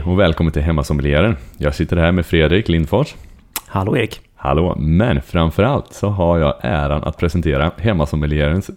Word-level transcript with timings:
Hej 0.00 0.12
och 0.12 0.20
välkommen 0.20 0.52
till 0.52 0.62
Hemmasommelieren. 0.62 1.36
Jag 1.58 1.74
sitter 1.74 1.96
här 1.96 2.12
med 2.12 2.26
Fredrik 2.26 2.68
Lindfors. 2.68 3.14
Hallå 3.66 3.96
Erik. 3.96 4.20
Hallå, 4.34 4.76
men 4.78 5.22
framförallt 5.22 5.92
så 5.92 6.08
har 6.08 6.38
jag 6.38 6.54
äran 6.60 7.04
att 7.04 7.18
presentera 7.18 7.70
Hemmasommelierens 7.76 8.70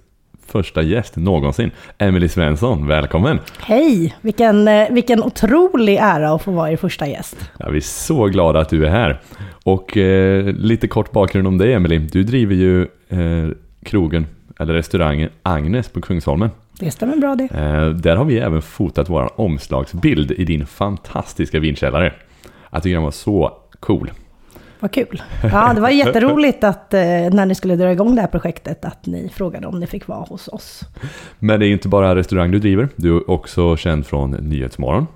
första 0.48 0.82
gäst 0.82 1.16
någonsin, 1.16 1.72
Emily 1.98 2.30
Svensson. 2.30 2.88
Välkommen! 2.88 3.40
Hej! 3.60 4.16
Vilken, 4.22 4.68
eh, 4.68 4.90
vilken 4.92 5.24
otrolig 5.24 5.98
ära 6.02 6.32
att 6.32 6.42
få 6.42 6.52
vara 6.52 6.72
er 6.72 6.78
första 6.78 7.08
gäst. 7.08 7.50
Ja, 7.58 7.70
vi 7.70 7.78
är 7.78 7.82
så 7.82 8.26
glada 8.26 8.60
att 8.60 8.70
du 8.70 8.86
är 8.86 8.90
här. 8.90 9.22
Och 9.64 9.98
eh, 9.98 10.46
lite 10.46 10.88
kort 10.88 11.12
bakgrund 11.12 11.48
om 11.48 11.58
dig 11.58 11.74
Emily. 11.74 11.98
Du 11.98 12.24
driver 12.24 12.56
ju 12.56 12.82
eh, 13.10 13.50
krogen, 13.86 14.28
eller 14.60 14.74
restaurangen 14.74 15.30
Agnes 15.44 15.90
på 15.90 16.02
Kungsholmen. 16.02 16.50
Det 16.80 16.92
stämmer 16.92 17.18
bra 17.18 17.36
det. 17.36 17.44
Eh, 17.44 17.90
där 17.90 18.16
har 18.16 18.26
vi 18.26 18.40
även 18.40 18.62
fotat 18.62 19.10
vår 19.10 19.42
omslagsbild 19.42 20.32
i 20.32 20.46
din 20.46 20.66
fantastiska 20.66 21.60
vinkällare. 21.60 22.14
Jag 22.72 22.84
tycker 22.84 22.96
den 22.96 23.04
var 23.04 23.12
så 23.12 23.58
cool. 23.80 24.12
Vad 24.80 24.92
kul. 24.92 25.22
Ja, 25.44 25.74
det 25.74 25.82
var 25.82 25.90
jätteroligt 25.90 26.64
att 26.64 26.94
eh, 26.94 27.00
när 27.32 27.46
ni 27.46 27.56
skulle 27.56 27.76
dra 27.76 27.92
igång 27.92 28.16
det 28.16 28.22
här 28.22 28.28
projektet 28.28 28.86
att 28.86 29.06
ni 29.06 29.30
frågade 29.36 29.68
om 29.68 29.80
ni 29.80 29.88
fick 29.88 30.08
vara 30.08 30.20
hos 30.20 30.48
oss. 30.48 30.82
Men 31.40 31.60
det 31.60 31.68
är 31.68 31.72
inte 31.72 31.88
bara 31.88 32.16
restaurang 32.16 32.52
du 32.52 32.60
driver, 32.60 32.90
du 32.96 33.18
är 33.18 33.30
också 33.30 33.78
känd 33.78 34.06
från 34.06 34.32
Nyhetsmorgon. 34.32 35.08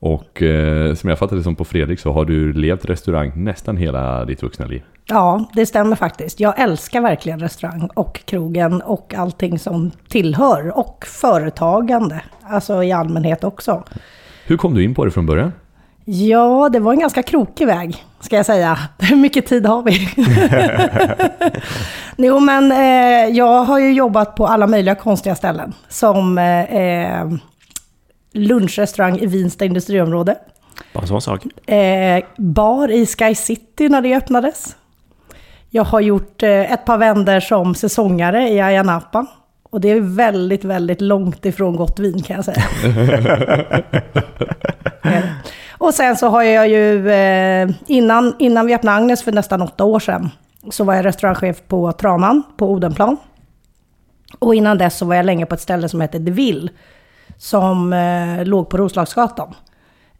Och 0.00 0.42
eh, 0.42 0.94
som 0.94 1.10
jag 1.10 1.18
fattade 1.18 1.42
som 1.42 1.56
på 1.56 1.64
Fredrik 1.64 2.00
så 2.00 2.12
har 2.12 2.24
du 2.24 2.52
levt 2.52 2.84
restaurang 2.84 3.32
nästan 3.34 3.76
hela 3.76 4.24
ditt 4.24 4.42
vuxna 4.42 4.66
liv. 4.66 4.82
Ja, 5.08 5.44
det 5.52 5.66
stämmer 5.66 5.96
faktiskt. 5.96 6.40
Jag 6.40 6.60
älskar 6.60 7.00
verkligen 7.00 7.40
restaurang 7.40 7.88
och 7.94 8.20
krogen 8.24 8.82
och 8.82 9.14
allting 9.14 9.58
som 9.58 9.90
tillhör 10.08 10.78
och 10.78 11.04
företagande, 11.06 12.20
alltså 12.42 12.82
i 12.82 12.92
allmänhet 12.92 13.44
också. 13.44 13.84
Hur 14.44 14.56
kom 14.56 14.74
du 14.74 14.84
in 14.84 14.94
på 14.94 15.04
det 15.04 15.10
från 15.10 15.26
början? 15.26 15.52
Ja, 16.04 16.68
det 16.72 16.80
var 16.80 16.92
en 16.92 16.98
ganska 16.98 17.22
krokig 17.22 17.66
väg, 17.66 18.04
ska 18.20 18.36
jag 18.36 18.46
säga. 18.46 18.78
Hur 18.98 19.16
mycket 19.16 19.46
tid 19.46 19.66
har 19.66 19.82
vi? 19.82 20.08
jo, 22.26 22.40
men 22.40 22.72
eh, 22.72 23.36
jag 23.36 23.64
har 23.64 23.78
ju 23.78 23.92
jobbat 23.92 24.34
på 24.34 24.46
alla 24.46 24.66
möjliga 24.66 24.94
konstiga 24.94 25.34
ställen. 25.34 25.74
Som 25.88 26.38
eh, 26.38 27.32
lunchrestaurang 28.32 29.18
i 29.18 29.26
Vinsta 29.26 29.64
industriområde. 29.64 30.36
Bara 30.94 31.00
en 31.00 31.08
sån 31.08 31.22
sak. 31.22 31.70
Eh, 31.70 32.24
bar 32.36 32.90
i 32.90 33.06
Sky 33.06 33.34
City 33.34 33.88
när 33.88 34.02
det 34.02 34.16
öppnades. 34.16 34.76
Jag 35.70 35.84
har 35.84 36.00
gjort 36.00 36.42
eh, 36.42 36.72
ett 36.72 36.84
par 36.84 36.98
vänder 36.98 37.40
som 37.40 37.74
säsongare 37.74 38.48
i 38.48 38.60
Ayia 38.60 38.82
Napa. 38.82 39.26
Och 39.70 39.80
det 39.80 39.90
är 39.90 40.00
väldigt, 40.00 40.64
väldigt 40.64 41.00
långt 41.00 41.46
ifrån 41.46 41.76
gott 41.76 41.98
vin 41.98 42.22
kan 42.22 42.36
jag 42.36 42.44
säga. 42.44 42.62
och 45.78 45.94
sen 45.94 46.16
så 46.16 46.28
har 46.28 46.42
jag 46.42 46.68
ju, 46.68 47.10
eh, 47.10 47.70
innan, 47.86 48.34
innan 48.38 48.66
vi 48.66 48.74
öppnade 48.74 48.96
Agnes 48.96 49.22
för 49.22 49.32
nästan 49.32 49.62
åtta 49.62 49.84
år 49.84 50.00
sedan, 50.00 50.30
så 50.70 50.84
var 50.84 50.94
jag 50.94 51.04
restaurangchef 51.04 51.62
på 51.68 51.92
Tranan 51.92 52.42
på 52.56 52.70
Odenplan. 52.70 53.16
Och 54.38 54.54
innan 54.54 54.78
dess 54.78 54.98
så 54.98 55.04
var 55.04 55.14
jag 55.14 55.26
länge 55.26 55.46
på 55.46 55.54
ett 55.54 55.60
ställe 55.60 55.88
som 55.88 56.00
hette 56.00 56.18
De 56.18 56.30
Ville, 56.30 56.68
som 57.36 57.92
eh, 57.92 58.44
låg 58.44 58.68
på 58.68 58.76
Roslagsgatan. 58.76 59.54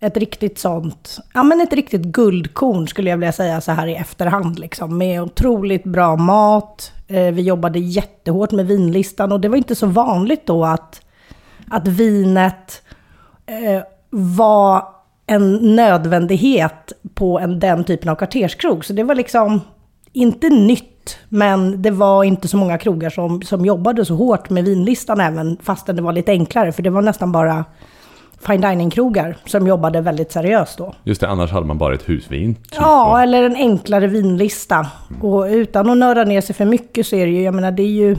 Ett 0.00 0.16
riktigt 0.16 0.58
sånt, 0.58 1.18
ja 1.34 1.42
men 1.42 1.60
ett 1.60 1.72
riktigt 1.72 2.02
guldkorn 2.02 2.88
skulle 2.88 3.10
jag 3.10 3.16
vilja 3.16 3.32
säga 3.32 3.60
så 3.60 3.72
här 3.72 3.86
i 3.86 3.94
efterhand 3.94 4.58
liksom. 4.58 4.98
Med 4.98 5.22
otroligt 5.22 5.84
bra 5.84 6.16
mat, 6.16 6.92
eh, 7.08 7.34
vi 7.34 7.42
jobbade 7.42 7.78
jättehårt 7.78 8.52
med 8.52 8.66
vinlistan 8.66 9.32
och 9.32 9.40
det 9.40 9.48
var 9.48 9.56
inte 9.56 9.74
så 9.74 9.86
vanligt 9.86 10.46
då 10.46 10.64
att, 10.64 11.00
att 11.70 11.88
vinet 11.88 12.82
eh, 13.46 13.82
var 14.10 14.84
en 15.26 15.76
nödvändighet 15.76 16.92
på 17.14 17.38
en, 17.38 17.60
den 17.60 17.84
typen 17.84 18.08
av 18.08 18.14
kvarterskrog. 18.14 18.84
Så 18.84 18.92
det 18.92 19.02
var 19.02 19.14
liksom 19.14 19.60
inte 20.12 20.48
nytt, 20.48 21.18
men 21.28 21.82
det 21.82 21.90
var 21.90 22.24
inte 22.24 22.48
så 22.48 22.56
många 22.56 22.78
krogar 22.78 23.10
som, 23.10 23.42
som 23.42 23.64
jobbade 23.64 24.04
så 24.04 24.14
hårt 24.14 24.50
med 24.50 24.64
vinlistan 24.64 25.20
även 25.20 25.56
fastän 25.62 25.96
det 25.96 26.02
var 26.02 26.12
lite 26.12 26.32
enklare. 26.32 26.72
För 26.72 26.82
det 26.82 26.90
var 26.90 27.02
nästan 27.02 27.32
bara 27.32 27.64
fine 28.46 28.60
dining-krogar 28.60 29.36
som 29.46 29.66
jobbade 29.66 30.00
väldigt 30.00 30.32
seriöst 30.32 30.78
då. 30.78 30.94
Just 31.04 31.20
det, 31.20 31.28
annars 31.28 31.50
hade 31.50 31.66
man 31.66 31.78
bara 31.78 31.94
ett 31.94 32.08
husvin. 32.08 32.54
Typ. 32.54 32.74
Ja, 32.74 33.22
eller 33.22 33.42
en 33.42 33.56
enklare 33.56 34.06
vinlista. 34.06 34.86
Och 35.22 35.42
utan 35.44 35.90
att 35.90 35.98
nörda 35.98 36.24
ner 36.24 36.40
sig 36.40 36.54
för 36.54 36.64
mycket 36.64 37.06
så 37.06 37.16
är 37.16 37.26
det 37.26 37.32
ju, 37.32 37.42
jag 37.42 37.54
menar 37.54 37.70
det 37.70 37.82
är 37.82 37.86
ju... 37.86 38.16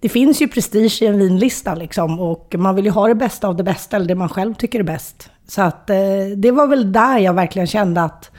Det 0.00 0.08
finns 0.08 0.42
ju 0.42 0.48
prestige 0.48 1.02
i 1.02 1.06
en 1.06 1.18
vinlista 1.18 1.74
liksom 1.74 2.20
och 2.20 2.54
man 2.58 2.74
vill 2.74 2.84
ju 2.84 2.90
ha 2.90 3.08
det 3.08 3.14
bästa 3.14 3.48
av 3.48 3.56
det 3.56 3.62
bästa 3.62 3.96
eller 3.96 4.06
det 4.06 4.14
man 4.14 4.28
själv 4.28 4.54
tycker 4.54 4.78
är 4.78 4.82
bäst. 4.82 5.30
Så 5.48 5.62
att 5.62 5.90
eh, 5.90 5.96
det 6.36 6.50
var 6.50 6.66
väl 6.66 6.92
där 6.92 7.18
jag 7.18 7.32
verkligen 7.32 7.66
kände 7.66 8.02
att 8.02 8.30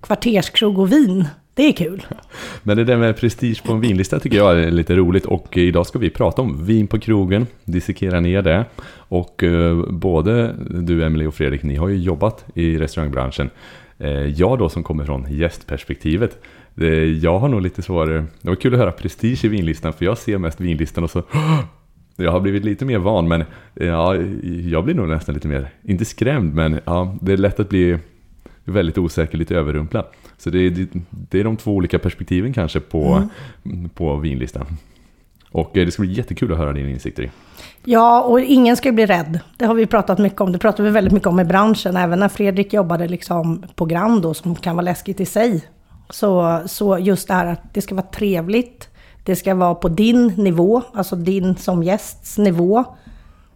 kvarterskrog 0.00 0.78
och 0.78 0.92
vin, 0.92 1.28
det 1.54 1.62
är 1.62 1.72
kul. 1.72 2.06
Men 2.62 2.76
det 2.76 2.84
där 2.84 2.96
med 2.96 3.16
prestige 3.16 3.62
på 3.64 3.72
en 3.72 3.80
vinlista 3.80 4.18
tycker 4.18 4.36
jag 4.36 4.60
är 4.60 4.70
lite 4.70 4.96
roligt 4.96 5.26
och 5.26 5.56
idag 5.56 5.86
ska 5.86 5.98
vi 5.98 6.10
prata 6.10 6.42
om 6.42 6.64
vin 6.64 6.86
på 6.86 6.98
krogen, 6.98 7.46
dissekera 7.64 8.20
ner 8.20 8.42
det. 8.42 8.64
Och 8.94 9.42
eh, 9.42 9.84
både 9.90 10.54
du 10.70 11.04
Emily 11.04 11.26
och 11.26 11.34
Fredrik, 11.34 11.62
ni 11.62 11.76
har 11.76 11.88
ju 11.88 11.96
jobbat 11.96 12.44
i 12.54 12.78
restaurangbranschen. 12.78 13.50
Eh, 13.98 14.26
jag 14.26 14.58
då 14.58 14.68
som 14.68 14.82
kommer 14.82 15.04
från 15.04 15.26
gästperspektivet, 15.30 16.38
eh, 16.80 16.88
jag 17.04 17.38
har 17.38 17.48
nog 17.48 17.62
lite 17.62 17.82
svårare, 17.82 18.24
det 18.40 18.48
var 18.48 18.56
kul 18.56 18.74
att 18.74 18.80
höra 18.80 18.92
prestige 18.92 19.44
i 19.44 19.48
vinlistan 19.48 19.92
för 19.92 20.04
jag 20.04 20.18
ser 20.18 20.38
mest 20.38 20.60
vinlistan 20.60 21.04
och 21.04 21.10
så 21.10 21.22
jag 22.16 22.32
har 22.32 22.40
blivit 22.40 22.64
lite 22.64 22.84
mer 22.84 22.98
van 22.98 23.28
men 23.28 23.44
ja, 23.74 24.16
jag 24.64 24.84
blir 24.84 24.94
nog 24.94 25.08
nästan 25.08 25.34
lite 25.34 25.48
mer, 25.48 25.70
inte 25.84 26.04
skrämd 26.04 26.54
men 26.54 26.80
ja, 26.84 27.16
det 27.20 27.32
är 27.32 27.36
lätt 27.36 27.60
att 27.60 27.68
bli 27.68 27.98
väldigt 28.64 28.98
osäker, 28.98 29.38
lite 29.38 29.56
överrumplad. 29.56 30.04
Så 30.38 30.50
det 30.50 30.58
är, 30.58 30.88
det 31.10 31.40
är 31.40 31.44
de 31.44 31.56
två 31.56 31.72
olika 31.72 31.98
perspektiven 31.98 32.52
kanske 32.52 32.80
på, 32.80 33.28
mm. 33.64 33.88
på 33.88 34.16
vinlistan. 34.16 34.66
Och 35.50 35.76
eh, 35.76 35.84
det 35.84 35.90
ska 35.90 36.02
bli 36.02 36.12
jättekul 36.12 36.52
att 36.52 36.58
höra 36.58 36.72
dina 36.72 36.90
insikter 36.90 37.22
i. 37.22 37.30
Ja, 37.84 38.22
och 38.22 38.40
ingen 38.40 38.76
ska 38.76 38.92
bli 38.92 39.06
rädd. 39.06 39.40
Det 39.56 39.64
har 39.64 39.74
vi 39.74 39.86
pratat 39.86 40.18
mycket 40.18 40.40
om. 40.40 40.52
Det 40.52 40.58
pratar 40.58 40.84
vi 40.84 40.90
väldigt 40.90 41.12
mycket 41.12 41.28
om 41.28 41.40
i 41.40 41.44
branschen. 41.44 41.96
Även 41.96 42.18
när 42.18 42.28
Fredrik 42.28 42.72
jobbade 42.72 43.08
liksom 43.08 43.64
på 43.74 43.84
Grand 43.84 44.22
då, 44.22 44.34
som 44.34 44.54
kan 44.54 44.76
vara 44.76 44.84
läskigt 44.84 45.20
i 45.20 45.26
sig. 45.26 45.64
Så, 46.10 46.62
så 46.66 46.98
just 46.98 47.28
det 47.28 47.34
här 47.34 47.46
att 47.46 47.74
det 47.74 47.82
ska 47.82 47.94
vara 47.94 48.06
trevligt. 48.06 48.88
Det 49.24 49.36
ska 49.36 49.54
vara 49.54 49.74
på 49.74 49.88
din 49.88 50.26
nivå, 50.26 50.82
alltså 50.94 51.16
din 51.16 51.56
som 51.56 51.82
gästs 51.82 52.38
nivå. 52.38 52.84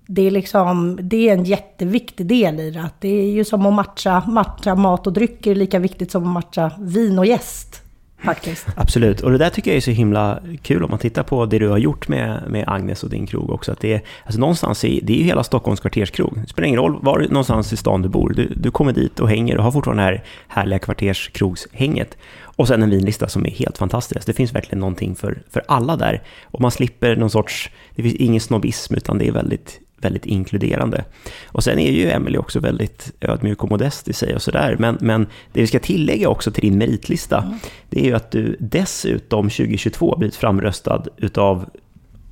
Det 0.06 0.26
är, 0.26 0.30
liksom, 0.30 0.98
det 1.02 1.28
är 1.28 1.32
en 1.32 1.44
jätteviktig 1.44 2.26
del 2.26 2.60
i 2.60 2.70
det. 2.70 2.90
Det 2.98 3.08
är 3.08 3.30
ju 3.30 3.44
som 3.44 3.66
att 3.66 3.74
matcha, 3.74 4.22
matcha 4.26 4.74
mat 4.74 5.06
och 5.06 5.12
dryck 5.12 5.46
är 5.46 5.54
lika 5.54 5.78
viktigt 5.78 6.10
som 6.10 6.22
att 6.22 6.32
matcha 6.32 6.72
vin 6.78 7.18
och 7.18 7.26
gäst. 7.26 7.82
Faktiskt. 8.18 8.66
Absolut, 8.76 9.20
och 9.20 9.30
det 9.30 9.38
där 9.38 9.50
tycker 9.50 9.70
jag 9.70 9.76
är 9.76 9.80
så 9.80 9.90
himla 9.90 10.40
kul 10.62 10.84
om 10.84 10.90
man 10.90 10.98
tittar 10.98 11.22
på 11.22 11.46
det 11.46 11.58
du 11.58 11.68
har 11.68 11.78
gjort 11.78 12.08
med, 12.08 12.42
med 12.48 12.64
Agnes 12.66 13.04
och 13.04 13.10
din 13.10 13.26
krog 13.26 13.50
också. 13.50 13.72
Att 13.72 13.80
det 13.80 13.92
är, 13.92 14.02
alltså 14.24 14.40
någonstans 14.40 14.84
i, 14.84 15.00
det 15.02 15.12
är 15.12 15.16
ju 15.16 15.24
hela 15.24 15.44
Stockholms 15.44 15.80
kvarterskrog. 15.80 16.40
Det 16.42 16.48
spelar 16.48 16.66
ingen 16.66 16.80
roll 16.80 16.98
var 17.02 17.18
någonstans 17.18 17.72
i 17.72 17.76
stan 17.76 18.02
du 18.02 18.08
bor. 18.08 18.32
Du, 18.36 18.52
du 18.56 18.70
kommer 18.70 18.92
dit 18.92 19.20
och 19.20 19.28
hänger 19.28 19.58
och 19.58 19.64
har 19.64 19.72
fortfarande 19.72 20.02
det 20.02 20.08
här 20.08 20.24
härliga 20.48 20.78
kvarterskrogshänget. 20.78 22.16
Och 22.40 22.68
sen 22.68 22.82
en 22.82 22.90
vinlista 22.90 23.28
som 23.28 23.46
är 23.46 23.50
helt 23.50 23.78
fantastisk. 23.78 24.26
Det 24.26 24.32
finns 24.32 24.54
verkligen 24.54 24.80
någonting 24.80 25.14
för, 25.14 25.42
för 25.50 25.62
alla 25.68 25.96
där. 25.96 26.22
Och 26.44 26.60
man 26.60 26.70
slipper 26.70 27.16
någon 27.16 27.30
sorts, 27.30 27.70
det 27.94 28.02
finns 28.02 28.14
ingen 28.14 28.40
snobbism 28.40 28.94
utan 28.94 29.18
det 29.18 29.28
är 29.28 29.32
väldigt 29.32 29.80
väldigt 30.00 30.26
inkluderande. 30.26 31.04
Och 31.46 31.64
sen 31.64 31.78
är 31.78 31.90
ju 31.90 32.10
Emily 32.10 32.38
också 32.38 32.60
väldigt 32.60 33.12
ödmjuk 33.20 33.62
och 33.62 33.70
modest 33.70 34.08
i 34.08 34.12
sig 34.12 34.34
och 34.34 34.42
sådär. 34.42 34.76
Men, 34.78 34.98
men 35.00 35.26
det 35.53 35.60
vi 35.60 35.66
ska 35.66 35.78
tillägga 35.78 36.28
också 36.28 36.50
till 36.50 36.62
din 36.62 36.78
meritlista, 36.78 37.38
mm. 37.38 37.59
det 37.91 38.00
är 38.00 38.04
ju 38.04 38.15
att 38.15 38.30
du 38.30 38.56
dessutom 38.60 39.50
2022 39.50 40.16
blivit 40.16 40.36
framröstad 40.36 41.04
utav 41.16 41.71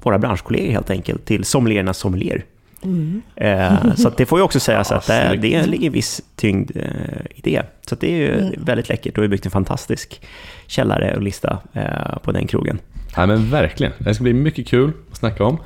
våra 0.03 0.19
branschkollegor 0.19 0.73
helt 0.73 0.91
enkelt 0.91 1.25
till 1.25 1.44
sommeliernas 1.44 1.99
sommelier. 1.99 2.44
Mm. 2.83 3.23
Eh, 3.37 3.94
så 3.94 4.11
det 4.11 4.27
får 4.27 4.39
ju 4.39 4.43
också 4.43 4.61
sägas 4.61 4.91
ja, 4.91 4.97
att 4.97 5.06
det, 5.06 5.39
det 5.43 5.67
ligger 5.67 5.87
en 5.87 5.93
viss 5.93 6.23
tyngd 6.37 6.71
eh, 6.75 6.83
i 7.35 7.41
det. 7.41 7.62
Så 7.87 7.94
det 7.94 8.12
är 8.12 8.17
ju 8.17 8.41
mm. 8.41 8.65
väldigt 8.65 8.89
läckert. 8.89 9.15
Du 9.15 9.21
har 9.21 9.29
byggt 9.29 9.44
en 9.44 9.50
fantastisk 9.50 10.21
källare 10.67 11.17
och 11.17 11.23
lista 11.23 11.59
eh, 11.73 12.19
på 12.23 12.33
den 12.33 12.47
krogen. 12.47 12.79
Ja 13.17 13.27
men 13.27 13.50
verkligen. 13.50 13.93
Det 13.99 14.15
ska 14.15 14.23
bli 14.23 14.33
mycket 14.33 14.67
kul 14.67 14.93
att 15.11 15.17
snacka 15.17 15.44
om. 15.44 15.59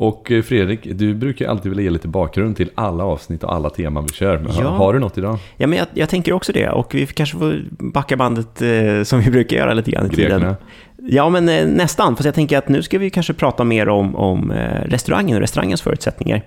Och 0.00 0.30
eh, 0.30 0.42
Fredrik, 0.42 0.80
du 0.84 1.14
brukar 1.14 1.48
alltid 1.48 1.70
vilja 1.70 1.84
ge 1.84 1.90
lite 1.90 2.08
bakgrund 2.08 2.56
till 2.56 2.70
alla 2.74 3.04
avsnitt 3.04 3.44
och 3.44 3.54
alla 3.54 3.70
teman 3.70 4.06
vi 4.06 4.14
kör. 4.14 4.46
Ja. 4.60 4.68
Har 4.68 4.92
du 4.92 4.98
något 4.98 5.18
idag? 5.18 5.38
Ja, 5.56 5.66
men 5.66 5.78
jag, 5.78 5.86
jag, 5.94 6.08
tänker 6.08 6.32
också 6.32 6.52
det. 6.52 6.68
Och 6.68 6.94
vi 6.94 7.06
kanske 7.06 7.38
får 7.38 7.62
backa 7.70 8.16
bandet 8.16 8.62
eh, 8.62 9.02
som 9.02 9.20
vi 9.20 9.30
brukar 9.30 9.56
göra 9.56 9.74
lite 9.74 9.90
grann 9.90 10.06
i 10.06 10.08
tiden. 10.08 10.54
Ja, 11.02 11.28
men 11.28 11.48
eh, 11.48 11.66
nästan. 11.66 12.16
Fast 12.16 12.24
jag 12.24 12.34
tänker 12.34 12.58
att 12.58 12.68
nu 12.68 12.82
ska 12.82 12.98
vi 12.98 13.10
kanske 13.10 13.34
prata 13.34 13.64
mer 13.64 13.88
om, 13.88 14.16
om 14.16 14.50
eh, 14.50 14.82
restaurangen 14.84 15.36
och 15.36 15.40
restaurangens 15.40 15.82
förutsättningar. 15.82 16.42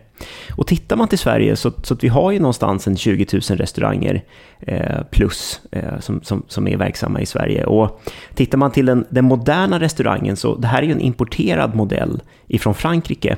Och 0.55 0.67
tittar 0.67 0.95
man 0.95 1.07
till 1.07 1.19
Sverige 1.19 1.55
så, 1.55 1.71
så 1.83 1.93
att 1.93 2.03
vi 2.03 2.07
har 2.07 2.31
ju 2.31 2.39
någonstans 2.39 2.87
en 2.87 2.97
20 2.97 3.25
000 3.33 3.41
restauranger 3.41 4.23
eh, 4.59 5.03
plus 5.11 5.61
eh, 5.71 5.99
som, 5.99 6.21
som, 6.23 6.43
som 6.47 6.67
är 6.67 6.77
verksamma 6.77 7.21
i 7.21 7.25
Sverige. 7.25 7.65
Och 7.65 8.01
tittar 8.35 8.57
man 8.57 8.71
till 8.71 8.85
den, 8.85 9.05
den 9.09 9.25
moderna 9.25 9.79
restaurangen 9.79 10.35
så 10.35 10.55
det 10.55 10.67
här 10.67 10.81
är 10.81 10.85
ju 10.85 10.91
en 10.91 11.01
importerad 11.01 11.75
modell 11.75 12.21
ifrån 12.47 12.73
Frankrike 12.73 13.37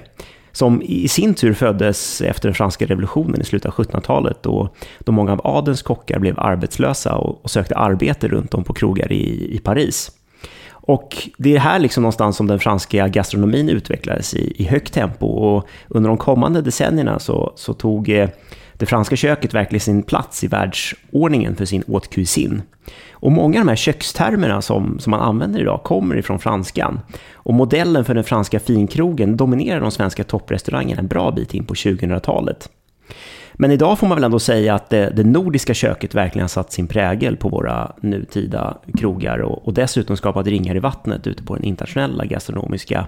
som 0.51 0.81
i 0.81 1.07
sin 1.07 1.33
tur 1.33 1.53
föddes 1.53 2.21
efter 2.21 2.47
den 2.49 2.55
franska 2.55 2.85
revolutionen 2.85 3.41
i 3.41 3.43
slutet 3.43 3.65
av 3.65 3.85
1700-talet 3.85 4.43
då, 4.43 4.69
då 4.99 5.11
många 5.11 5.31
av 5.31 5.41
adens 5.43 5.81
kockar 5.81 6.19
blev 6.19 6.39
arbetslösa 6.39 7.15
och, 7.15 7.43
och 7.43 7.51
sökte 7.51 7.75
arbete 7.75 8.27
runt 8.27 8.53
om 8.53 8.63
på 8.63 8.73
krogar 8.73 9.11
i, 9.11 9.55
i 9.55 9.59
Paris. 9.59 10.11
Och 10.85 11.29
det 11.37 11.55
är 11.55 11.59
här 11.59 11.79
liksom 11.79 12.03
någonstans 12.03 12.37
som 12.37 12.47
den 12.47 12.59
franska 12.59 13.07
gastronomin 13.07 13.69
utvecklades 13.69 14.33
i, 14.33 14.53
i 14.55 14.63
högt 14.63 14.93
tempo 14.93 15.25
och 15.25 15.67
under 15.87 16.07
de 16.07 16.17
kommande 16.17 16.61
decennierna 16.61 17.19
så, 17.19 17.53
så 17.55 17.73
tog 17.73 18.09
eh, 18.09 18.29
det 18.77 18.85
franska 18.85 19.15
köket 19.15 19.53
verkligen 19.53 19.79
sin 19.81 20.03
plats 20.03 20.43
i 20.43 20.47
världsordningen 20.47 21.55
för 21.55 21.65
sin 21.65 21.83
haute 21.87 22.07
cuisine. 22.07 22.61
Och 23.11 23.31
många 23.31 23.59
av 23.59 23.65
de 23.65 23.69
här 23.69 23.75
kökstermerna 23.75 24.61
som, 24.61 24.99
som 24.99 25.11
man 25.11 25.21
använder 25.21 25.59
idag 25.59 25.83
kommer 25.83 26.17
ifrån 26.17 26.39
franskan. 26.39 26.99
Och 27.33 27.53
modellen 27.53 28.05
för 28.05 28.13
den 28.13 28.23
franska 28.23 28.59
finkrogen 28.59 29.37
dominerar 29.37 29.81
de 29.81 29.91
svenska 29.91 30.23
topprestaurangerna 30.23 30.99
en 30.99 31.07
bra 31.07 31.31
bit 31.31 31.53
in 31.53 31.65
på 31.65 31.73
2000-talet. 31.73 32.69
Men 33.57 33.71
idag 33.71 33.99
får 33.99 34.07
man 34.07 34.17
väl 34.17 34.23
ändå 34.23 34.39
säga 34.39 34.75
att 34.75 34.89
det, 34.89 35.09
det, 35.15 35.23
nordiska 35.23 35.73
köket 35.73 36.15
verkligen 36.15 36.43
har 36.43 36.47
satt 36.47 36.71
sin 36.71 36.87
prägel 36.87 37.37
på 37.37 37.49
våra 37.49 37.91
nutida 38.01 38.77
krogar 38.97 39.39
och, 39.39 39.67
och 39.67 39.73
dessutom 39.73 40.17
skapat 40.17 40.47
ringar 40.47 40.75
i 40.75 40.79
vattnet 40.79 41.27
ute 41.27 41.43
på 41.43 41.55
den 41.55 41.63
internationella 41.63 42.25
gastronomiska 42.25 43.07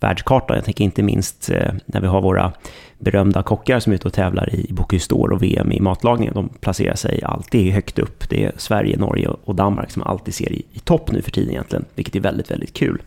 världskartan. 0.00 0.56
Jag 0.56 0.64
tänker 0.64 0.84
inte 0.84 1.02
minst 1.02 1.50
eh, 1.50 1.72
när 1.86 2.00
vi 2.00 2.06
har 2.06 2.22
våra 2.22 2.52
berömda 2.98 3.42
kockar 3.42 3.80
som 3.80 3.92
är 3.92 3.94
ute 3.94 4.08
och 4.08 4.14
tävlar 4.14 4.54
i 4.54 4.72
Bocuse 4.72 5.14
d'Or 5.14 5.32
och 5.32 5.42
VM 5.42 5.72
i 5.72 5.80
matlagning. 5.80 6.30
De 6.34 6.48
placerar 6.48 6.94
sig 6.94 7.22
alltid 7.22 7.72
högt 7.72 7.98
upp. 7.98 8.28
Det 8.28 8.44
är 8.44 8.52
Sverige, 8.56 8.96
Norge 8.96 9.28
och 9.44 9.54
Danmark 9.54 9.90
som 9.90 10.02
alltid 10.02 10.34
ser 10.34 10.52
i, 10.52 10.66
i 10.72 10.78
topp 10.78 11.12
nu 11.12 11.22
för 11.22 11.30
tiden 11.30 11.50
egentligen, 11.50 11.84
vilket 11.94 12.16
är 12.16 12.20
väldigt, 12.20 12.50
väldigt 12.50 12.74
kul. 12.74 13.02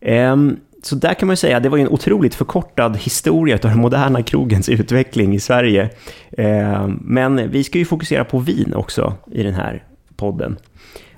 Um, 0.00 0.60
så 0.86 0.94
där 0.94 1.14
kan 1.14 1.26
man 1.26 1.32
ju 1.32 1.36
säga, 1.36 1.60
det 1.60 1.68
var 1.68 1.76
ju 1.76 1.82
en 1.82 1.88
otroligt 1.88 2.34
förkortad 2.34 2.96
historia 2.96 3.54
av 3.54 3.60
den 3.60 3.78
moderna 3.78 4.22
krogens 4.22 4.68
utveckling 4.68 5.34
i 5.34 5.40
Sverige. 5.40 5.90
Eh, 6.30 6.88
men 7.00 7.50
vi 7.50 7.64
ska 7.64 7.78
ju 7.78 7.84
fokusera 7.84 8.24
på 8.24 8.38
vin 8.38 8.74
också 8.74 9.14
i 9.32 9.42
den 9.42 9.54
här 9.54 9.84
podden. 10.16 10.56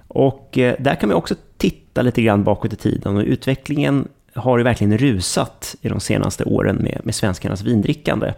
Och 0.08 0.58
eh, 0.58 0.74
där 0.78 0.94
kan 0.94 1.08
man 1.08 1.18
också 1.18 1.34
titta 1.56 2.02
lite 2.02 2.22
grann 2.22 2.44
bakåt 2.44 2.72
i 2.72 2.76
tiden 2.76 3.16
och 3.16 3.22
utvecklingen 3.22 4.08
har 4.34 4.58
ju 4.58 4.64
verkligen 4.64 4.98
rusat 4.98 5.76
i 5.80 5.88
de 5.88 6.00
senaste 6.00 6.44
åren 6.44 6.76
med, 6.76 7.00
med 7.04 7.14
svenskarnas 7.14 7.62
vindrickande. 7.62 8.32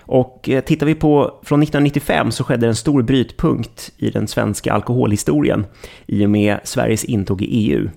Och 0.00 0.48
eh, 0.48 0.60
tittar 0.64 0.86
vi 0.86 0.94
på 0.94 1.40
från 1.42 1.62
1995 1.62 2.32
så 2.32 2.44
skedde 2.44 2.66
en 2.66 2.76
stor 2.76 3.02
brytpunkt 3.02 3.92
i 3.96 4.10
den 4.10 4.28
svenska 4.28 4.72
alkoholhistorien 4.72 5.66
i 6.06 6.26
och 6.26 6.30
med 6.30 6.58
Sveriges 6.64 7.04
intåg 7.04 7.42
i 7.42 7.46
EU. 7.46 7.88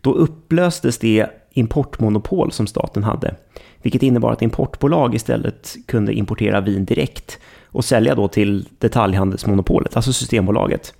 Då 0.00 0.12
upplöstes 0.12 0.98
det 0.98 1.26
importmonopol 1.50 2.52
som 2.52 2.66
staten 2.66 3.04
hade, 3.04 3.34
vilket 3.82 4.02
innebar 4.02 4.32
att 4.32 4.42
importbolag 4.42 5.14
istället 5.14 5.76
kunde 5.86 6.12
importera 6.12 6.60
vin 6.60 6.84
direkt 6.84 7.38
och 7.64 7.84
sälja 7.84 8.14
då 8.14 8.28
till 8.28 8.68
detaljhandelsmonopolet, 8.78 9.96
alltså 9.96 10.12
Systembolaget. 10.12 10.94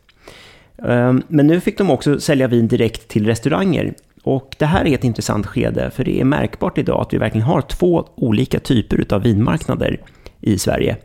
Ehm, 0.87 1.23
men 1.29 1.47
nu 1.47 1.61
fick 1.61 1.79
de 1.79 1.91
också 1.91 2.20
sälja 2.20 2.49
vin 2.49 2.69
direkt 2.69 3.08
till 3.08 3.26
restauranger 3.26 3.94
och 4.23 4.56
det 4.58 4.67
här 4.67 4.87
är 4.87 4.94
ett 4.94 5.05
intressant 5.05 5.47
skede, 5.47 5.91
för 5.91 6.05
det 6.05 6.20
är 6.20 6.25
märkbart 6.25 6.79
idag 6.79 7.00
att 7.00 7.14
vi 7.14 7.19
verkligen 7.19 7.47
har 7.47 7.61
två 7.61 8.08
olika 8.14 8.61
typer 8.61 9.14
av 9.14 9.23
vinmarknader 9.23 10.00
i 10.41 10.58
Sverige. 10.58 10.97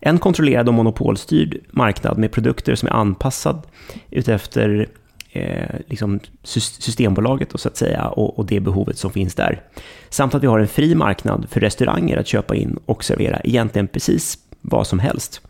En 0.00 0.18
kontrollerad 0.18 0.68
och 0.68 0.74
monopolstyrd 0.74 1.58
marknad 1.70 2.18
med 2.18 2.32
produkter 2.32 2.74
som 2.74 2.88
är 2.88 2.92
anpassad 2.92 3.62
utefter 4.10 4.88
eh, 5.32 5.76
liksom 5.86 6.20
Systembolaget 6.42 7.52
och 7.52 7.60
så 7.60 7.68
att 7.68 7.76
säga, 7.76 8.08
och, 8.08 8.38
och, 8.38 8.46
det 8.46 8.60
behovet 8.60 8.98
som 8.98 9.10
finns 9.10 9.34
där. 9.34 9.62
Samt 10.08 10.34
att 10.34 10.42
vi 10.42 10.46
har 10.46 10.58
en 10.58 10.68
fri 10.68 10.94
marknad 10.94 11.46
för 11.50 11.60
restauranger 11.60 12.16
att 12.16 12.26
köpa 12.26 12.56
in 12.56 12.78
och 12.86 13.04
servera 13.04 13.40
egentligen 13.44 13.88
precis 13.88 14.38
vad 14.60 14.86
som 14.86 14.98
helst. 14.98 15.40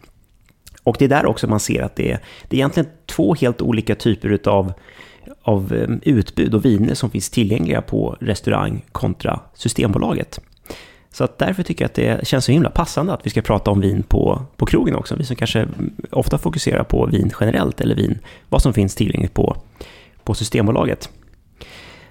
Och 0.82 0.96
det 0.98 1.04
är 1.04 1.08
där 1.08 1.26
också 1.26 1.46
man 1.46 1.60
ser 1.60 1.82
att 1.82 1.96
det 1.96 2.12
är, 2.12 2.18
det 2.48 2.56
är 2.56 2.58
egentligen 2.58 2.90
två 3.06 3.34
helt 3.34 3.62
olika 3.62 3.94
typer 3.94 4.48
av 4.48 4.72
av 5.42 5.72
utbud 6.02 6.54
och 6.54 6.64
viner 6.64 6.94
som 6.94 7.10
finns 7.10 7.30
tillgängliga 7.30 7.82
på 7.82 8.16
restaurang 8.20 8.84
kontra 8.92 9.40
Systembolaget. 9.54 10.40
Så 11.18 11.24
att 11.24 11.38
därför 11.38 11.62
tycker 11.62 11.84
jag 11.84 11.88
att 11.88 11.94
det 11.94 12.26
känns 12.26 12.44
så 12.44 12.52
himla 12.52 12.70
passande 12.70 13.12
att 13.12 13.26
vi 13.26 13.30
ska 13.30 13.42
prata 13.42 13.70
om 13.70 13.80
vin 13.80 14.02
på, 14.02 14.42
på 14.56 14.66
krogen 14.66 14.94
också. 14.94 15.16
Vi 15.16 15.24
som 15.24 15.36
kanske 15.36 15.68
ofta 16.10 16.38
fokuserar 16.38 16.84
på 16.84 17.06
vin 17.06 17.32
generellt 17.40 17.80
eller 17.80 17.94
vin, 17.94 18.18
vad 18.48 18.62
som 18.62 18.72
finns 18.72 18.94
tillgängligt 18.94 19.34
på, 19.34 19.56
på 20.24 20.34
Systembolaget. 20.34 21.10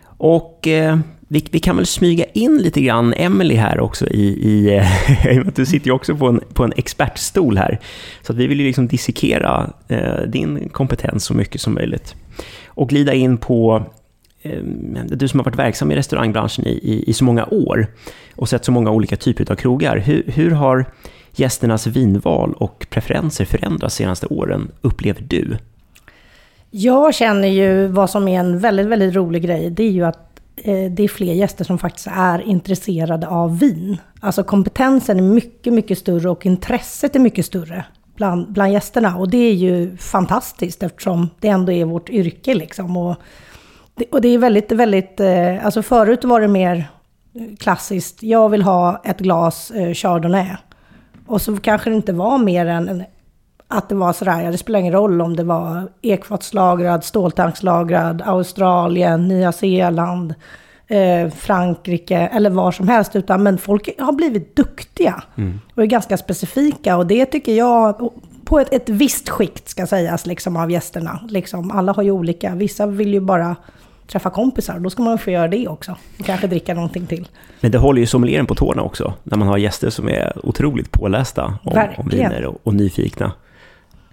Och 0.03 0.67
eh, 0.67 0.99
vi, 1.19 1.47
vi, 1.51 1.59
kan 1.59 1.75
väl 1.75 1.85
smyga 1.85 2.25
in 2.25 2.57
lite 2.57 2.81
grann 2.81 3.13
Emily 3.13 3.55
här 3.55 3.79
också 3.79 4.07
i, 4.07 4.23
i 4.27 4.77
eh, 4.77 5.45
du 5.55 5.65
sitter 5.65 5.87
ju 5.87 5.93
också 5.93 6.15
på 6.15 6.27
en, 6.27 6.41
på 6.53 6.63
en 6.63 6.73
expertstol 6.77 7.57
här. 7.57 7.79
Så 8.21 8.31
att 8.31 8.37
vi 8.37 8.47
vill 8.47 8.59
ju 8.59 8.65
liksom 8.65 8.87
dissekera 8.87 9.73
eh, 9.87 10.21
din 10.27 10.69
kompetens 10.69 11.23
så 11.23 11.33
mycket 11.33 11.61
som 11.61 11.73
möjligt 11.73 12.15
och 12.67 12.89
glida 12.89 13.13
in 13.13 13.37
på 13.37 13.85
Eh, 14.53 15.03
du 15.05 15.27
som 15.27 15.39
har 15.39 15.45
varit 15.45 15.59
verksam 15.59 15.91
i 15.91 15.95
restaurangbranschen 15.95 16.67
i, 16.67 16.69
i, 16.69 17.09
i, 17.09 17.13
så 17.13 17.23
många 17.23 17.45
år 17.45 17.87
och 18.35 18.49
sett 18.49 18.65
så 18.65 18.71
många 18.71 18.91
olika 18.91 19.15
typer 19.15 19.51
av 19.51 19.55
krogar. 19.55 19.97
Hur, 19.97 20.23
hur 20.27 20.51
har 20.51 20.85
gästernas 21.35 21.87
vinval 21.87 22.53
och 22.53 22.87
preferenser 22.89 23.45
förändrats 23.45 23.97
de 23.97 24.03
senaste 24.03 24.27
åren, 24.27 24.71
upplever 24.81 25.21
du? 25.21 25.57
Jag 26.71 27.15
känner 27.15 27.47
ju 27.47 27.87
vad 27.87 28.09
som 28.09 28.27
är 28.27 28.39
en 28.39 28.59
väldigt, 28.59 28.87
väldigt 28.87 29.15
rolig 29.15 29.43
grej. 29.43 29.69
Det 29.69 29.83
är 29.83 29.91
ju 29.91 30.03
att 30.03 30.39
eh, 30.55 30.91
det 30.91 31.03
är 31.03 31.07
fler 31.07 31.33
gäster 31.33 31.63
som 31.63 31.77
faktiskt 31.77 32.07
är 32.11 32.41
intresserade 32.41 33.27
av 33.27 33.59
vin. 33.59 33.97
Alltså 34.19 34.43
kompetensen 34.43 35.17
är 35.17 35.23
mycket, 35.23 35.73
mycket 35.73 35.97
större 35.97 36.29
och 36.29 36.45
intresset 36.45 37.15
är 37.15 37.19
mycket 37.19 37.45
större 37.45 37.85
bland, 38.15 38.53
bland 38.53 38.73
gästerna. 38.73 39.17
Och 39.17 39.29
det 39.29 39.37
är 39.37 39.53
ju 39.53 39.97
fantastiskt 39.97 40.83
eftersom 40.83 41.29
det 41.39 41.47
ändå 41.47 41.71
är 41.71 41.85
vårt 41.85 42.09
yrke 42.09 42.53
liksom. 42.53 42.97
Och 42.97 43.15
och 44.11 44.21
det 44.21 44.27
är 44.27 44.37
väldigt, 44.37 44.71
väldigt, 44.71 45.19
eh, 45.19 45.65
alltså 45.65 45.81
förut 45.81 46.23
var 46.23 46.41
det 46.41 46.47
mer 46.47 46.89
klassiskt, 47.59 48.23
jag 48.23 48.49
vill 48.49 48.61
ha 48.61 49.01
ett 49.05 49.19
glas 49.19 49.71
eh, 49.71 49.93
Chardonnay. 49.93 50.47
Och 51.27 51.41
så 51.41 51.57
kanske 51.57 51.89
det 51.89 51.95
inte 51.95 52.13
var 52.13 52.37
mer 52.37 52.65
än 52.65 53.03
att 53.67 53.89
det 53.89 53.95
var 53.95 54.13
sådär, 54.13 54.41
ja 54.41 54.51
det 54.51 54.57
spelar 54.57 54.79
ingen 54.79 54.93
roll 54.93 55.21
om 55.21 55.35
det 55.35 55.43
var 55.43 55.91
ekfatslagrad, 56.01 57.03
ståltankslagrad, 57.03 58.21
Australien, 58.25 59.27
Nya 59.27 59.51
Zeeland, 59.51 60.35
eh, 60.87 61.29
Frankrike 61.29 62.17
eller 62.17 62.49
var 62.49 62.71
som 62.71 62.87
helst. 62.87 63.15
Utan, 63.15 63.43
men 63.43 63.57
folk 63.57 63.89
har 63.99 64.13
blivit 64.13 64.55
duktiga 64.55 65.23
mm. 65.35 65.59
och 65.75 65.83
är 65.83 65.87
ganska 65.87 66.17
specifika. 66.17 66.97
Och 66.97 67.07
det 67.07 67.25
tycker 67.25 67.53
jag, 67.53 68.11
på 68.45 68.59
ett, 68.59 68.73
ett 68.73 68.89
visst 68.89 69.29
skikt 69.29 69.69
ska 69.69 69.87
sägas, 69.87 70.25
liksom, 70.25 70.57
av 70.57 70.71
gästerna. 70.71 71.19
Liksom, 71.29 71.71
alla 71.71 71.93
har 71.93 72.03
ju 72.03 72.11
olika, 72.11 72.55
vissa 72.55 72.87
vill 72.87 73.13
ju 73.13 73.19
bara 73.19 73.55
träffa 74.07 74.29
kompisar, 74.29 74.79
då 74.79 74.89
ska 74.89 75.03
man 75.03 75.17
få 75.17 75.31
göra 75.31 75.47
det 75.47 75.67
också. 75.67 75.97
Kanske 76.25 76.47
dricka 76.47 76.73
någonting 76.73 77.07
till. 77.07 77.27
Men 77.61 77.71
det 77.71 77.77
håller 77.77 77.99
ju 77.99 78.05
sommelieren 78.05 78.45
på 78.45 78.55
tårna 78.55 78.81
också, 78.81 79.13
när 79.23 79.37
man 79.37 79.47
har 79.47 79.57
gäster 79.57 79.89
som 79.89 80.09
är 80.09 80.45
otroligt 80.47 80.91
pålästa 80.91 81.59
om, 81.63 81.87
om 81.97 82.09
viner 82.09 82.45
och, 82.45 82.57
och 82.63 82.73
nyfikna. 82.73 83.31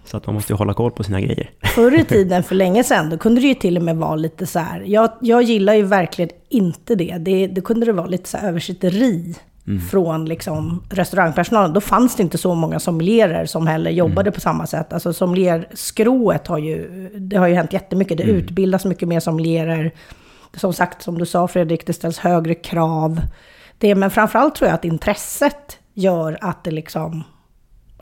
Så 0.05 0.17
att 0.17 0.25
man 0.25 0.35
måste 0.35 0.53
ju 0.53 0.57
hålla 0.57 0.73
koll 0.73 0.91
på 0.91 1.03
sina 1.03 1.21
grejer. 1.21 1.51
Förr 1.63 1.99
i 1.99 2.03
tiden, 2.09 2.43
för 2.43 2.55
länge 2.55 2.83
sedan, 2.83 3.09
då 3.09 3.17
kunde 3.17 3.41
det 3.41 3.47
ju 3.47 3.53
till 3.53 3.77
och 3.77 3.83
med 3.83 3.95
vara 3.95 4.15
lite 4.15 4.45
så 4.45 4.59
här. 4.59 4.83
Jag, 4.85 5.11
jag 5.21 5.43
gillar 5.43 5.73
ju 5.73 5.83
verkligen 5.83 6.31
inte 6.49 6.95
det. 6.95 7.17
det. 7.17 7.47
Då 7.47 7.61
kunde 7.61 7.85
det 7.85 7.91
vara 7.91 8.07
lite 8.07 8.29
så 8.29 8.37
här 8.37 8.47
översitteri 8.47 9.35
mm. 9.67 9.81
från 9.81 10.25
liksom 10.25 10.83
restaurangpersonalen. 10.89 11.73
Då 11.73 11.81
fanns 11.81 12.15
det 12.15 12.23
inte 12.23 12.37
så 12.37 12.55
många 12.55 12.79
sommelierer 12.79 13.45
som 13.45 13.67
heller 13.67 13.91
jobbade 13.91 14.27
mm. 14.27 14.33
på 14.33 14.41
samma 14.41 14.67
sätt. 14.67 14.93
Alltså 14.93 15.13
sommelierskrået 15.13 16.47
har 16.47 16.57
ju, 16.57 17.09
det 17.19 17.37
har 17.37 17.47
ju 17.47 17.53
hänt 17.53 17.73
jättemycket. 17.73 18.17
Det 18.17 18.23
mm. 18.23 18.35
utbildas 18.35 18.85
mycket 18.85 19.07
mer 19.07 19.19
sommelierer. 19.19 19.91
Som 20.53 20.73
sagt, 20.73 21.01
som 21.01 21.17
du 21.17 21.25
sa 21.25 21.47
Fredrik, 21.47 21.87
det 21.87 21.93
ställs 21.93 22.19
högre 22.19 22.55
krav. 22.55 23.21
Det, 23.77 23.95
men 23.95 24.11
framförallt 24.11 24.55
tror 24.55 24.67
jag 24.67 24.75
att 24.75 24.85
intresset 24.85 25.79
gör 25.93 26.37
att 26.41 26.63
det 26.63 26.71
liksom, 26.71 27.23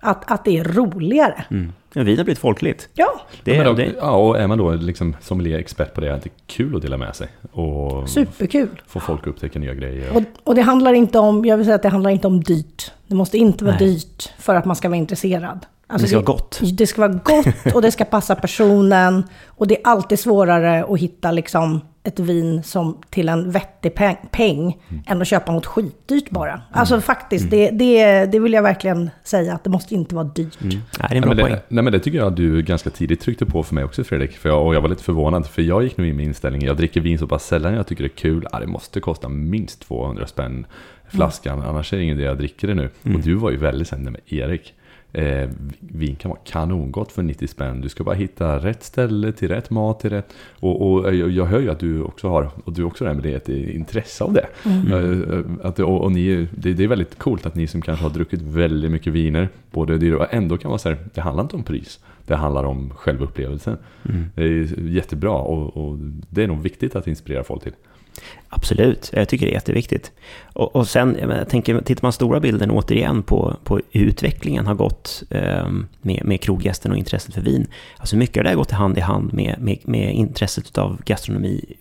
att, 0.03 0.31
att 0.31 0.45
det 0.45 0.57
är 0.57 0.63
roligare. 0.63 1.45
Mm. 1.51 1.73
Ja, 1.93 2.03
vin 2.03 2.17
har 2.17 2.23
blivit 2.23 2.39
folkligt. 2.39 2.89
Ja. 2.93 3.21
Det, 3.43 3.55
ja, 3.55 3.63
då, 3.63 3.73
det. 3.73 3.93
ja, 3.99 4.11
och 4.11 4.39
är 4.39 4.47
man 4.47 4.57
då 4.57 4.71
liksom 4.71 5.15
sommelier-expert 5.21 5.93
på 5.93 6.01
det, 6.01 6.09
är 6.09 6.19
det 6.23 6.29
kul 6.47 6.75
att 6.75 6.81
dela 6.81 6.97
med 6.97 7.15
sig. 7.15 7.27
Och 7.51 8.09
Superkul. 8.09 8.81
Få 8.87 8.99
folk 8.99 9.21
att 9.21 9.27
upptäcka 9.27 9.59
nya 9.59 9.73
grejer. 9.73 10.17
Och, 10.17 10.23
och, 10.43 10.55
det 10.55 10.61
handlar 10.61 10.93
inte 10.93 11.19
om, 11.19 11.45
jag 11.45 11.57
vill 11.57 11.65
säga 11.65 11.75
att 11.75 11.83
det 11.83 11.89
handlar 11.89 12.11
inte 12.11 12.27
om 12.27 12.43
dyrt. 12.43 12.91
Det 13.07 13.15
måste 13.15 13.37
inte 13.37 13.65
vara 13.65 13.75
Nej. 13.79 13.87
dyrt 13.87 14.31
för 14.37 14.55
att 14.55 14.65
man 14.65 14.75
ska 14.75 14.89
vara 14.89 14.97
intresserad. 14.97 15.65
Alltså 15.87 16.05
det 16.05 16.09
ska 16.09 16.19
det, 16.19 16.25
vara 16.25 16.35
gott. 16.35 16.59
Det 16.77 16.87
ska 16.87 17.01
vara 17.01 17.19
gott 17.23 17.75
och 17.75 17.81
det 17.81 17.91
ska 17.91 18.05
passa 18.05 18.35
personen. 18.35 19.23
Och 19.47 19.67
det 19.67 19.77
är 19.77 19.81
alltid 19.83 20.19
svårare 20.19 20.85
att 20.89 20.99
hitta 20.99 21.31
liksom 21.31 21.81
ett 22.05 22.19
vin 22.19 22.63
som 22.63 23.01
till 23.09 23.29
en 23.29 23.51
vettig 23.51 23.95
peng, 23.95 24.15
peng 24.31 24.59
Mm. 24.89 25.03
än 25.07 25.21
att 25.21 25.27
köpa 25.27 25.51
något 25.51 25.65
skitdyrt 25.65 26.29
bara. 26.29 26.61
Alltså 26.71 27.01
faktiskt, 27.01 27.49
det, 27.49 27.69
det, 27.69 28.25
det 28.25 28.39
vill 28.39 28.53
jag 28.53 28.63
verkligen 28.63 29.09
säga 29.23 29.53
att 29.53 29.63
det 29.63 29.69
måste 29.69 29.93
inte 29.95 30.15
vara 30.15 30.25
dyrt. 30.25 30.57
Nej, 30.61 30.79
det 30.99 31.03
är 31.03 31.05
en 31.05 31.09
Nej, 31.11 31.21
bra 31.21 31.29
men 31.29 31.37
poäng. 31.37 31.51
det, 31.53 31.61
nej 31.67 31.83
men 31.83 31.93
det 31.93 31.99
tycker 31.99 32.17
jag 32.17 32.27
att 32.27 32.35
du 32.35 32.61
ganska 32.61 32.89
tidigt 32.89 33.21
tryckte 33.21 33.45
på 33.45 33.63
för 33.63 33.75
mig 33.75 33.83
också 33.83 34.03
Fredrik. 34.03 34.37
För 34.37 34.49
jag, 34.49 34.67
och 34.67 34.75
jag 34.75 34.81
var 34.81 34.89
lite 34.89 35.03
förvånad, 35.03 35.47
för 35.47 35.61
jag 35.61 35.83
gick 35.83 35.97
nog 35.97 36.07
in 36.07 36.15
med 36.15 36.25
inställningen, 36.25 36.67
jag 36.67 36.77
dricker 36.77 37.01
vin 37.01 37.19
så 37.19 37.27
pass 37.27 37.45
sällan, 37.47 37.73
jag 37.73 37.87
tycker 37.87 38.03
det 38.03 38.07
är 38.09 38.17
kul, 38.17 38.47
ja, 38.51 38.59
det 38.59 38.67
måste 38.67 38.99
kosta 38.99 39.29
minst 39.29 39.79
200 39.87 40.27
spänn 40.27 40.65
flaskan, 41.09 41.61
annars 41.61 41.93
är 41.93 41.97
det 41.97 42.03
ingen 42.03 42.17
idé 42.17 42.25
jag 42.27 42.37
dricker 42.37 42.67
det 42.67 42.73
nu. 42.73 42.89
Och 43.03 43.19
du 43.19 43.33
var 43.35 43.51
ju 43.51 43.57
väldigt 43.57 43.87
sen 43.87 44.03
med 44.03 44.15
Erik. 44.25 44.73
Eh, 45.15 45.49
vin 45.79 46.15
kan 46.15 46.29
vara 46.29 46.39
kanongott 46.43 47.11
för 47.11 47.23
90 47.23 47.47
spänn. 47.47 47.81
Du 47.81 47.89
ska 47.89 48.03
bara 48.03 48.15
hitta 48.15 48.57
rätt 48.57 48.83
ställe 48.83 49.31
till 49.31 49.47
rätt 49.47 49.69
mat 49.69 49.99
till 49.99 50.09
rätt. 50.09 50.33
Och, 50.59 50.91
och 50.91 51.15
jag, 51.15 51.29
jag 51.29 51.45
hör 51.45 51.59
ju 51.59 51.71
att 51.71 51.79
du 51.79 52.01
också 52.01 52.27
har, 52.29 52.49
och 52.63 52.73
du 52.73 52.83
också 52.83 53.05
är 53.05 53.13
med 53.13 53.23
det, 53.23 53.33
ett 53.33 53.49
intresse 53.49 54.23
av 54.23 54.33
det. 54.33 54.47
Eh, 54.65 55.39
att, 55.67 55.79
och, 55.79 56.01
och 56.01 56.11
ni, 56.11 56.47
det, 56.51 56.73
det 56.73 56.83
är 56.83 56.87
väldigt 56.87 57.19
coolt 57.19 57.45
att 57.45 57.55
ni 57.55 57.67
som 57.67 57.81
kanske 57.81 58.05
har 58.05 58.09
druckit 58.09 58.41
väldigt 58.41 58.91
mycket 58.91 59.13
viner, 59.13 59.49
både 59.71 59.97
det 59.97 60.15
och 60.15 60.33
ändå 60.33 60.57
kan 60.57 60.69
vara 60.69 60.79
så 60.79 60.89
här, 60.89 60.97
det 61.13 61.21
handlar 61.21 61.43
inte 61.43 61.55
om 61.55 61.63
pris. 61.63 61.99
Det 62.25 62.35
handlar 62.35 62.63
om 62.63 62.89
själva 62.89 63.23
upplevelsen. 63.25 63.77
Det 64.35 64.43
är 64.43 64.79
jättebra 64.89 65.31
och, 65.31 65.77
och 65.77 65.97
det 66.29 66.43
är 66.43 66.47
nog 66.47 66.61
viktigt 66.61 66.95
att 66.95 67.07
inspirera 67.07 67.43
folk 67.43 67.63
till. 67.63 67.73
Absolut, 68.49 69.09
jag 69.13 69.29
tycker 69.29 69.45
det 69.45 69.51
är 69.51 69.53
jätteviktigt. 69.53 70.11
Och, 70.53 70.75
och 70.75 70.87
sen, 70.87 71.17
jag, 71.21 71.49
tänker, 71.49 71.81
tittar 71.81 72.05
man 72.05 72.13
stora 72.13 72.39
bilden 72.39 72.71
återigen 72.71 73.23
på, 73.23 73.57
på 73.63 73.79
hur 73.91 74.05
utvecklingen 74.05 74.65
har 74.65 74.75
gått 74.75 75.23
eh, 75.29 75.67
med, 76.01 76.25
med 76.25 76.41
kroggästen 76.41 76.91
och 76.91 76.97
intresset 76.97 77.33
för 77.33 77.41
vin. 77.41 77.67
Alltså 77.97 78.15
mycket 78.15 78.37
av 78.37 78.43
det 78.43 78.49
har 78.49 78.55
gått 78.55 78.71
hand 78.71 78.97
i 78.97 79.01
hand 79.01 79.33
med, 79.33 79.55
med, 79.59 79.77
med 79.83 80.13
intresset 80.13 80.77
av 80.77 81.01
gastronomi 81.05 81.75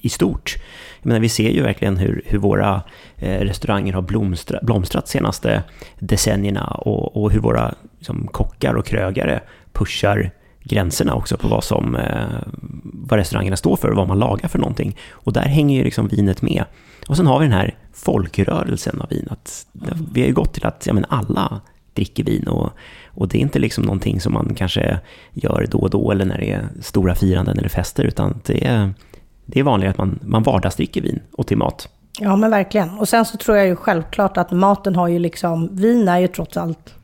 i 0.00 0.08
stort. 0.08 0.56
Jag 1.00 1.06
menar, 1.06 1.20
vi 1.20 1.28
ser 1.28 1.50
ju 1.50 1.62
verkligen 1.62 1.96
hur, 1.96 2.22
hur 2.26 2.38
våra 2.38 2.82
eh, 3.16 3.40
restauranger 3.40 3.92
har 3.92 4.02
blomstrat, 4.02 4.60
de 4.62 4.84
senaste 5.04 5.62
decennierna 5.98 6.64
och, 6.64 7.16
och 7.16 7.30
hur 7.30 7.40
våra 7.40 7.74
liksom, 7.98 8.28
kockar 8.32 8.74
och 8.74 8.86
krögare 8.86 9.40
pushar 9.72 10.30
gränserna 10.62 11.14
också 11.14 11.36
på 11.36 11.48
vad, 11.48 11.64
som, 11.64 11.96
eh, 11.96 12.42
vad 12.82 13.18
restaurangerna 13.18 13.56
står 13.56 13.76
för 13.76 13.90
och 13.90 13.96
vad 13.96 14.08
man 14.08 14.18
lagar 14.18 14.48
för 14.48 14.58
någonting. 14.58 14.96
Och 15.10 15.32
där 15.32 15.42
hänger 15.42 15.76
ju 15.76 15.84
liksom 15.84 16.08
vinet 16.08 16.42
med. 16.42 16.64
Och 17.08 17.16
sen 17.16 17.26
har 17.26 17.38
vi 17.38 17.44
den 17.44 17.52
här 17.52 17.74
folkrörelsen 17.92 19.00
av 19.00 19.08
vin. 19.08 19.28
Att 19.30 19.66
vi 20.12 20.20
har 20.20 20.28
ju 20.28 20.34
gått 20.34 20.54
till 20.54 20.66
att 20.66 20.86
ja, 20.86 20.92
men 20.92 21.04
alla 21.08 21.60
dricker 21.94 22.24
vin 22.24 22.48
och, 22.48 22.70
och 23.06 23.28
det 23.28 23.38
är 23.38 23.40
inte 23.40 23.58
liksom 23.58 23.84
någonting 23.84 24.20
som 24.20 24.32
man 24.32 24.54
kanske 24.56 25.00
gör 25.32 25.66
då 25.70 25.78
och 25.78 25.90
då 25.90 26.10
eller 26.10 26.24
när 26.24 26.38
det 26.38 26.50
är 26.50 26.68
stora 26.82 27.14
firanden 27.14 27.58
eller 27.58 27.68
fester 27.68 28.04
utan 28.04 28.40
det 28.46 28.66
är, 28.66 28.94
det 29.46 29.60
är 29.60 29.64
vanligare 29.64 29.90
att 29.90 29.98
man, 29.98 30.18
man 30.22 30.42
vardagsdricker 30.42 31.00
vin 31.00 31.20
och 31.32 31.46
till 31.46 31.58
mat. 31.58 31.88
Ja, 32.18 32.36
men 32.36 32.50
verkligen. 32.50 32.98
Och 32.98 33.08
sen 33.08 33.24
så 33.24 33.36
tror 33.36 33.56
jag 33.56 33.66
ju 33.66 33.76
självklart 33.76 34.36
att 34.36 34.50
maten 34.50 34.96
har 34.96 35.08
ju 35.08 35.18
liksom, 35.18 35.76
vin 35.76 36.08
är 36.08 36.18
ju 36.18 36.28
trots 36.28 36.56
allt 36.56 36.94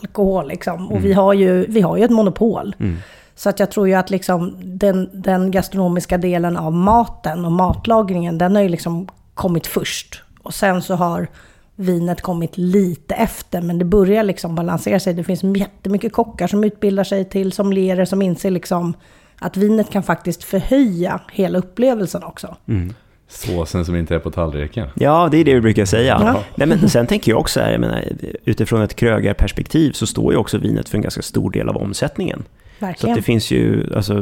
alkohol 0.00 0.48
liksom. 0.48 0.92
Och 0.92 1.04
vi, 1.04 1.12
har 1.12 1.32
ju, 1.32 1.66
vi 1.68 1.80
har 1.80 1.96
ju 1.96 2.04
ett 2.04 2.10
monopol. 2.10 2.76
Så 3.34 3.48
att 3.48 3.60
jag 3.60 3.70
tror 3.70 3.88
ju 3.88 3.94
att 3.94 4.10
liksom 4.10 4.56
den, 4.62 5.10
den 5.12 5.50
gastronomiska 5.50 6.18
delen 6.18 6.56
av 6.56 6.72
maten 6.72 7.44
och 7.44 7.52
matlagringen, 7.52 8.38
den 8.38 8.54
har 8.56 8.62
ju 8.62 8.68
liksom 8.68 9.08
kommit 9.34 9.66
först. 9.66 10.22
Och 10.42 10.54
sen 10.54 10.82
så 10.82 10.94
har 10.94 11.28
vinet 11.76 12.20
kommit 12.20 12.56
lite 12.56 13.14
efter, 13.14 13.62
men 13.62 13.78
det 13.78 13.84
börjar 13.84 14.24
liksom 14.24 14.54
balansera 14.54 15.00
sig. 15.00 15.14
Det 15.14 15.24
finns 15.24 15.42
jättemycket 15.42 16.12
kockar 16.12 16.46
som 16.46 16.64
utbildar 16.64 17.04
sig 17.04 17.24
till 17.24 17.52
sommelierer 17.52 18.04
som 18.04 18.22
inser 18.22 18.50
liksom 18.50 18.94
att 19.38 19.56
vinet 19.56 19.90
kan 19.90 20.02
faktiskt 20.02 20.44
förhöja 20.44 21.20
hela 21.32 21.58
upplevelsen 21.58 22.22
också. 22.22 22.56
Såsen 23.28 23.84
som 23.84 23.96
inte 23.96 24.14
är 24.14 24.18
på 24.18 24.30
tallriken. 24.30 24.88
Ja, 24.94 25.28
det 25.30 25.36
är 25.38 25.44
det 25.44 25.54
vi 25.54 25.60
brukar 25.60 25.84
säga. 25.84 26.18
Ja. 26.20 26.42
Nej, 26.54 26.68
men 26.68 26.88
sen 26.88 27.06
tänker 27.06 27.32
jag 27.32 27.40
också 27.40 27.60
här, 27.60 27.70
jag 27.72 27.80
menar, 27.80 28.04
utifrån 28.44 28.82
ett 28.82 28.96
krögarperspektiv 28.96 29.92
så 29.92 30.06
står 30.06 30.32
ju 30.32 30.38
också 30.38 30.58
vinet 30.58 30.88
för 30.88 30.96
en 30.98 31.02
ganska 31.02 31.22
stor 31.22 31.50
del 31.50 31.68
av 31.68 31.76
omsättningen. 31.76 32.42
Så 32.78 32.86
Verkligen. 32.86 33.12
att 33.12 33.16
det 33.18 33.22
finns 33.22 33.50
ju, 33.50 33.94
alltså, 33.96 34.14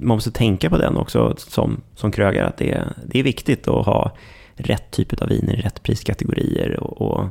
man 0.00 0.16
måste 0.16 0.30
tänka 0.30 0.70
på 0.70 0.76
den 0.78 0.96
också 0.96 1.34
som, 1.38 1.80
som 1.94 2.12
krögare, 2.12 2.46
att 2.46 2.56
det, 2.56 2.70
är- 2.72 2.92
det 3.06 3.18
är 3.18 3.22
viktigt 3.22 3.68
att 3.68 3.86
ha 3.86 4.12
rätt 4.54 4.90
typ 4.90 5.22
av 5.22 5.28
viner 5.28 5.54
i 5.58 5.60
rätt 5.60 5.82
priskategorier 5.82 6.80
och, 6.80 7.02
och, 7.02 7.26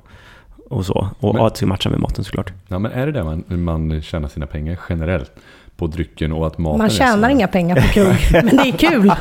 och 0.69 0.85
så. 0.85 1.09
Och 1.19 1.35
Men- 1.35 1.45
att 1.45 1.53
det 1.53 1.57
ska 1.57 1.65
matcha 1.65 1.89
med 1.89 1.99
maten 1.99 2.23
såklart. 2.23 2.53
Ja, 2.67 2.79
men 2.79 2.91
är 2.91 3.05
det 3.05 3.11
där 3.11 3.23
man, 3.23 3.43
man 3.47 4.01
tjänar 4.01 4.27
sina 4.27 4.45
pengar 4.47 4.79
generellt 4.89 5.31
på 5.79 5.87
drycken 5.87 6.31
och 6.31 6.47
att 6.47 6.57
maten 6.57 6.77
Man 6.77 6.89
tjänar 6.89 7.29
inga 7.29 7.47
pengar 7.47 7.75
på 7.75 7.87
krog, 7.87 8.15
men 8.43 8.57
det 8.57 8.69
är 8.69 8.77
kul. 8.77 9.13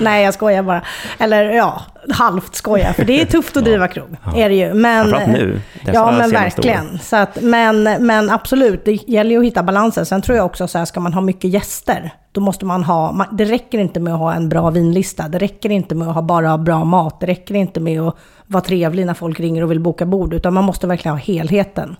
Nej, 0.00 0.24
jag 0.24 0.34
skojar 0.34 0.62
bara. 0.62 0.82
Eller 1.18 1.44
ja, 1.50 1.82
halvt 2.10 2.54
skojar. 2.54 2.92
För 2.92 3.04
det 3.04 3.20
är 3.20 3.24
tufft 3.24 3.56
att 3.56 3.64
driva 3.64 3.88
krog, 3.88 4.16
är 4.36 4.48
det 4.48 4.54
ju. 4.54 4.74
Men, 4.74 5.08
Framförallt 5.08 5.32
nu, 5.32 5.60
Ja, 5.92 6.12
men 6.18 6.30
verkligen. 6.30 6.98
Så 6.98 7.16
att, 7.16 7.42
men, 7.42 7.82
men 7.82 8.30
absolut, 8.30 8.84
det 8.84 9.08
gäller 9.08 9.30
ju 9.30 9.38
att 9.38 9.44
hitta 9.44 9.62
balansen. 9.62 10.06
Sen 10.06 10.22
tror 10.22 10.36
jag 10.36 10.46
också 10.46 10.68
så 10.68 10.78
här, 10.78 10.84
ska 10.84 11.00
man 11.00 11.14
ha 11.14 11.20
mycket 11.20 11.50
gäster, 11.50 12.14
då 12.32 12.40
måste 12.40 12.64
man 12.64 12.84
ha, 12.84 13.26
det 13.32 13.44
räcker 13.44 13.78
inte 13.78 14.00
med 14.00 14.14
att 14.14 14.20
ha 14.20 14.34
en 14.34 14.48
bra 14.48 14.70
vinlista. 14.70 15.28
Det 15.28 15.38
räcker 15.38 15.70
inte 15.70 15.94
med 15.94 16.08
att 16.08 16.14
ha 16.14 16.22
bara 16.22 16.58
bra 16.58 16.84
mat. 16.84 17.20
Det 17.20 17.26
räcker 17.26 17.54
inte 17.54 17.80
med 17.80 18.00
att 18.00 18.16
vara 18.46 18.64
trevlig 18.64 19.06
när 19.06 19.14
folk 19.14 19.40
ringer 19.40 19.62
och 19.62 19.70
vill 19.70 19.80
boka 19.80 20.06
bord. 20.06 20.34
Utan 20.34 20.54
man 20.54 20.64
måste 20.64 20.86
verkligen 20.86 21.14
ha 21.14 21.22
helheten. 21.22 21.96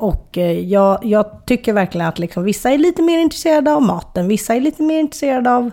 Och 0.00 0.38
eh, 0.38 0.60
jag, 0.60 0.98
jag 1.02 1.46
tycker 1.46 1.72
verkligen 1.72 2.06
att 2.06 2.18
liksom, 2.18 2.44
vissa 2.44 2.70
är 2.70 2.78
lite 2.78 3.02
mer 3.02 3.18
intresserade 3.18 3.74
av 3.74 3.82
maten, 3.82 4.28
vissa 4.28 4.54
är 4.54 4.60
lite 4.60 4.82
mer 4.82 5.00
intresserade 5.00 5.54
av, 5.54 5.70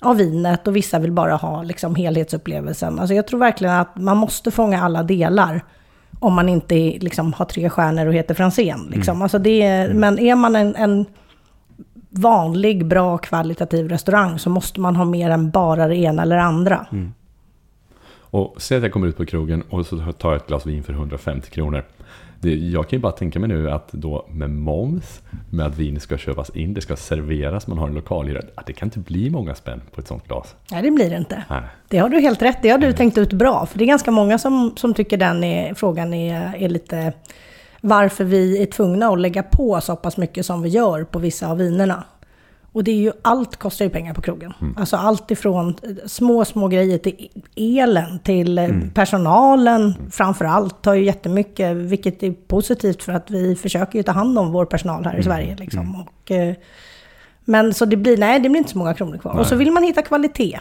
av 0.00 0.16
vinet 0.16 0.68
och 0.68 0.76
vissa 0.76 0.98
vill 0.98 1.12
bara 1.12 1.36
ha 1.36 1.62
liksom, 1.62 1.94
helhetsupplevelsen. 1.94 2.98
Alltså, 2.98 3.14
jag 3.14 3.26
tror 3.26 3.40
verkligen 3.40 3.74
att 3.74 3.96
man 3.96 4.16
måste 4.16 4.50
fånga 4.50 4.82
alla 4.82 5.02
delar 5.02 5.64
om 6.18 6.34
man 6.34 6.48
inte 6.48 6.74
liksom, 6.74 7.32
har 7.32 7.44
tre 7.44 7.70
stjärnor 7.70 8.06
och 8.06 8.14
heter 8.14 8.34
Franzén. 8.34 8.88
Liksom. 8.90 9.22
Alltså, 9.22 9.38
det 9.38 9.62
är, 9.62 9.94
Men 9.94 10.18
är 10.18 10.34
man 10.34 10.56
en, 10.56 10.76
en 10.76 11.06
vanlig, 12.10 12.86
bra, 12.86 13.18
kvalitativ 13.18 13.88
restaurang 13.88 14.38
så 14.38 14.50
måste 14.50 14.80
man 14.80 14.96
ha 14.96 15.04
mer 15.04 15.30
än 15.30 15.50
bara 15.50 15.88
det 15.88 15.96
ena 15.96 16.22
eller 16.22 16.38
andra. 16.38 16.86
Och 18.20 18.54
säg 18.58 18.76
att 18.76 18.82
jag 18.82 18.92
kommer 18.92 19.06
ut 19.06 19.16
på 19.16 19.26
krogen 19.26 19.62
och 19.70 19.86
så 19.86 20.12
tar 20.12 20.32
jag 20.32 20.36
ett 20.36 20.46
glas 20.46 20.66
vin 20.66 20.82
för 20.82 20.92
150 20.92 21.50
kronor. 21.50 21.84
Det, 22.42 22.54
jag 22.54 22.88
kan 22.88 22.96
ju 22.96 23.00
bara 23.00 23.12
tänka 23.12 23.38
mig 23.38 23.48
nu 23.48 23.70
att 23.70 23.92
då 23.92 24.26
med 24.30 24.50
moms, 24.50 25.20
med 25.50 25.66
att 25.66 25.78
vin 25.78 26.00
ska 26.00 26.18
köpas 26.18 26.50
in, 26.50 26.74
det 26.74 26.80
ska 26.80 26.96
serveras, 26.96 27.66
man 27.66 27.78
har 27.78 27.88
en 27.88 27.94
lokalhyra. 27.94 28.40
att 28.54 28.66
Det 28.66 28.72
kan 28.72 28.86
inte 28.86 28.98
bli 28.98 29.30
många 29.30 29.54
spänn 29.54 29.82
på 29.94 30.00
ett 30.00 30.08
sånt 30.08 30.26
glas. 30.26 30.54
Nej, 30.70 30.82
det 30.82 30.90
blir 30.90 31.10
det 31.10 31.16
inte. 31.16 31.44
Nej. 31.50 31.62
Det 31.88 31.98
har 31.98 32.08
du 32.08 32.20
helt 32.20 32.42
rätt 32.42 32.58
Det 32.62 32.68
har 32.68 32.78
du 32.78 32.92
tänkt 32.92 33.18
ut 33.18 33.32
bra. 33.32 33.66
För 33.66 33.78
det 33.78 33.84
är 33.84 33.86
ganska 33.86 34.10
många 34.10 34.38
som, 34.38 34.72
som 34.76 34.94
tycker 34.94 35.16
den 35.16 35.44
är, 35.44 35.74
frågan 35.74 36.14
är, 36.14 36.54
är 36.56 36.68
lite... 36.68 37.12
Varför 37.80 38.24
vi 38.24 38.62
är 38.62 38.66
tvungna 38.66 39.08
att 39.08 39.20
lägga 39.20 39.42
på 39.42 39.80
så 39.80 39.96
pass 39.96 40.16
mycket 40.16 40.46
som 40.46 40.62
vi 40.62 40.68
gör 40.68 41.04
på 41.04 41.18
vissa 41.18 41.50
av 41.50 41.58
vinerna. 41.58 42.04
Och 42.72 42.84
det 42.84 42.90
är 42.90 42.96
ju, 42.96 43.12
allt 43.22 43.56
kostar 43.56 43.84
ju 43.84 43.90
pengar 43.90 44.14
på 44.14 44.22
krogen. 44.22 44.52
Alltså 44.76 44.96
allt 44.96 45.30
ifrån 45.30 45.76
eh, 45.82 45.90
små, 46.06 46.44
små 46.44 46.68
grejer 46.68 46.98
till 46.98 47.28
elen, 47.56 48.18
till 48.18 48.58
eh, 48.58 48.68
personalen 48.94 49.94
framför 50.10 50.44
allt 50.44 50.82
tar 50.82 50.94
ju 50.94 51.04
jättemycket, 51.04 51.76
vilket 51.76 52.22
är 52.22 52.32
positivt 52.32 53.02
för 53.02 53.12
att 53.12 53.30
vi 53.30 53.56
försöker 53.56 53.98
ju 53.98 54.02
ta 54.02 54.12
hand 54.12 54.38
om 54.38 54.52
vår 54.52 54.64
personal 54.64 55.04
här 55.04 55.18
i 55.18 55.22
Sverige. 55.22 55.56
Liksom. 55.56 56.06
Och, 56.06 56.30
eh, 56.30 56.54
men 57.44 57.74
så 57.74 57.84
det 57.84 57.96
blir, 57.96 58.16
nej 58.16 58.40
det 58.40 58.48
blir 58.48 58.58
inte 58.58 58.70
så 58.70 58.78
många 58.78 58.94
kronor 58.94 59.18
kvar. 59.18 59.38
Och 59.38 59.46
så 59.46 59.56
vill 59.56 59.72
man 59.72 59.82
hitta 59.82 60.02
kvalitet. 60.02 60.60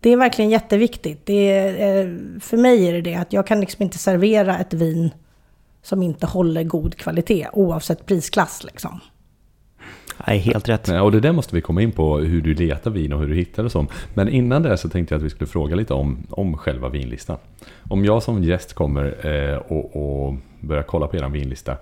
Det 0.00 0.10
är 0.10 0.16
verkligen 0.16 0.50
jätteviktigt. 0.50 1.26
Det 1.26 1.50
är, 1.50 2.40
för 2.40 2.56
mig 2.56 2.88
är 2.88 2.92
det 2.92 3.00
det 3.00 3.14
att 3.14 3.32
jag 3.32 3.46
kan 3.46 3.60
liksom 3.60 3.82
inte 3.82 3.98
servera 3.98 4.58
ett 4.58 4.72
vin 4.72 5.10
som 5.82 6.02
inte 6.02 6.26
håller 6.26 6.62
god 6.62 6.94
kvalitet 6.96 7.48
oavsett 7.52 8.06
prisklass. 8.06 8.64
Liksom. 8.64 9.00
Nej, 10.26 10.38
helt 10.38 10.68
rätt. 10.68 10.88
Och 10.88 11.12
det 11.12 11.20
där 11.20 11.32
måste 11.32 11.54
vi 11.54 11.60
komma 11.60 11.82
in 11.82 11.92
på, 11.92 12.18
hur 12.18 12.42
du 12.42 12.54
letar 12.54 12.90
vin 12.90 13.12
och 13.12 13.20
hur 13.20 13.28
du 13.28 13.34
hittar 13.34 13.62
det 13.62 13.70
sånt. 13.70 13.90
Men 14.14 14.28
innan 14.28 14.62
det 14.62 14.76
så 14.76 14.88
tänkte 14.88 15.14
jag 15.14 15.18
att 15.18 15.24
vi 15.24 15.30
skulle 15.30 15.48
fråga 15.48 15.76
lite 15.76 15.94
om, 15.94 16.18
om 16.30 16.56
själva 16.56 16.88
vinlistan. 16.88 17.36
Om 17.88 18.04
jag 18.04 18.22
som 18.22 18.42
gäst 18.42 18.72
kommer 18.72 19.26
eh, 19.26 19.56
och, 19.56 19.96
och 19.96 20.34
börjar 20.60 20.82
kolla 20.82 21.06
på 21.06 21.16
er 21.16 21.28
vinlista 21.28 21.76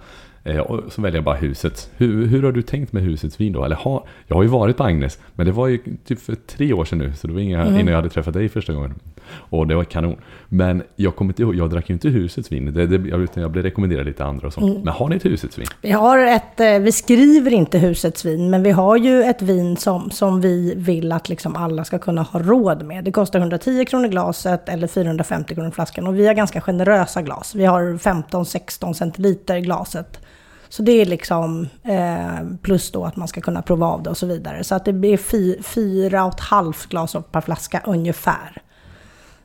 och 0.61 0.93
så 0.93 1.03
väljer 1.03 1.17
jag 1.17 1.25
bara 1.25 1.37
huset. 1.37 1.91
Hur, 1.97 2.27
hur 2.27 2.43
har 2.43 2.53
du 2.53 2.63
tänkt 2.63 2.93
med 2.93 3.03
husets 3.03 3.41
vin 3.41 3.53
då? 3.53 3.65
Eller 3.65 3.77
har, 3.77 4.07
jag 4.27 4.37
har 4.37 4.43
ju 4.43 4.49
varit 4.49 4.77
på 4.77 4.85
Agnes, 4.85 5.19
men 5.35 5.47
det 5.47 5.53
var 5.53 5.67
ju 5.67 5.79
typ 6.05 6.21
för 6.21 6.35
tre 6.35 6.73
år 6.73 6.85
sedan 6.85 6.99
nu, 6.99 7.13
så 7.13 7.27
det 7.27 7.33
var 7.33 7.41
inga, 7.41 7.67
innan 7.67 7.87
jag 7.87 7.97
hade 7.97 8.09
träffat 8.09 8.35
dig 8.35 8.49
första 8.49 8.73
gången. 8.73 8.95
Och 9.31 9.67
det 9.67 9.75
var 9.75 9.85
kanon. 9.85 10.17
Men 10.49 10.83
jag 10.97 11.17
kommer 11.17 11.31
inte 11.31 11.43
ihåg, 11.43 11.55
jag 11.55 11.71
drack 11.71 11.91
ju 11.91 11.93
inte 11.93 12.09
husets 12.09 12.53
vin, 12.53 12.75
det, 12.75 12.87
det, 12.87 12.97
utan 12.97 13.43
jag 13.43 13.51
blev 13.51 13.65
rekommenderad 13.65 14.07
lite 14.07 14.25
andra 14.25 14.47
och 14.47 14.53
sånt. 14.53 14.85
Men 14.85 14.95
har 14.95 15.09
ni 15.09 15.17
ett 15.17 15.25
husets 15.25 15.59
vin? 15.59 15.67
Vi, 15.83 15.91
har 15.91 16.19
ett, 16.19 16.61
eh, 16.61 16.79
vi 16.79 16.93
skriver 16.93 17.53
inte 17.53 17.79
husets 17.79 18.25
vin, 18.25 18.51
men 18.51 18.63
vi 18.63 18.71
har 18.71 18.97
ju 18.97 19.23
ett 19.23 19.43
vin 19.43 19.77
som, 19.77 20.11
som 20.11 20.41
vi 20.41 20.75
vill 20.77 21.13
att 21.13 21.29
liksom 21.29 21.57
alla 21.57 21.85
ska 21.85 21.99
kunna 21.99 22.23
ha 22.23 22.41
råd 22.41 22.85
med. 22.85 23.05
Det 23.05 23.13
kostar 23.13 23.39
110 23.39 23.85
kronor 23.85 24.09
glaset 24.09 24.69
eller 24.69 24.87
450 24.87 25.55
kronor 25.55 25.71
flaskan. 25.71 26.07
Och 26.07 26.19
vi 26.19 26.27
har 26.27 26.35
ganska 26.35 26.61
generösa 26.61 27.23
glas. 27.23 27.55
Vi 27.55 27.65
har 27.65 27.83
15-16 27.83 28.93
centiliter 28.93 29.59
glaset. 29.59 30.21
Så 30.69 30.83
det 30.83 30.93
är 30.93 31.07
liksom 31.07 31.69
eh, 31.83 32.57
plus 32.63 32.91
då 32.91 33.05
att 33.05 33.17
man 33.17 33.29
ska 33.29 33.41
kunna 33.41 33.63
prova 33.63 33.87
av 33.87 34.03
det 34.03 34.11
och 34.11 34.17
så 34.17 34.27
vidare. 34.27 34.65
Så 34.65 34.75
att 34.75 34.85
det 34.85 34.93
blir 34.93 35.17
fi, 35.17 35.59
fyra 35.63 36.25
och 36.25 36.35
ett 36.35 36.41
halvt 36.41 36.87
glas 36.87 37.17
per 37.33 37.41
flaska 37.41 37.83
ungefär. 37.87 38.63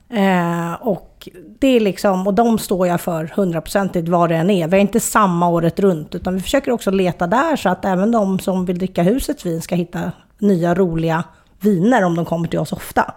Eh, 0.09 0.73
och 0.73 1.29
det 1.59 1.67
är 1.67 1.79
liksom, 1.79 2.27
och 2.27 2.33
de 2.33 2.57
står 2.59 2.87
jag 2.87 3.01
för 3.01 3.31
hundraprocentigt 3.35 4.09
vad 4.09 4.29
det 4.29 4.35
än 4.35 4.49
är. 4.49 4.67
Vi 4.67 4.77
är 4.77 4.81
inte 4.81 4.99
samma 4.99 5.49
året 5.49 5.79
runt, 5.79 6.15
utan 6.15 6.35
vi 6.35 6.41
försöker 6.41 6.71
också 6.71 6.91
leta 6.91 7.27
där 7.27 7.55
så 7.55 7.69
att 7.69 7.85
även 7.85 8.11
de 8.11 8.39
som 8.39 8.65
vill 8.65 8.77
dricka 8.77 9.03
husets 9.03 9.45
vin 9.45 9.61
ska 9.61 9.75
hitta 9.75 10.11
nya 10.39 10.75
roliga 10.75 11.23
viner 11.59 12.03
om 12.03 12.15
de 12.15 12.25
kommer 12.25 12.47
till 12.47 12.59
oss 12.59 12.73
ofta. 12.73 13.13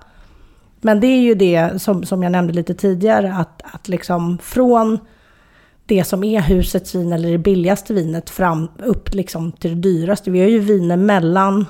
Men 0.81 1.01
det 1.01 1.07
är 1.07 1.21
ju 1.21 1.35
det 1.35 1.83
som, 1.83 2.05
som 2.05 2.23
jag 2.23 2.33
nämnde 2.33 2.53
lite 2.53 2.75
tidigare, 2.75 3.35
att, 3.35 3.63
att 3.75 3.89
liksom 3.89 4.39
från 4.43 4.99
det 5.87 6.05
som 6.05 6.25
är 6.25 6.41
husets 6.41 6.95
vin 6.95 7.13
eller 7.13 7.31
det 7.31 7.39
billigaste 7.39 7.95
vinet 7.95 8.31
fram 8.31 8.69
upp 8.79 9.15
liksom 9.15 9.53
till 9.53 9.71
det 9.71 9.89
dyraste. 9.89 10.31
Vi 10.31 10.41
har 10.41 10.49
ju 10.49 10.59
viner 10.59 10.97
mellan 10.97 11.67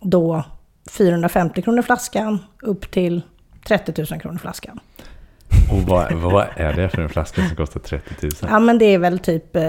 då 0.00 0.44
450 0.90 1.62
kronor 1.62 1.82
flaskan 1.82 2.38
upp 2.62 2.90
till 2.90 3.22
30 3.68 4.04
000 4.10 4.20
kronor 4.20 4.38
flaskan. 4.38 4.80
Och 5.72 5.82
vad, 5.82 6.12
vad 6.12 6.46
är 6.56 6.72
det 6.72 6.88
för 6.88 7.02
en 7.02 7.08
flaska 7.08 7.46
som 7.46 7.56
kostar 7.56 7.80
30 7.80 8.14
000? 8.22 8.30
Ja 8.40 8.58
men 8.58 8.78
det 8.78 8.84
är 8.84 8.98
väl 8.98 9.18
typ 9.18 9.56
eh, 9.56 9.62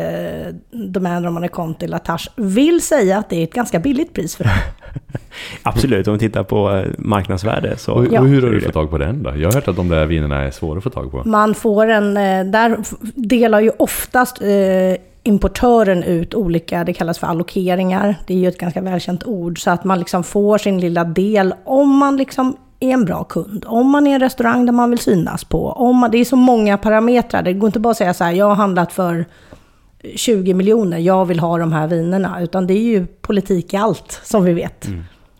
Domaine 0.71 1.25
Romane 1.25 1.47
Conti 1.47 1.87
Latache 1.87 2.31
vill 2.35 2.81
säga 2.81 3.17
att 3.17 3.29
det 3.29 3.35
är 3.35 3.43
ett 3.43 3.53
ganska 3.53 3.79
billigt 3.79 4.13
pris 4.13 4.35
för 4.35 4.43
det. 4.43 4.51
Absolut, 5.63 6.07
om 6.07 6.13
vi 6.13 6.19
tittar 6.19 6.43
på 6.43 6.71
eh, 6.71 6.85
marknadsvärde 6.97 7.77
så... 7.77 7.91
Och, 7.91 7.99
och 7.99 8.27
hur 8.27 8.41
har 8.41 8.49
du 8.49 8.61
fått 8.61 8.73
tag 8.73 8.89
på 8.89 8.97
den 8.97 9.23
då? 9.23 9.33
Jag 9.35 9.47
har 9.47 9.53
hört 9.53 9.67
att 9.67 9.75
de 9.75 9.89
där 9.89 10.05
vinerna 10.05 10.41
är 10.41 10.51
svåra 10.51 10.77
att 10.77 10.83
få 10.83 10.89
tag 10.89 11.11
på. 11.11 11.23
Man 11.25 11.55
får 11.55 11.87
en, 11.87 12.17
eh, 12.17 12.45
där 12.45 12.77
delar 13.15 13.59
ju 13.59 13.71
oftast 13.77 14.41
eh, 14.41 14.47
importören 15.23 16.03
ut 16.03 16.33
olika, 16.33 16.83
det 16.83 16.93
kallas 16.93 17.19
för 17.19 17.27
allokeringar. 17.27 18.15
Det 18.27 18.33
är 18.33 18.37
ju 18.37 18.47
ett 18.47 18.57
ganska 18.57 18.81
välkänt 18.81 19.23
ord. 19.23 19.63
Så 19.63 19.71
att 19.71 19.83
man 19.83 19.99
liksom 19.99 20.23
får 20.23 20.57
sin 20.57 20.79
lilla 20.79 21.03
del 21.03 21.53
om 21.65 21.97
man 21.97 22.17
liksom 22.17 22.57
är 22.79 22.89
en 22.89 23.05
bra 23.05 23.23
kund. 23.23 23.65
Om 23.67 23.89
man 23.89 24.07
är 24.07 24.13
en 24.13 24.19
restaurang 24.19 24.65
där 24.65 24.73
man 24.73 24.89
vill 24.89 24.99
synas 24.99 25.43
på. 25.43 25.71
Om 25.71 25.97
man, 25.97 26.11
det 26.11 26.17
är 26.17 26.25
så 26.25 26.35
många 26.35 26.77
parametrar. 26.77 27.43
Det 27.43 27.53
går 27.53 27.67
inte 27.67 27.79
bara 27.79 27.91
att 27.91 27.97
säga 27.97 28.13
så 28.13 28.23
här, 28.23 28.31
jag 28.31 28.45
har 28.45 28.55
handlat 28.55 28.93
för 28.93 29.25
20 30.15 30.53
miljoner, 30.53 30.97
jag 30.97 31.25
vill 31.25 31.39
ha 31.39 31.57
de 31.57 31.73
här 31.73 31.87
vinerna. 31.87 32.41
Utan 32.41 32.67
det 32.67 32.73
är 32.73 32.83
ju 32.83 33.07
politik 33.07 33.73
i 33.73 33.77
allt, 33.77 34.21
som 34.23 34.43
vi 34.43 34.53
vet. 34.53 34.87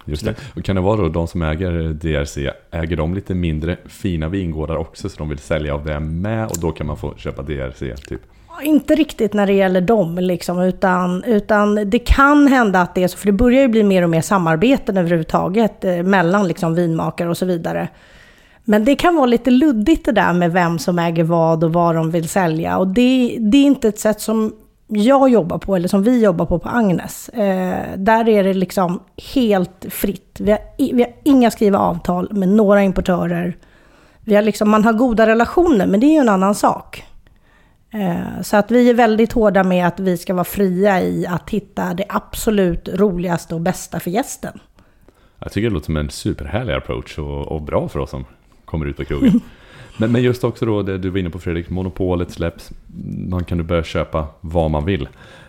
Just 0.06 0.26
det. 0.26 0.36
Och 0.56 0.64
kan 0.64 0.76
det 0.76 0.82
vara 0.82 0.98
då 0.98 1.10
de 1.10 1.28
som 1.28 1.42
äger 1.42 1.72
DRC, 1.94 2.38
äger 2.72 2.98
de 2.98 3.14
lite 3.14 3.36
mindre 3.36 3.78
fina 3.86 4.30
vingårdar 4.30 4.76
också 4.76 5.10
så 5.10 5.18
de 5.18 5.30
vill 5.30 5.38
sälja 5.38 5.74
av 5.74 5.86
det 5.86 6.00
med 6.00 6.46
och 6.46 6.60
då 6.62 6.72
kan 6.72 6.88
man 6.88 6.98
få 6.98 7.14
köpa 7.18 7.42
DRC 7.42 7.80
typ? 8.08 8.22
Inte 8.64 8.96
riktigt 8.96 9.34
när 9.34 9.48
det 9.48 9.54
gäller 9.54 9.82
dem, 9.82 10.18
liksom, 10.18 10.60
utan, 10.60 11.24
utan 11.24 11.90
det 11.90 12.00
kan 12.00 12.48
hända 12.48 12.82
att 12.82 12.96
det 12.96 13.04
är 13.04 13.08
så, 13.08 13.18
för 13.18 13.26
det 13.26 13.32
börjar 13.32 13.62
ju 13.62 13.68
bli 13.68 13.84
mer 13.84 14.04
och 14.04 14.10
mer 14.10 14.22
samarbeten 14.22 14.98
överhuvudtaget 14.98 15.84
eh, 15.84 16.04
mellan 16.04 16.48
liksom, 16.48 16.76
vinmakare 16.76 17.30
och 17.30 17.38
så 17.38 17.46
vidare. 17.46 17.88
Men 18.64 18.86
det 18.86 18.96
kan 18.96 19.16
vara 19.16 19.26
lite 19.26 19.52
luddigt 19.52 20.06
det 20.06 20.12
där 20.12 20.34
med 20.34 20.52
vem 20.52 20.80
som 20.80 21.00
äger 21.00 21.24
vad 21.24 21.64
och 21.64 21.74
vad 21.74 21.96
de 21.96 22.12
vill 22.12 22.30
sälja. 22.30 22.78
Och 22.78 22.88
det, 22.88 23.38
det 23.40 23.58
är 23.58 23.64
inte 23.64 23.88
ett 23.88 24.00
sätt 24.00 24.22
som 24.22 24.54
jag 25.00 25.30
jobbar 25.30 25.58
på, 25.58 25.76
eller 25.76 25.88
som 25.88 26.04
vi 26.04 26.24
jobbar 26.24 26.46
på 26.46 26.60
på 26.60 26.70
Agnes. 26.70 27.30
Eh, 27.30 27.98
där 27.98 28.30
är 28.30 28.44
det 28.44 28.54
liksom 28.54 29.00
helt 29.34 29.86
fritt. 29.90 30.38
Vi 30.40 30.52
har, 30.52 30.60
vi 30.78 31.04
har 31.04 31.12
inga 31.24 31.52
skriva 31.52 31.80
avtal 31.80 32.34
med 32.34 32.50
några 32.50 32.84
importörer. 32.84 33.58
Vi 34.22 34.36
har 34.36 34.42
liksom, 34.42 34.70
man 34.70 34.84
har 34.84 34.94
goda 34.94 35.28
relationer, 35.28 35.88
men 35.88 36.00
det 36.00 36.06
är 36.06 36.12
ju 36.14 36.18
en 36.20 36.30
annan 36.30 36.56
sak. 36.56 37.04
Eh, 37.94 38.42
Så 38.42 38.58
att 38.58 38.72
vi 38.72 38.90
är 38.90 38.94
väldigt 38.94 39.32
hårda 39.34 39.64
med 39.64 39.88
att 39.88 40.00
vi 40.00 40.18
ska 40.18 40.34
vara 40.34 40.44
fria 40.44 41.02
i 41.02 41.28
att 41.28 41.50
hitta 41.50 41.94
det 41.94 42.06
absolut 42.10 42.90
roligaste 42.94 43.56
och 43.56 43.62
bästa 43.62 44.00
för 44.00 44.12
gästen. 44.12 44.60
Jag 45.40 45.52
tycker 45.52 45.68
det 45.70 45.74
låter 45.74 45.86
som 45.86 45.98
en 45.98 46.10
superhärlig 46.10 46.74
approach 46.74 47.20
och, 47.20 47.48
och 47.48 47.62
bra 47.62 47.88
för 47.88 48.00
oss 48.00 48.10
som 48.10 48.26
kommer 48.66 48.86
ut 48.86 48.98
på 48.98 49.06
krogen. 49.06 49.42
Men, 49.98 50.12
men 50.12 50.24
just 50.24 50.44
också 50.44 50.66
då 50.66 50.82
det 50.82 50.98
du 50.98 51.10
var 51.10 51.18
inne 51.20 51.30
på 51.30 51.40
Fredrik, 51.40 51.70
monopolet 51.70 52.32
släpps. 52.32 52.72
Man 53.30 53.44
kan 53.44 53.58
nu 53.58 53.64
börja 53.64 53.84
köpa 53.84 54.28
vad 54.42 54.72
man 54.72 54.86
vill. 54.86 55.08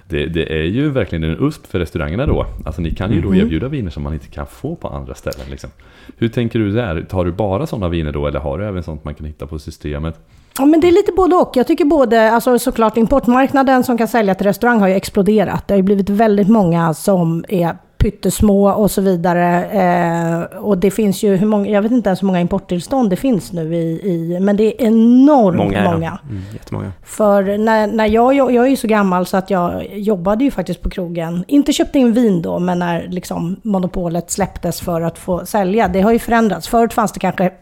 Det, 0.08 0.26
det 0.26 0.58
är 0.60 0.64
ju 0.64 0.90
verkligen 0.90 1.24
en 1.24 1.36
USP 1.46 1.66
för 1.66 1.78
restaurangerna 1.78 2.26
då. 2.26 2.46
Alltså 2.64 2.82
ni 2.82 2.90
kan 2.90 3.12
ju 3.12 3.20
då 3.20 3.34
erbjuda 3.34 3.68
viner 3.68 3.90
som 3.90 4.02
man 4.02 4.14
inte 4.14 4.26
kan 4.26 4.46
få 4.46 4.76
på 4.76 4.88
andra 4.88 5.14
ställen. 5.14 5.46
Liksom. 5.50 5.70
Hur 6.16 6.28
tänker 6.28 6.58
du 6.58 6.72
där? 6.72 7.02
Tar 7.02 7.24
du 7.24 7.32
bara 7.32 7.66
sådana 7.66 7.88
viner 7.88 8.12
då 8.12 8.26
eller 8.26 8.40
har 8.40 8.58
du 8.58 8.66
även 8.66 8.82
sånt 8.82 9.04
man 9.04 9.14
kan 9.14 9.26
hitta 9.26 9.46
på 9.46 9.58
systemet? 9.58 10.20
Ja, 10.58 10.64
men 10.64 10.80
det 10.80 10.88
är 10.88 10.92
lite 10.92 11.12
både 11.12 11.36
och. 11.36 11.52
Jag 11.54 11.66
tycker 11.66 11.84
både, 11.84 12.30
alltså 12.30 12.58
såklart 12.58 12.96
importmarknaden 12.96 13.84
som 13.84 13.98
kan 13.98 14.08
sälja 14.08 14.34
till 14.34 14.46
restaurang 14.46 14.80
har 14.80 14.88
ju 14.88 14.94
exploderat. 14.94 15.68
Det 15.68 15.74
har 15.74 15.76
ju 15.76 15.82
blivit 15.82 16.10
väldigt 16.10 16.48
många 16.48 16.94
som 16.94 17.44
är 17.48 17.76
pyttesmå 18.02 18.70
och 18.70 18.90
så 18.90 19.00
vidare. 19.00 19.64
Eh, 19.64 20.58
och 20.58 20.78
det 20.78 20.90
finns 20.90 21.22
ju, 21.22 21.36
hur 21.36 21.46
många, 21.46 21.70
jag 21.70 21.82
vet 21.82 21.92
inte 21.92 22.08
ens 22.08 22.22
hur 22.22 22.26
många 22.26 22.40
importtillstånd 22.40 23.10
det 23.10 23.16
finns 23.16 23.52
nu 23.52 23.74
i, 23.74 24.00
i 24.04 24.40
men 24.40 24.56
det 24.56 24.64
är 24.64 24.86
enormt 24.86 25.56
Många 25.56 25.78
är 25.78 25.92
många. 25.92 26.18
Mm, 26.30 26.42
jättemånga. 26.52 26.92
För 27.02 27.58
när, 27.58 27.86
när 27.86 28.06
jag, 28.06 28.34
jag 28.34 28.64
är 28.66 28.70
ju 28.70 28.76
så 28.76 28.86
gammal 28.86 29.26
så 29.26 29.36
att 29.36 29.50
jag 29.50 29.98
jobbade 29.98 30.44
ju 30.44 30.50
faktiskt 30.50 30.82
på 30.82 30.90
krogen. 30.90 31.44
Inte 31.48 31.72
köpte 31.72 31.98
in 31.98 32.12
vin 32.12 32.42
då, 32.42 32.58
men 32.58 32.78
när 32.78 33.08
liksom 33.08 33.56
monopolet 33.62 34.30
släpptes 34.30 34.80
för 34.80 35.00
att 35.00 35.18
få 35.18 35.46
sälja. 35.46 35.88
Det 35.88 36.00
har 36.00 36.12
ju 36.12 36.18
förändrats. 36.18 36.68
Förut 36.68 36.92
fanns 36.92 37.12
det 37.12 37.20
kanske, 37.20 37.52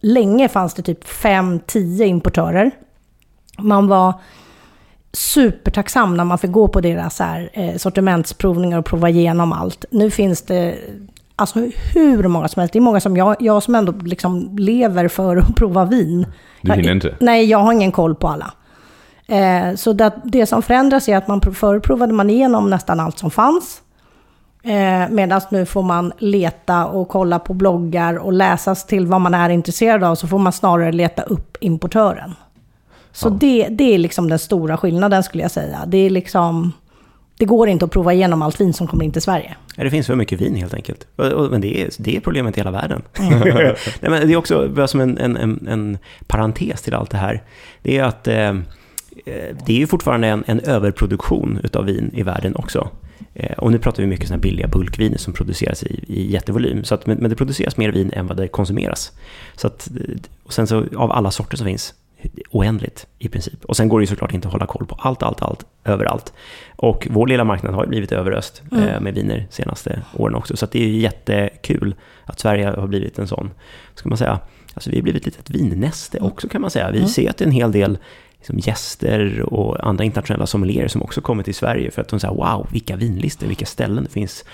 länge 0.00 0.48
fanns 0.48 0.74
det 0.74 0.82
typ 0.82 1.04
5-10 1.04 2.02
importörer. 2.04 2.70
Man 3.58 3.88
var 3.88 4.14
supertacksam 5.12 6.16
när 6.16 6.24
man 6.24 6.38
fick 6.38 6.52
gå 6.52 6.68
på 6.68 6.80
deras 6.80 7.16
så 7.16 7.24
här, 7.24 7.50
eh, 7.52 7.76
sortimentsprovningar 7.76 8.78
och 8.78 8.84
prova 8.84 9.08
igenom 9.08 9.52
allt. 9.52 9.84
Nu 9.90 10.10
finns 10.10 10.42
det 10.42 10.74
alltså 11.36 11.58
hur 11.94 12.28
många 12.28 12.48
som 12.48 12.60
helst. 12.60 12.72
Det 12.72 12.78
är 12.78 12.80
många 12.80 13.00
som 13.00 13.16
jag, 13.16 13.36
jag 13.40 13.62
som 13.62 13.74
ändå 13.74 13.92
liksom 13.92 14.58
lever 14.58 15.08
för 15.08 15.36
att 15.36 15.54
prova 15.56 15.84
vin. 15.84 16.26
Du 16.62 16.72
hinner 16.72 16.92
inte? 16.92 17.14
Nej, 17.20 17.44
jag 17.44 17.58
har 17.58 17.72
ingen 17.72 17.92
koll 17.92 18.14
på 18.14 18.28
alla. 18.28 18.52
Eh, 19.26 19.74
så 19.76 19.92
det, 19.92 20.12
det 20.24 20.46
som 20.46 20.62
förändras 20.62 21.08
är 21.08 21.16
att 21.16 21.28
man 21.28 21.40
förr 21.40 21.80
provade 21.80 22.12
man 22.12 22.30
igenom 22.30 22.70
nästan 22.70 23.00
allt 23.00 23.18
som 23.18 23.30
fanns. 23.30 23.82
Eh, 24.62 25.08
Medan 25.10 25.40
nu 25.50 25.66
får 25.66 25.82
man 25.82 26.12
leta 26.18 26.86
och 26.86 27.08
kolla 27.08 27.38
på 27.38 27.54
bloggar 27.54 28.14
och 28.14 28.32
läsas 28.32 28.86
till 28.86 29.06
vad 29.06 29.20
man 29.20 29.34
är 29.34 29.50
intresserad 29.50 30.04
av. 30.04 30.14
Så 30.14 30.28
får 30.28 30.38
man 30.38 30.52
snarare 30.52 30.92
leta 30.92 31.22
upp 31.22 31.56
importören. 31.60 32.34
Så 33.12 33.28
Ja. 33.28 33.36
det, 33.40 33.68
det 33.70 33.94
är 33.94 33.98
liksom 33.98 34.28
den 34.28 34.38
stora 34.38 34.76
skillnaden 34.76 35.22
skulle 35.22 35.42
jag 35.42 35.50
säga. 35.50 35.84
Det 35.86 35.98
är 35.98 36.10
liksom... 36.10 36.72
Det 37.38 37.44
går 37.46 37.68
inte 37.68 37.84
att 37.84 37.90
prova 37.90 38.12
igenom 38.12 38.42
allt 38.42 38.60
vin 38.60 38.72
som 38.72 38.86
kommer 38.86 39.04
in 39.04 39.12
till 39.12 39.22
Sverige. 39.22 39.56
Ja, 39.76 39.84
det 39.84 39.90
finns 39.90 40.06
för 40.06 40.14
mycket 40.14 40.40
vin 40.40 40.54
helt 40.54 40.74
enkelt. 40.74 41.06
Men 41.50 41.60
det 41.60 41.82
är, 41.82 41.90
det 41.98 42.16
är 42.16 42.20
problemet 42.20 42.56
i 42.56 42.60
hela 42.60 42.70
världen. 42.70 43.02
Nej, 43.20 43.76
men 44.00 44.26
det 44.26 44.32
är 44.32 44.36
också 44.36 44.86
som 44.86 45.00
en, 45.00 45.18
en, 45.18 45.36
en, 45.36 45.68
en 45.68 45.98
parentes 46.26 46.82
till 46.82 46.94
allt 46.94 47.10
det 47.10 47.16
här. 47.16 47.42
Det 47.82 47.98
är 47.98 48.04
att 48.04 48.28
eh, 48.28 48.36
eh, 48.38 49.56
det 49.66 49.72
är 49.72 49.78
ju 49.78 49.86
fortfarande 49.86 50.28
en, 50.28 50.44
en 50.46 50.60
överproduktion 50.60 51.60
utav 51.64 51.84
vin 51.84 52.10
i 52.14 52.22
världen 52.22 52.56
också. 52.56 52.88
Eh, 53.34 53.58
och 53.58 53.70
nu 53.72 53.78
pratar 53.78 54.02
vi 54.02 54.06
mycket 54.08 54.28
sådana 54.28 54.40
billiga 54.40 54.68
bulkviner 54.68 55.18
som 55.18 55.32
produceras 55.32 55.82
i, 55.82 56.04
i 56.08 56.32
jättevolym. 56.32 56.84
Så 56.84 56.94
att, 56.94 57.06
men, 57.06 57.18
men 57.18 57.30
det 57.30 57.36
produceras 57.36 57.76
mer 57.76 57.92
vin 57.92 58.10
än 58.12 58.26
vad 58.26 58.36
det 58.36 58.48
konsumeras. 58.48 59.12
Så 59.56 59.66
att, 59.66 59.88
eh, 59.90 60.16
och 60.44 60.52
sen 60.52 60.66
så 60.66 60.84
av 60.96 61.12
alla 61.12 61.30
sorter 61.30 61.56
som 61.56 61.66
finns, 61.66 61.94
oändligt 62.50 63.06
i 63.18 63.28
princip. 63.28 63.64
Och 63.64 63.76
sen 63.76 63.88
går 63.88 63.98
det 63.98 64.02
ju 64.02 64.06
såklart 64.06 64.32
inte 64.34 64.48
att 64.48 64.52
hålla 64.52 64.66
koll 64.66 64.86
på 64.86 64.94
allt, 64.98 65.22
allt, 65.22 65.42
allt, 65.42 65.66
överallt. 65.84 66.32
Och 66.76 67.06
vår 67.10 67.26
lilla 67.26 67.44
marknad 67.44 67.74
har 67.74 67.82
ju 67.84 67.88
blivit 67.88 68.12
överöst 68.12 68.62
Mm. 68.72 68.88
eh, 68.88 69.00
med 69.00 69.14
viner 69.14 69.46
senaste 69.50 70.02
åren 70.16 70.34
också. 70.34 70.56
Så 70.56 70.66
det 70.72 70.82
är 70.84 70.88
ju 70.88 70.98
jättekul 70.98 71.94
att 72.24 72.40
Sverige 72.40 72.66
har 72.66 72.86
blivit 72.86 73.18
en 73.18 73.28
sån, 73.28 73.50
ska 73.94 74.08
man 74.08 74.18
säga, 74.18 74.38
alltså 74.74 74.90
vi 74.90 74.96
har 74.96 75.02
blivit 75.02 75.26
ett 75.26 75.26
litet 75.26 75.50
vinnäste 75.50 76.18
också 76.20 76.48
kan 76.48 76.60
man 76.60 76.70
säga. 76.70 76.90
Vi 76.90 76.98
Mm. 76.98 77.08
ser 77.08 77.30
att 77.30 77.36
det 77.36 77.44
är 77.44 77.46
en 77.46 77.52
hel 77.52 77.72
del 77.72 77.98
liksom 78.36 78.58
gäster 78.58 79.40
och 79.42 79.86
andra 79.88 80.04
internationella 80.04 80.46
sommelierer 80.46 80.88
som 80.88 81.02
också 81.02 81.20
kommer 81.20 81.42
till 81.42 81.54
Sverige 81.54 81.90
för 81.90 82.02
att 82.02 82.08
de 82.08 82.20
säger 82.20 82.34
wow, 82.34 82.66
vilka 82.72 82.96
vinlistor, 82.96 83.46
vilka 83.46 83.66
ställen 83.66 84.04
det 84.04 84.10
finns 84.10 84.44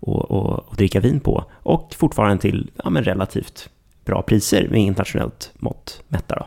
att, 0.00 0.76
dricka 0.78 1.00
vin 1.00 1.20
på. 1.20 1.44
Och 1.52 1.94
fortfarande 1.96 2.42
till 2.42 2.70
ja, 2.84 2.90
men 2.90 3.04
relativt 3.04 3.68
bra 4.04 4.22
priser 4.22 4.68
med 4.70 4.80
internationellt 4.80 5.52
mått 5.54 6.02
mätta. 6.08 6.34
Då. 6.36 6.46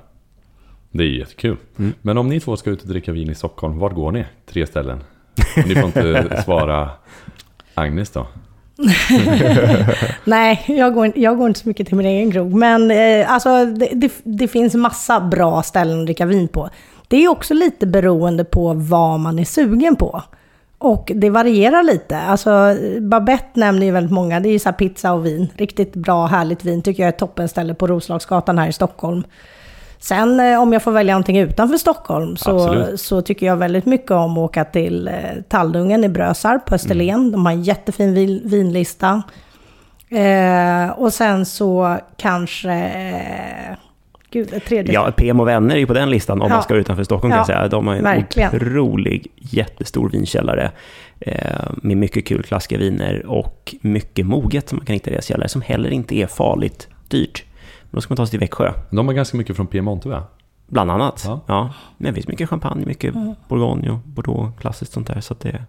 Det 0.98 1.04
är 1.04 1.08
jättekul. 1.20 1.58
Mm. 1.80 1.94
Men 2.02 2.18
om 2.18 2.30
ni 2.30 2.40
två 2.40 2.58
ska 2.58 2.70
ut 2.70 2.82
och 2.82 2.88
dricka 2.88 3.12
vin 3.12 3.30
i 3.30 3.36
Stockholm, 3.36 3.80
vart 3.80 3.94
går 3.94 4.12
ni? 4.12 4.26
Tre 4.50 4.68
ställen. 4.68 5.04
Ni 5.66 5.76
får 5.76 5.86
inte 5.86 6.42
svara 6.46 6.90
Agnes 7.74 8.10
då. 8.10 8.28
Nej, 10.24 10.64
jag 10.68 10.94
går, 10.94 11.06
inte- 11.06 11.22
jag 11.22 11.38
går 11.38 11.48
inte 11.48 11.60
så 11.60 11.68
mycket 11.68 11.88
till 11.88 11.96
min 11.98 12.06
egen 12.06 12.32
krog. 12.32 12.54
Men 12.54 12.92
eh, 12.92 13.32
alltså, 13.32 13.66
det, 13.66 13.90
det, 13.94 14.12
det 14.24 14.48
finns 14.48 14.74
massa 14.76 15.20
bra 15.20 15.64
ställen 15.64 16.00
att 16.00 16.06
dricka 16.06 16.26
vin 16.26 16.48
på. 16.48 16.70
Det 17.08 17.18
är 17.24 17.28
också 17.28 17.54
lite 17.54 17.88
beroende 17.88 18.44
på 18.44 18.74
vad 18.74 19.20
man 19.20 19.40
är 19.40 19.46
sugen 19.46 19.96
på. 19.96 20.22
Och 20.78 21.12
det 21.16 21.30
varierar 21.30 21.84
lite. 21.84 22.18
Alltså, 22.20 22.76
Babette 23.02 23.60
nämner 23.60 23.86
ju 23.86 23.92
väldigt 23.92 24.12
många. 24.14 24.40
Det 24.40 24.50
är 24.50 24.54
ju 24.54 24.60
så 24.60 24.70
här 24.70 24.74
pizza 24.74 25.14
och 25.14 25.26
vin. 25.26 25.48
Riktigt 25.58 25.94
bra, 25.94 26.26
härligt 26.26 26.66
vin 26.66 26.82
tycker 26.82 27.04
jag 27.04 27.08
är 27.08 27.14
ett 27.14 27.20
toppenställe 27.20 27.74
på 27.74 27.88
Roslagsgatan 27.88 28.58
här 28.58 28.68
i 28.70 28.74
Stockholm. 28.74 29.24
Sen 30.00 30.40
eh, 30.40 30.62
om 30.62 30.74
jag 30.74 30.84
får 30.84 30.92
välja 30.92 31.14
någonting 31.14 31.38
utanför 31.40 31.78
Stockholm 31.78 32.38
så, 32.38 32.56
Absolut. 32.64 33.02
så 33.02 33.22
tycker 33.22 33.46
jag 33.46 33.58
väldigt 33.58 33.86
mycket 33.86 34.12
om 34.12 34.32
att 34.32 34.38
åka 34.38 34.66
till 34.66 35.08
eh, 35.08 35.14
Talldungen 35.50 36.04
i 36.04 36.10
Brösarp 36.10 36.66
på 36.66 36.76
Österlen. 36.76 37.10
Mm. 37.20 37.32
De 37.32 37.46
har 37.46 37.54
en 37.54 37.64
jättefin 37.64 38.14
vin, 38.14 38.42
vinlista. 38.46 39.24
Eh, 40.10 40.90
och 40.90 41.14
sen 41.14 41.46
så 41.46 41.98
kanske... 42.18 42.72
Eh, 42.74 43.76
gud, 44.32 44.54
ett 44.54 44.66
tredje. 44.66 44.94
Ja, 44.94 45.12
PM 45.18 45.40
och 45.40 45.48
vänner 45.48 45.76
är 45.76 45.80
ju 45.80 45.88
på 45.88 45.94
den 45.94 46.10
listan 46.10 46.42
om 46.42 46.48
Ja. 46.50 46.54
man 46.56 46.64
ska 46.64 46.76
utanför 46.76 47.04
Stockholm 47.04 47.32
kan 47.32 47.38
Ja, 47.38 47.40
jag 47.40 47.46
säga. 47.48 47.68
De 47.68 47.88
har 47.88 47.96
en 47.96 48.04
verkligen. 48.04 48.56
otrolig, 48.56 49.28
jättestor 49.36 50.10
vinkällare 50.10 50.72
eh, 51.20 51.36
med 51.76 51.98
mycket 51.98 52.26
kul 52.28 52.44
klassiska 52.44 52.78
viner 52.78 53.26
och 53.26 53.76
mycket 53.82 54.26
moget 54.26 54.70
som 54.70 54.76
man 54.78 54.86
kan 54.86 54.94
hitta 54.94 55.10
i 55.10 55.14
deras 55.14 55.26
källare 55.26 55.50
som 55.50 55.62
heller 55.62 55.90
inte 55.90 56.16
är 56.16 56.28
farligt 56.28 56.88
dyrt. 57.08 57.44
Då 57.98 58.02
ska 58.02 58.12
man 58.12 58.18
ta 58.18 58.26
sig 58.26 58.32
till 58.32 58.40
Växjö, 58.40 58.74
De 58.90 59.08
har 59.08 59.14
ganska 59.14 59.38
mycket 59.38 59.56
från 59.56 59.68
Piemonte 59.68 60.10
va? 60.10 60.24
bland 60.68 60.92
annat. 60.92 61.24
Ja. 61.26 61.42
Ja. 61.46 61.74
Men 61.98 62.08
det 62.08 62.14
finns 62.14 62.28
mycket 62.28 62.50
champagne, 62.50 62.86
mycket 62.86 63.14
Bourgogne 63.48 63.90
och 63.90 63.98
Bordeaux, 63.98 64.60
klassiskt 64.60 64.92
sånt 64.92 65.08
där. 65.08 65.22
Så 65.22 65.34
att 65.34 65.40
det, 65.40 65.66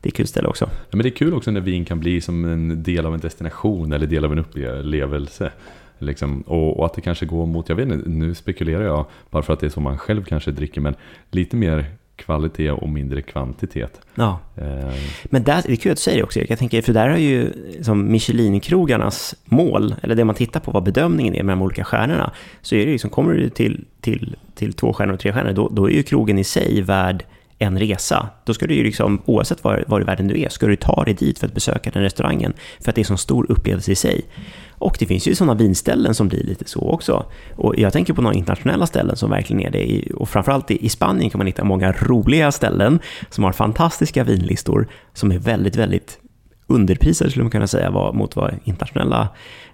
det 0.00 0.08
är 0.08 0.10
ett 0.10 0.16
kul 0.16 0.26
ställe 0.26 0.48
också. 0.48 0.64
Ja, 0.64 0.96
men 0.96 1.02
det 1.02 1.08
är 1.08 1.16
kul 1.16 1.34
också 1.34 1.50
när 1.50 1.60
vin 1.60 1.84
kan 1.84 2.00
bli 2.00 2.20
som 2.20 2.44
en 2.44 2.82
del 2.82 3.06
av 3.06 3.14
en 3.14 3.20
destination 3.20 3.92
eller 3.92 4.06
del 4.06 4.24
av 4.24 4.32
en 4.32 4.38
upplevelse. 4.38 5.52
Liksom. 5.98 6.40
Och, 6.40 6.78
och 6.78 6.86
att 6.86 6.94
det 6.94 7.00
kanske 7.00 7.26
går 7.26 7.46
mot, 7.46 7.68
jag 7.68 7.76
vet 7.76 7.88
inte, 7.88 8.08
nu 8.08 8.34
spekulerar 8.34 8.84
jag 8.84 9.06
bara 9.30 9.42
för 9.42 9.52
att 9.52 9.60
det 9.60 9.66
är 9.66 9.70
så 9.70 9.80
man 9.80 9.98
själv 9.98 10.24
kanske 10.24 10.50
dricker, 10.50 10.80
men 10.80 10.94
lite 11.30 11.56
mer 11.56 11.86
kvalitet 12.18 12.70
och 12.70 12.88
mindre 12.88 13.22
kvantitet. 13.22 14.00
Ja. 14.14 14.40
Eh, 14.56 14.94
Men 15.24 15.42
där, 15.44 15.62
det 15.66 15.72
är 15.72 15.76
kul 15.76 15.92
att 15.92 15.98
du 15.98 16.02
säger 16.02 16.18
det 16.18 16.24
också 16.24 16.38
Erik. 16.38 16.50
Jag 16.50 16.58
tänker, 16.58 16.82
för 16.82 16.92
där 16.92 17.08
har 17.08 17.16
ju 17.16 17.52
som 17.82 18.12
Michelin-krogarnas 18.12 19.34
mål, 19.44 19.94
eller 20.02 20.14
det 20.14 20.24
man 20.24 20.34
tittar 20.34 20.60
på 20.60 20.70
vad 20.70 20.82
bedömningen 20.82 21.34
är 21.34 21.42
med 21.42 21.52
de 21.52 21.62
olika 21.62 21.84
stjärnorna, 21.84 22.32
så 22.62 22.74
är 22.74 22.86
det 22.86 22.92
ju 22.92 22.98
som 22.98 23.10
kommer 23.10 23.34
du 23.34 23.48
till, 23.50 23.84
till, 24.00 24.36
till 24.54 24.72
två 24.72 24.92
stjärnor 24.92 25.14
och 25.14 25.20
tre 25.20 25.32
stjärnor, 25.32 25.52
då, 25.52 25.68
då 25.68 25.90
är 25.90 25.94
ju 25.94 26.02
krogen 26.02 26.38
i 26.38 26.44
sig 26.44 26.82
värd 26.82 27.24
en 27.58 27.78
resa. 27.78 28.28
Då 28.44 28.54
ska 28.54 28.66
du 28.66 28.74
ju 28.74 28.84
liksom, 28.84 29.22
oavsett 29.24 29.64
var, 29.64 29.84
var 29.86 30.00
i 30.00 30.04
världen 30.04 30.28
du 30.28 30.40
är, 30.40 30.48
ska 30.48 30.66
du 30.66 30.76
ta 30.76 31.04
dig 31.04 31.14
dit 31.14 31.38
för 31.38 31.46
att 31.46 31.54
besöka 31.54 31.90
den 31.90 32.02
restaurangen, 32.02 32.52
för 32.80 32.90
att 32.90 32.94
det 32.94 32.98
är 32.98 33.02
en 33.02 33.06
sån 33.06 33.18
stor 33.18 33.46
upplevelse 33.48 33.92
i 33.92 33.94
sig. 33.94 34.24
Och 34.78 34.96
det 34.98 35.06
finns 35.06 35.28
ju 35.28 35.34
sådana 35.34 35.54
vinställen 35.54 36.14
som 36.14 36.28
blir 36.28 36.44
lite 36.44 36.64
så 36.64 36.80
också. 36.80 37.26
Och 37.56 37.74
jag 37.78 37.92
tänker 37.92 38.12
på 38.12 38.22
några 38.22 38.36
internationella 38.36 38.86
ställen 38.86 39.16
som 39.16 39.30
verkligen 39.30 39.62
är 39.62 39.70
det. 39.70 40.12
Och 40.14 40.28
framförallt 40.28 40.70
i 40.70 40.86
i 40.86 40.88
Spanien 40.88 41.30
kan 41.30 41.38
man 41.38 41.46
hitta 41.46 41.64
många 41.64 41.92
roliga 41.92 42.52
ställen 42.52 42.98
som 43.30 43.44
har 43.44 43.52
fantastiska 43.52 44.24
vinlistor 44.24 44.88
som 45.12 45.32
är 45.32 45.38
väldigt, 45.38 45.76
väldigt 45.76 46.18
underprisade 46.66 47.30
skulle 47.30 47.44
man 47.44 47.50
kunna 47.50 47.66
säga 47.66 47.90
mot 47.90 48.36
vad 48.36 48.54
internationella 48.64 49.28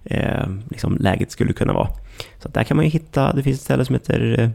eh, 0.05 0.47
liksom, 0.71 0.97
läget 1.01 1.31
skulle 1.31 1.53
kunna 1.53 1.73
vara. 1.73 1.89
Så 2.43 2.49
där 2.49 2.65
kan 2.65 2.77
man 2.77 2.85
ju 2.85 2.91
hitta, 2.91 3.33
det 3.33 3.43
finns 3.43 3.59
ett 3.59 3.65
ställe 3.65 3.85
som 3.85 3.95
heter 3.95 4.53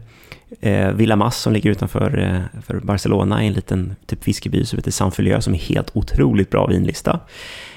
eh, 0.60 0.72
eh, 0.72 0.92
Villa 0.92 1.16
Mas 1.16 1.36
som 1.36 1.52
ligger 1.52 1.70
utanför 1.70 2.18
eh, 2.18 2.62
för 2.62 2.80
Barcelona 2.80 3.44
i 3.44 3.46
en 3.46 3.52
liten 3.52 3.96
typ 4.06 4.24
fiskeby 4.24 4.64
som 4.64 4.78
heter 4.78 4.90
San 4.90 5.12
Felieu 5.12 5.40
som 5.40 5.54
är 5.54 5.58
helt 5.58 5.90
otroligt 5.96 6.50
bra 6.50 6.66
vinlista. 6.66 7.20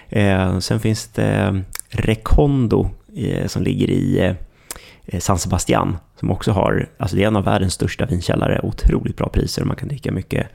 Eh, 0.10 0.60
sen 0.60 0.80
finns 0.80 1.08
det 1.08 1.24
eh, 1.24 1.54
Recondo 1.96 2.90
eh, 3.16 3.48
som 3.48 3.64
ligger 3.64 3.90
i 3.90 4.36
eh, 5.06 5.20
San 5.20 5.40
Sebastian 5.40 5.98
som 6.20 6.32
också 6.32 6.52
har, 6.52 6.90
alltså 6.98 7.16
det 7.16 7.24
är 7.24 7.28
en 7.28 7.36
av 7.36 7.44
världens 7.44 7.74
största 7.74 8.06
vinkällare, 8.06 8.60
otroligt 8.64 9.18
bra 9.18 9.30
priser 9.30 9.62
och 9.62 9.68
man 9.68 9.76
kan 9.76 9.88
dricka 9.88 10.12
mycket 10.12 10.48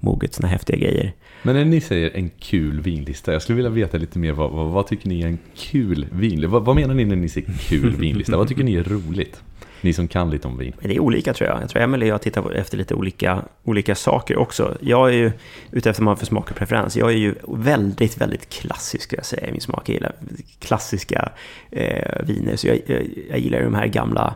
moget, 0.00 0.34
Sådana 0.34 0.52
häftiga 0.52 0.76
grejer. 0.76 1.12
men 1.42 1.56
när 1.56 1.64
ni 1.64 1.80
säger 1.80 2.10
en 2.16 2.30
kul 2.38 2.80
vinlista, 2.80 3.32
jag 3.32 3.42
skulle 3.42 3.56
vilja 3.56 3.70
veta 3.70 3.98
lite 3.98 4.18
mer, 4.18 4.32
vad, 4.32 4.50
vad, 4.50 4.66
vad 4.66 4.86
tycker 4.86 5.08
ni 5.08 5.22
är 5.22 5.26
en 5.26 5.38
kul 5.56 6.06
vinlista? 6.12 6.48
Vad, 6.48 6.64
vad 6.64 6.76
menar 6.76 6.94
ni 6.94 7.04
när 7.04 7.16
ni 7.16 7.28
säger 7.28 7.52
kul 7.68 7.96
vinlista? 7.96 8.36
vad 8.36 8.48
tycker 8.48 8.64
ni 8.64 8.74
är 8.74 8.84
roligt? 8.84 9.42
Ni 9.86 9.92
som 9.92 10.08
kan 10.08 10.30
lite 10.30 10.48
om 10.48 10.58
vin. 10.58 10.72
Det 10.80 10.94
är 10.94 11.00
olika 11.00 11.34
tror 11.34 11.50
jag. 11.50 11.62
Jag 11.62 11.70
tror 11.70 11.82
Emelie 11.82 12.08
och 12.08 12.14
jag 12.14 12.22
tittar 12.22 12.52
efter 12.52 12.76
lite 12.76 12.94
olika, 12.94 13.42
olika 13.64 13.94
saker 13.94 14.36
också. 14.36 14.76
Jag 14.80 15.08
är 15.08 15.12
ju 15.12 15.32
ute 15.70 15.90
efter 15.90 16.02
vad 16.02 16.04
man 16.04 16.16
för 16.16 16.26
smak 16.26 16.50
och 16.50 16.56
preferens. 16.56 16.96
Jag 16.96 17.10
är 17.10 17.16
ju 17.16 17.34
väldigt, 17.48 18.20
väldigt 18.20 18.48
klassisk 18.48 19.02
skulle 19.02 19.18
jag 19.18 19.26
säga 19.26 19.46
i 19.46 19.52
min 19.52 19.60
smak. 19.60 19.88
Jag 19.88 19.94
gillar 19.94 20.12
klassiska 20.58 21.32
eh, 21.70 22.24
viner. 22.24 22.56
Så 22.56 22.66
jag, 22.66 22.80
jag, 22.86 23.08
jag 23.30 23.38
gillar 23.38 23.62
de 23.62 23.74
här 23.74 23.86
gamla 23.86 24.34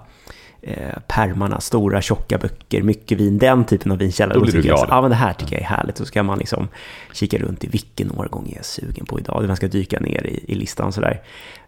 eh, 0.62 0.98
pärmarna, 1.06 1.60
stora 1.60 2.02
tjocka 2.02 2.38
böcker, 2.38 2.82
mycket 2.82 3.18
vin, 3.18 3.38
den 3.38 3.64
typen 3.64 3.92
av 3.92 3.98
vinkällare. 3.98 4.38
Då 4.38 4.44
blir 4.44 4.52
du 4.52 4.62
glad. 4.62 4.86
Ja, 4.88 5.00
men 5.00 5.10
det 5.10 5.16
här 5.16 5.32
tycker 5.32 5.52
jag 5.52 5.62
är 5.62 5.66
härligt. 5.66 5.96
Så 5.96 6.04
ska 6.04 6.22
man 6.22 6.38
liksom 6.38 6.68
kika 7.12 7.38
runt 7.38 7.64
i 7.64 7.68
vilken 7.68 8.10
årgång 8.10 8.48
är 8.50 8.56
jag 8.56 8.64
sugen 8.64 9.06
på 9.06 9.18
idag. 9.18 9.44
Man 9.46 9.56
ska 9.56 9.68
dyka 9.68 10.00
ner 10.00 10.26
i, 10.26 10.52
i 10.52 10.54
listan 10.54 10.92
sådär. 10.92 11.20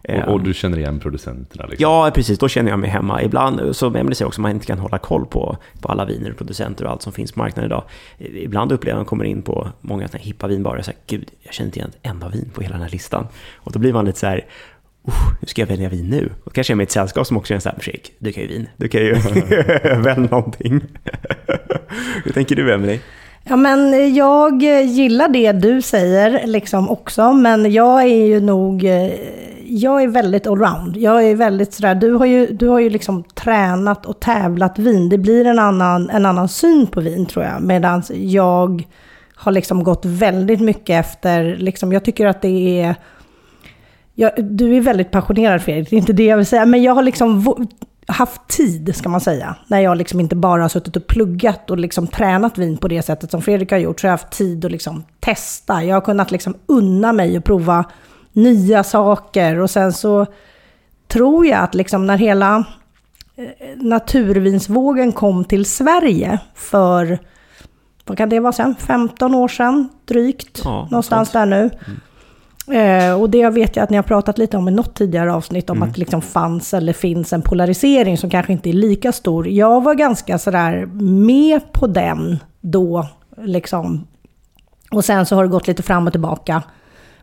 Och, 0.03 0.09
och 0.09 0.39
Ehm, 0.39 0.43
du 0.43 0.53
känner 0.53 0.77
igen 0.77 0.99
producenterna? 0.99 1.65
Liksom. 1.65 1.83
Ja, 1.83 2.11
precis. 2.15 2.39
Då 2.39 2.47
känner 2.47 2.69
jag 2.69 2.79
mig 2.79 2.89
hemma. 2.89 3.23
Ibland, 3.23 3.75
som 3.75 3.95
Emelie 3.95 4.15
säger 4.15 4.27
också, 4.27 4.41
man 4.41 4.51
inte 4.51 4.65
kan 4.65 4.79
hålla 4.79 4.97
koll 4.97 5.25
på, 5.25 5.57
på 5.81 5.87
alla 5.87 6.05
viner 6.05 6.31
och 6.31 6.37
producenter 6.37 6.85
och 6.85 6.91
allt 6.91 7.01
som 7.01 7.13
finns 7.13 7.31
på 7.31 7.39
marknaden 7.39 7.71
idag. 7.71 7.83
Ibland 8.17 8.71
upplever 8.71 8.97
man 8.97 9.05
kommer 9.05 9.25
in 9.25 9.41
på 9.41 9.67
många 9.81 10.07
hippa 10.13 10.47
vinbarer 10.47 10.79
och 10.79 10.85
säger 10.85 10.99
gud, 11.07 11.31
jag 11.43 11.53
känner 11.53 11.67
inte 11.67 11.79
igen 11.79 11.89
ett 11.89 12.09
enda 12.11 12.29
vin 12.29 12.49
på 12.53 12.61
hela 12.61 12.73
den 12.73 12.81
här 12.81 12.89
listan. 12.89 13.27
Och 13.55 13.71
då 13.71 13.79
blir 13.79 13.93
man 13.93 14.05
lite 14.05 14.19
så 14.19 14.27
här, 14.27 14.45
Oh, 15.05 15.33
hur 15.39 15.47
ska 15.47 15.61
jag 15.61 15.67
välja 15.67 15.89
vin 15.89 16.09
nu? 16.09 16.31
Och 16.43 16.53
kanske 16.53 16.71
är 16.71 16.73
jag 16.73 16.77
med 16.77 16.83
ett 16.83 16.91
sällskap 16.91 17.27
som 17.27 17.37
också 17.37 17.53
är 17.53 17.55
en 17.55 17.61
här, 17.65 17.99
du 18.19 18.31
kan 18.31 18.43
ju 18.43 18.49
vin, 18.49 18.69
du 18.77 18.87
kan 18.87 19.01
ju 19.01 19.13
välja 19.83 20.15
någonting. 20.15 20.81
hur 22.23 22.31
tänker 22.31 22.55
du, 22.55 22.73
Emelie? 22.73 22.99
Ja, 23.43 23.55
men 23.55 24.13
jag 24.15 24.63
gillar 24.83 25.29
det 25.29 25.51
du 25.51 25.81
säger 25.81 26.47
liksom 26.47 26.89
också, 26.89 27.33
men 27.33 27.71
jag 27.71 28.01
är 28.01 28.25
ju 28.25 28.39
nog... 28.39 28.83
Eh, 28.83 29.11
jag 29.65 30.03
är 30.03 30.07
väldigt 30.07 30.47
allround. 30.47 30.97
Jag 30.97 31.23
är 31.23 31.35
väldigt 31.35 31.73
sådär, 31.73 31.95
du 31.95 32.11
har 32.11 32.25
ju, 32.25 32.47
du 32.47 32.67
har 32.67 32.79
ju 32.79 32.89
liksom 32.89 33.23
tränat 33.23 34.05
och 34.05 34.19
tävlat 34.19 34.79
vin. 34.79 35.09
Det 35.09 35.17
blir 35.17 35.45
en 35.45 35.59
annan, 35.59 36.09
en 36.09 36.25
annan 36.25 36.49
syn 36.49 36.87
på 36.87 37.01
vin 37.01 37.25
tror 37.25 37.45
jag. 37.45 37.61
Medan 37.61 38.03
jag 38.13 38.87
har 39.35 39.51
liksom 39.51 39.83
gått 39.83 40.05
väldigt 40.05 40.59
mycket 40.61 41.05
efter, 41.05 41.55
liksom, 41.55 41.93
jag 41.93 42.05
tycker 42.05 42.25
att 42.25 42.41
det 42.41 42.81
är... 42.81 42.95
Jag, 44.15 44.31
du 44.45 44.75
är 44.77 44.81
väldigt 44.81 45.11
passionerad 45.11 45.61
Fredrik, 45.61 45.89
det 45.89 45.95
är 45.95 45.97
inte 45.97 46.13
det 46.13 46.25
jag 46.25 46.37
vill 46.37 46.45
säga. 46.45 46.65
Men 46.65 46.83
jag 46.83 46.95
har 46.95 47.03
liksom 47.03 47.57
haft 48.07 48.47
tid, 48.47 48.95
ska 48.95 49.09
man 49.09 49.21
säga. 49.21 49.55
När 49.67 49.79
jag 49.79 49.97
liksom 49.97 50.19
inte 50.19 50.35
bara 50.35 50.61
har 50.61 50.69
suttit 50.69 50.95
och 50.95 51.07
pluggat 51.07 51.71
och 51.71 51.77
liksom 51.77 52.07
tränat 52.07 52.57
vin 52.57 52.77
på 52.77 52.87
det 52.87 53.01
sättet 53.01 53.31
som 53.31 53.41
Fredrik 53.41 53.71
har 53.71 53.77
gjort. 53.77 53.99
Så 53.99 54.05
jag 54.05 54.11
har 54.11 54.17
haft 54.17 54.31
tid 54.31 54.65
att 54.65 54.71
liksom 54.71 55.03
testa. 55.19 55.83
Jag 55.83 55.95
har 55.95 56.01
kunnat 56.01 56.31
liksom 56.31 56.55
unna 56.65 57.13
mig 57.13 57.37
och 57.37 57.43
prova 57.43 57.85
nya 58.33 58.83
saker. 58.83 59.59
Och 59.59 59.69
sen 59.69 59.93
så 59.93 60.25
tror 61.07 61.45
jag 61.45 61.59
att 61.59 61.75
liksom 61.75 62.07
när 62.07 62.17
hela 62.17 62.65
eh, 63.35 63.45
naturvinsvågen 63.77 65.11
kom 65.11 65.45
till 65.45 65.65
Sverige 65.65 66.39
för, 66.55 67.19
vad 68.05 68.17
kan 68.17 68.29
det 68.29 68.39
vara 68.39 68.53
sen, 68.53 68.75
15 68.75 69.35
år 69.35 69.47
sedan 69.47 69.89
drygt. 70.05 70.61
Ja, 70.63 70.87
någonstans 70.91 71.31
där 71.31 71.45
nu. 71.45 71.69
Eh, 72.71 73.21
och 73.21 73.29
det 73.29 73.49
vet 73.49 73.75
jag 73.75 73.83
att 73.83 73.89
ni 73.89 73.95
har 73.95 74.03
pratat 74.03 74.37
lite 74.37 74.57
om 74.57 74.67
i 74.67 74.71
något 74.71 74.95
tidigare 74.95 75.33
avsnitt, 75.33 75.69
om 75.69 75.83
att 75.83 75.93
det 75.93 75.99
liksom 75.99 76.21
fanns 76.21 76.73
eller 76.73 76.93
finns 76.93 77.33
en 77.33 77.41
polarisering 77.41 78.17
som 78.17 78.29
kanske 78.29 78.53
inte 78.53 78.69
är 78.69 78.73
lika 78.73 79.11
stor. 79.11 79.47
Jag 79.47 79.83
var 79.83 79.95
ganska 79.95 80.37
sådär 80.37 80.85
med 81.25 81.73
på 81.73 81.87
den 81.87 82.39
då, 82.61 83.07
liksom. 83.37 84.07
Och 84.91 85.05
sen 85.05 85.25
så 85.25 85.35
har 85.35 85.43
det 85.43 85.49
gått 85.49 85.67
lite 85.67 85.83
fram 85.83 86.07
och 86.07 86.13
tillbaka 86.13 86.63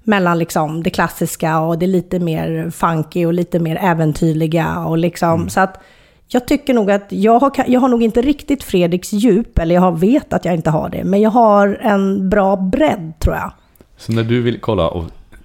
mellan 0.03 0.38
liksom 0.38 0.83
det 0.83 0.90
klassiska 0.90 1.61
och 1.61 1.79
det 1.79 1.87
lite 1.87 2.18
mer 2.18 2.70
funky 2.70 3.26
och 3.26 3.33
lite 3.33 3.59
mer 3.59 3.76
äventyrliga. 3.76 4.79
Och 4.79 4.98
liksom, 4.98 5.48
Så 5.48 5.61
att 5.61 5.83
jag 6.29 6.46
tycker 6.46 6.74
nog 6.74 6.90
att 6.90 7.07
jag 7.09 7.38
har, 7.38 7.53
jag 7.66 7.81
har 7.81 7.88
nog 7.88 8.03
inte 8.03 8.22
riktigt 8.22 8.62
Fredriks 8.62 9.12
djup, 9.12 9.59
eller 9.59 9.74
jag 9.74 9.98
vet 10.00 10.33
att 10.33 10.44
jag 10.44 10.55
inte 10.55 10.70
har 10.70 10.88
det, 10.88 11.05
men 11.05 11.20
jag 11.20 11.31
har 11.31 11.79
en 11.83 12.31
bra 12.31 12.57
bredd 12.57 13.12
tror 13.18 13.35
jag. 13.35 13.53
Så 13.96 14.12
när 14.12 14.22
du 14.22 14.42
vill 14.42 14.61
kolla, 14.61 14.88
och 14.88 15.05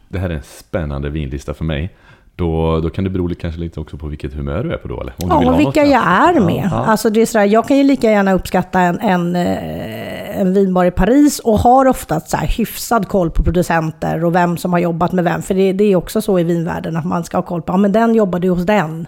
det 0.10 0.20
här 0.20 0.30
är 0.30 0.34
en 0.34 0.44
spännande 0.44 1.10
vinlista 1.10 1.54
för 1.54 1.66
mig, 1.66 1.96
då, 2.36 2.80
då 2.80 2.90
kan 2.90 3.04
det 3.04 3.10
bero 3.10 3.36
kanske 3.36 3.62
lite 3.62 3.80
också 3.80 3.98
på 3.98 4.08
vilket 4.08 4.34
humör 4.34 4.64
du 4.64 4.74
är 4.74 4.78
på 4.78 4.88
då, 4.88 5.02
eller? 5.02 5.14
Om 5.18 5.30
Ja, 5.30 5.36
ha 5.36 5.58
vilka 5.58 5.82
något 5.82 5.92
jag 5.92 6.04
är 6.08 6.40
med. 6.40 6.70
Ja. 6.72 6.86
Alltså 6.86 7.10
det 7.10 7.22
är 7.22 7.26
sådär, 7.26 7.46
jag 7.46 7.68
kan 7.68 7.78
ju 7.78 7.84
lika 7.84 8.12
gärna 8.12 8.34
uppskatta 8.34 8.80
en, 8.80 9.00
en, 9.00 9.36
eh, 9.36 10.40
en 10.40 10.54
vinbar 10.54 10.86
i 10.86 10.92
Paris 10.92 11.40
och 11.40 11.60
har 11.60 11.86
oftast 11.88 12.30
så 12.30 12.38
hyfsad 12.38 13.08
koll 13.08 13.32
på 13.32 13.44
producenter 13.44 14.26
och 14.26 14.36
vem 14.36 14.58
som 14.58 14.74
har 14.74 14.80
jobbat 14.80 15.12
med 15.12 15.24
vem. 15.24 15.42
För 15.42 15.54
det, 15.54 15.74
det 15.74 15.84
är 15.84 15.96
också 15.96 16.22
så 16.22 16.40
i 16.40 16.44
vinvärlden 16.44 16.98
att 16.98 17.06
man 17.06 17.24
ska 17.24 17.38
ha 17.38 17.42
koll 17.42 17.62
på, 17.62 17.74
ja 17.74 17.78
men 17.78 17.92
den 17.92 18.16
jobbade 18.16 18.48
ju 18.48 18.54
hos 18.54 18.66
den. 18.66 19.08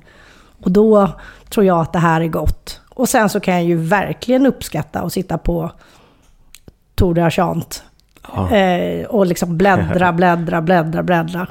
Och 0.64 0.72
då 0.72 1.10
tror 1.50 1.66
jag 1.66 1.80
att 1.80 1.94
det 1.94 2.00
här 2.00 2.22
är 2.22 2.28
gott. 2.28 2.82
Och 2.90 3.10
sen 3.10 3.30
så 3.30 3.40
kan 3.40 3.54
jag 3.54 3.64
ju 3.64 3.76
verkligen 3.76 4.46
uppskatta 4.46 5.00
att 5.00 5.14
sitta 5.14 5.38
på 5.38 5.72
Tour 6.96 7.14
de 7.14 7.32
Chant 7.32 7.84
Ja. 8.36 8.56
eh, 8.56 9.06
och 9.06 9.26
liksom 9.26 9.58
bläddra, 9.58 10.12
bläddra, 10.14 10.62
bläddra, 10.62 11.04
bläddra. 11.04 11.48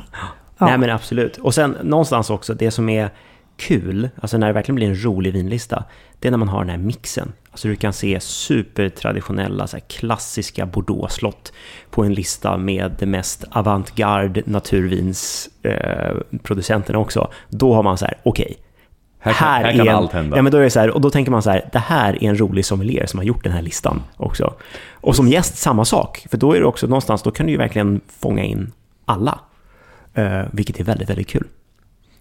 Ja. 0.58 0.66
Nej 0.66 0.78
men 0.78 0.90
absolut. 0.90 1.36
Och 1.36 1.54
sen 1.54 1.76
någonstans 1.82 2.30
också, 2.30 2.54
det 2.54 2.70
som 2.70 2.88
är 2.88 3.10
kul, 3.56 4.08
alltså 4.20 4.38
när 4.38 4.46
det 4.46 4.52
verkligen 4.52 4.76
blir 4.76 4.88
en 4.88 5.04
rolig 5.04 5.32
vinlista, 5.32 5.84
det 6.18 6.28
är 6.28 6.30
när 6.30 6.38
man 6.38 6.48
har 6.48 6.60
den 6.60 6.70
här 6.70 6.78
mixen. 6.78 7.32
Alltså 7.50 7.68
du 7.68 7.76
kan 7.76 7.92
se 7.92 8.20
supertraditionella, 8.20 9.66
så 9.66 9.78
klassiska 9.88 10.66
Bordeaux-slott 10.66 11.52
på 11.90 12.04
en 12.04 12.14
lista 12.14 12.56
med 12.56 12.94
det 12.98 13.06
mest 13.06 13.44
avantgarde 13.50 14.42
naturvinsproducenterna 14.46 16.98
eh, 16.98 17.02
också. 17.02 17.30
Då 17.48 17.74
har 17.74 17.82
man 17.82 17.98
så 17.98 18.04
här, 18.04 18.14
okej, 18.22 18.56
Här 19.32 19.62
kan- 19.62 19.64
här 19.64 19.76
kan 19.78 19.88
en, 19.88 19.94
allt 19.94 20.12
hända. 20.12 20.36
Ja, 20.36 20.42
men 20.42 20.52
då 20.52 20.58
är 20.58 20.62
det 20.62 20.70
så 20.70 20.80
här, 20.80 20.90
och 20.90 21.00
då 21.00 21.10
tänker 21.10 21.30
man 21.30 21.42
så 21.42 21.50
här, 21.50 21.68
det 21.72 21.78
här 21.78 22.24
är 22.24 22.28
en 22.28 22.38
rolig 22.40 22.64
sommelier 22.64 23.06
som 23.06 23.18
har 23.18 23.24
gjort 23.24 23.44
den 23.44 23.52
här 23.52 23.62
listan 23.62 24.02
också. 24.16 24.54
Och 24.92 25.16
som 25.16 25.28
gäst, 25.28 25.56
samma 25.58 25.84
sak. 25.84 26.26
För 26.30 26.38
då 26.38 26.52
är 26.56 26.60
det 26.60 26.66
också 26.66 26.86
någonstans, 26.86 27.22
då 27.22 27.30
kan 27.30 27.46
du 27.46 27.52
ju 27.52 27.58
verkligen 27.58 28.00
fånga 28.20 28.44
in 28.44 28.72
alla. 29.04 29.38
Eh, 30.14 30.42
vilket 30.52 30.80
är 30.80 30.84
väldigt, 30.84 31.10
väldigt 31.10 31.28
kul. 31.28 31.46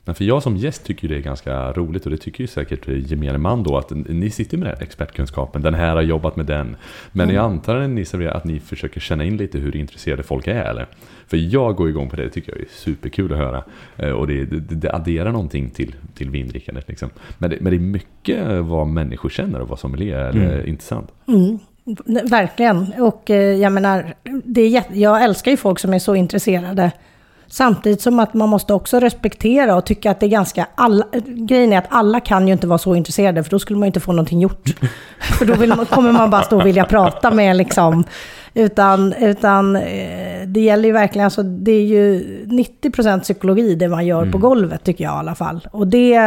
Men 0.05 0.15
för 0.15 0.25
jag 0.25 0.43
som 0.43 0.57
gäst 0.57 0.83
tycker 0.83 1.07
det 1.07 1.15
är 1.15 1.21
ganska 1.21 1.71
roligt 1.71 2.05
och 2.05 2.11
det 2.11 2.17
tycker 2.17 2.41
ju 2.43 2.47
säkert 2.47 2.87
gemene 2.87 3.37
man 3.37 3.63
då 3.63 3.77
att 3.77 3.91
ni 3.91 4.29
sitter 4.29 4.57
med 4.57 4.67
den 4.67 4.77
expertkunskapen, 4.81 5.61
den 5.61 5.73
här 5.73 5.95
har 5.95 6.01
jobbat 6.01 6.35
med 6.35 6.45
den. 6.45 6.75
Men 7.11 7.29
jag 7.29 7.45
antar 7.45 7.79
när 7.79 7.87
ni 7.87 8.05
serverar 8.05 8.31
att 8.31 8.43
ni 8.43 8.59
försöker 8.59 8.99
känna 8.99 9.23
in 9.23 9.37
lite 9.37 9.57
hur 9.57 9.75
intresserade 9.75 10.23
folk 10.23 10.47
är 10.47 10.63
eller? 10.63 10.87
För 11.27 11.37
jag 11.37 11.75
går 11.75 11.89
igång 11.89 12.09
på 12.09 12.15
det, 12.15 12.23
det 12.23 12.29
tycker 12.29 12.51
jag 12.51 12.61
är 12.61 12.67
superkul 12.69 13.33
att 13.33 13.37
höra. 13.37 13.63
Eh, 13.97 14.09
Och 14.09 14.27
det, 14.27 14.45
det, 14.45 14.75
det 14.75 14.91
adderar 14.93 15.31
någonting 15.31 15.69
till, 15.69 15.95
till 16.13 16.29
vindrickandet 16.29 16.87
liksom. 16.87 17.09
Men 17.37 17.49
det, 17.49 17.57
men 17.61 17.71
det 17.71 17.77
är 17.77 17.79
mycket 17.79 18.47
vad 18.61 18.87
människor 18.87 19.29
känner 19.29 19.59
och 19.61 19.67
vad 19.67 19.79
som 19.79 19.93
är 19.93 20.15
eller, 20.15 20.67
intressant. 20.67 21.11
Mm, 21.27 21.59
verkligen. 22.29 22.93
Och 22.99 23.29
eh, 23.29 23.55
jag 23.55 23.71
menar, 23.73 24.13
det 24.43 24.61
är 24.61 24.83
jag 24.93 25.23
älskar 25.23 25.51
ju 25.51 25.57
folk 25.57 25.79
som 25.79 25.93
är 25.93 25.99
så 25.99 26.15
intresserade. 26.15 26.91
Samtidigt 27.55 28.01
som 28.01 28.19
att 28.19 28.33
man 28.33 28.49
måste 28.49 28.73
också 28.73 28.99
respektera 28.99 29.75
och 29.75 29.85
tycka 29.85 30.11
att 30.11 30.19
det 30.19 30.25
är 30.25 30.29
ganska... 30.29 30.67
Alla, 30.75 31.05
grejen 31.25 31.73
är 31.73 31.77
att 31.77 31.87
alla 31.89 32.19
kan 32.19 32.47
ju 32.47 32.53
inte 32.53 32.67
vara 32.67 32.77
så 32.77 32.95
intresserade, 32.95 33.43
för 33.43 33.51
då 33.51 33.59
skulle 33.59 33.79
man 33.79 33.85
ju 33.85 33.87
inte 33.87 33.99
få 33.99 34.11
någonting 34.11 34.39
gjort. 34.39 34.69
för 35.19 35.45
då 35.45 35.75
man, 35.75 35.85
kommer 35.85 36.11
man 36.11 36.29
bara 36.29 36.43
stå 36.43 36.59
och 36.59 36.65
vilja 36.65 36.85
prata 36.85 37.31
med 37.31 37.55
liksom. 37.55 38.03
Utan, 38.53 39.13
utan 39.13 39.75
eh, 39.75 40.47
det 40.47 40.59
gäller 40.59 40.87
ju 40.87 40.91
verkligen, 40.91 41.25
alltså 41.25 41.43
det 41.43 41.71
är 41.71 41.85
ju 41.85 42.23
90% 42.45 43.19
psykologi 43.19 43.75
det 43.75 43.87
man 43.87 44.05
gör 44.05 44.31
på 44.31 44.37
golvet 44.37 44.83
tycker 44.83 45.03
jag 45.03 45.13
i 45.13 45.17
alla 45.17 45.35
fall. 45.35 45.67
Och 45.71 45.87
det, 45.87 46.17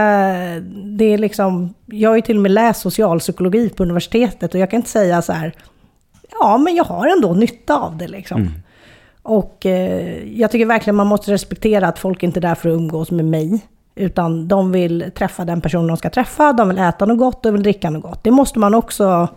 det 0.99 1.05
är 1.05 1.19
liksom, 1.19 1.75
jag 1.87 2.11
har 2.11 2.17
ju 2.17 2.23
till 2.23 2.37
och 2.37 2.43
med 2.43 2.51
läst 2.51 2.81
socialpsykologi 2.81 3.69
på 3.69 3.83
universitetet 3.83 4.55
och 4.55 4.61
jag 4.61 4.71
kan 4.71 4.77
inte 4.77 4.91
säga 4.91 5.23
så 5.23 5.33
här, 5.33 5.53
ja 6.41 6.59
men 6.59 6.75
jag 6.75 6.85
har 6.85 7.07
ändå 7.07 7.33
nytta 7.33 7.79
av 7.79 7.97
det 7.97 8.09
liksom. 8.09 8.51
Och 9.29 9.67
eh, 9.67 10.39
jag 10.41 10.51
tycker 10.51 10.67
verkligen 10.67 10.97
man 10.97 11.07
måste 11.07 11.33
respektera 11.33 11.89
att 11.89 11.99
folk 11.99 12.23
inte 12.23 12.39
är 12.39 12.41
där 12.41 12.55
för 12.55 12.69
att 12.69 12.75
umgås 12.75 13.11
med 13.11 13.25
mig. 13.25 13.61
Utan 13.95 14.49
de 14.49 14.73
vill 14.73 15.11
träffa 15.15 15.45
den 15.45 15.61
person 15.61 15.87
de 15.87 15.97
ska 15.97 16.11
träffa, 16.11 16.53
de 16.53 16.69
vill 16.69 16.79
äta 16.79 17.07
något 17.07 17.19
gott, 17.19 17.43
de 17.43 17.53
vill 17.53 17.63
dricka 17.63 17.91
något 17.91 18.03
gott. 18.03 18.25
Det 18.25 18.31
måste 18.31 18.59
man 18.59 18.75
också, 18.75 19.29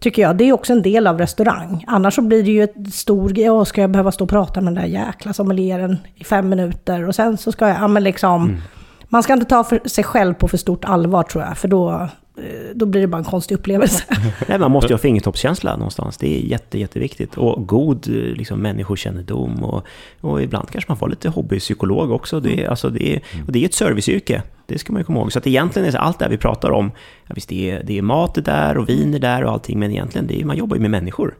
tycker 0.00 0.22
jag, 0.22 0.36
det 0.36 0.44
är 0.44 0.52
också 0.52 0.72
en 0.72 0.82
del 0.82 1.06
av 1.06 1.18
restaurang. 1.18 1.84
Annars 1.86 2.14
så 2.14 2.22
blir 2.22 2.42
det 2.42 2.50
ju 2.50 2.62
ett 2.62 2.94
stor 2.94 3.28
grej, 3.28 3.66
ska 3.66 3.80
jag 3.80 3.90
behöva 3.90 4.12
stå 4.12 4.24
och 4.24 4.30
prata 4.30 4.60
med 4.60 4.74
den 4.74 4.82
där 4.82 4.90
jäkla 4.90 5.32
sommelieren 5.32 5.96
i 6.14 6.24
fem 6.24 6.48
minuter? 6.48 7.08
Och 7.08 7.14
sen 7.14 7.36
så 7.36 7.52
ska 7.52 7.68
jag, 7.68 7.76
ja 7.76 7.88
men 7.88 8.04
liksom, 8.04 8.42
mm 8.44 8.60
man 9.08 9.22
ska 9.22 9.32
inte 9.32 9.46
ta 9.46 9.64
för 9.64 9.80
sig 9.88 10.04
själv 10.04 10.34
på 10.34 10.48
för 10.48 10.56
stort 10.56 10.84
allvar 10.84 11.22
tror 11.22 11.44
jag, 11.44 11.58
för 11.58 11.68
då, 11.68 11.90
eh, 12.36 12.44
då 12.74 12.86
blir 12.86 13.00
det 13.00 13.06
bara 13.06 13.18
en 13.18 13.24
konstig 13.24 13.54
upplevelse. 13.54 14.04
Nej, 14.48 14.58
man 14.58 14.70
måste 14.70 14.88
ju 14.88 14.94
ha 14.94 14.98
fingertoppskänsla 14.98 15.76
någonstans. 15.76 16.16
Det 16.16 16.38
är 16.38 16.40
jätte, 16.40 16.78
jätteviktigt. 16.78 17.36
Och 17.36 17.66
god 17.66 18.08
eh, 18.08 18.14
liksom, 18.14 18.60
människokännedom. 18.60 19.64
Och, 19.64 19.84
och 20.20 20.42
ibland 20.42 20.70
kanske 20.70 20.90
man 20.90 20.96
får 20.98 21.08
lite 21.08 21.28
hobbypsykolog 21.28 22.10
också. 22.10 22.40
Det 22.40 22.64
är, 22.64 22.68
alltså, 22.68 22.90
det 22.90 23.14
är, 23.14 23.22
och 23.46 23.52
det 23.52 23.58
är 23.62 23.64
ett 23.64 23.74
serviceyrke. 23.74 24.42
Det 24.66 24.78
ska 24.78 24.92
man 24.92 25.00
ju 25.00 25.04
komma 25.04 25.18
ihåg. 25.18 25.32
Så 25.32 25.38
att 25.38 25.46
egentligen 25.46 25.88
är 25.88 25.92
det 25.92 25.98
allt 25.98 26.18
det 26.18 26.24
här 26.24 26.30
vi 26.30 26.36
pratar 26.38 26.70
om. 26.70 26.90
Ja, 27.26 27.32
visst, 27.34 27.48
det 27.48 27.70
är, 27.70 27.82
det 27.82 27.98
är 27.98 28.02
mat 28.02 28.34
det 28.34 28.40
där 28.40 28.78
och 28.78 28.88
vin 28.88 29.14
är 29.14 29.18
där 29.18 29.44
och 29.44 29.52
allting. 29.52 29.78
Men 29.78 29.90
egentligen, 29.90 30.26
det 30.26 30.40
är, 30.40 30.44
man 30.44 30.56
jobbar 30.56 30.76
ju 30.76 30.82
med 30.82 30.90
människor. 30.90 31.34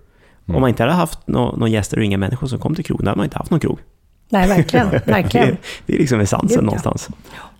Om 0.46 0.60
man 0.60 0.68
inte 0.68 0.82
hade 0.82 0.92
haft 0.94 1.26
några 1.28 1.56
nå 1.56 1.66
gäster 1.66 1.96
och 1.98 2.04
inga 2.04 2.18
människor 2.18 2.46
som 2.46 2.58
kom 2.58 2.74
till 2.74 2.84
krogen, 2.84 3.04
då 3.04 3.10
hade 3.10 3.16
man 3.16 3.24
inte 3.24 3.38
haft 3.38 3.50
någon 3.50 3.60
krog. 3.60 3.78
Nej, 4.30 4.48
verkligen, 4.48 4.88
Det, 4.90 5.02
verkligen. 5.06 5.48
är- 5.48 5.56
det 5.86 5.94
är 5.94 5.98
liksom 5.98 6.20
essensen 6.20 6.66
Gud, 6.66 6.80
ja. 6.84 6.90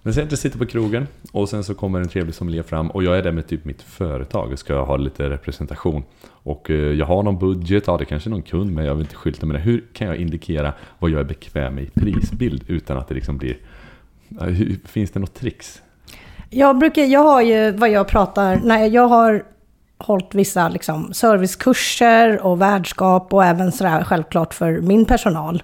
Men 0.09 0.15
säg 0.15 0.25
att 0.25 0.31
jag 0.31 0.39
sitter 0.39 0.59
på 0.59 0.67
krogen 0.67 1.07
och 1.33 1.49
sen 1.49 1.65
så 1.65 1.75
kommer 1.75 2.01
en 2.01 2.09
trevlig 2.09 2.35
sommelier 2.35 2.63
fram 2.63 2.91
och 2.91 3.05
jag 3.05 3.19
är 3.19 3.23
där 3.23 3.33
med 3.33 3.49
typ 3.49 3.65
mitt 3.65 3.83
företag 3.83 4.53
och 4.53 4.59
ska 4.59 4.85
ha 4.85 4.97
lite 4.97 5.31
representation. 5.31 6.03
Och 6.27 6.71
eh, 6.71 6.77
jag 6.77 7.07
har 7.07 7.23
någon 7.23 7.39
budget, 7.39 7.85
ja 7.87 7.97
det 7.97 8.05
kanske 8.05 8.29
är 8.29 8.31
någon 8.31 8.43
kund 8.43 8.73
men 8.73 8.85
jag 8.85 8.95
vill 8.95 9.05
inte 9.05 9.17
skylta 9.17 9.47
med 9.47 9.57
det. 9.57 9.61
Hur 9.61 9.85
kan 9.93 10.09
jag 10.09 10.17
indikera 10.17 10.73
vad 10.99 11.11
jag 11.11 11.21
är 11.21 11.25
bekväm 11.25 11.75
med 11.75 11.85
i 11.85 11.91
prisbild 11.91 12.65
utan 12.67 12.99
att 12.99 13.09
det 13.09 13.15
liksom 13.15 13.39
blir... 13.39 13.57
Finns 14.85 15.11
det 15.11 15.21
något 15.21 15.35
tricks? 15.35 15.83
Jag, 16.51 16.79
brukar, 16.79 17.03
jag 17.03 17.23
har 17.23 17.43
ju 17.43 17.71
vad 17.71 17.91
jag 17.91 18.09
pratar, 18.09 18.61
nej, 18.65 18.91
jag 18.95 19.09
har 19.09 19.45
hållit 19.99 20.35
vissa 20.35 20.69
liksom, 20.69 21.15
servicekurser 21.15 22.43
och 22.43 22.61
värdskap 22.61 23.33
och 23.33 23.45
även 23.45 23.73
sådär 23.73 24.05
självklart 24.05 24.55
för 24.55 24.81
min 24.81 25.05
personal. 25.05 25.63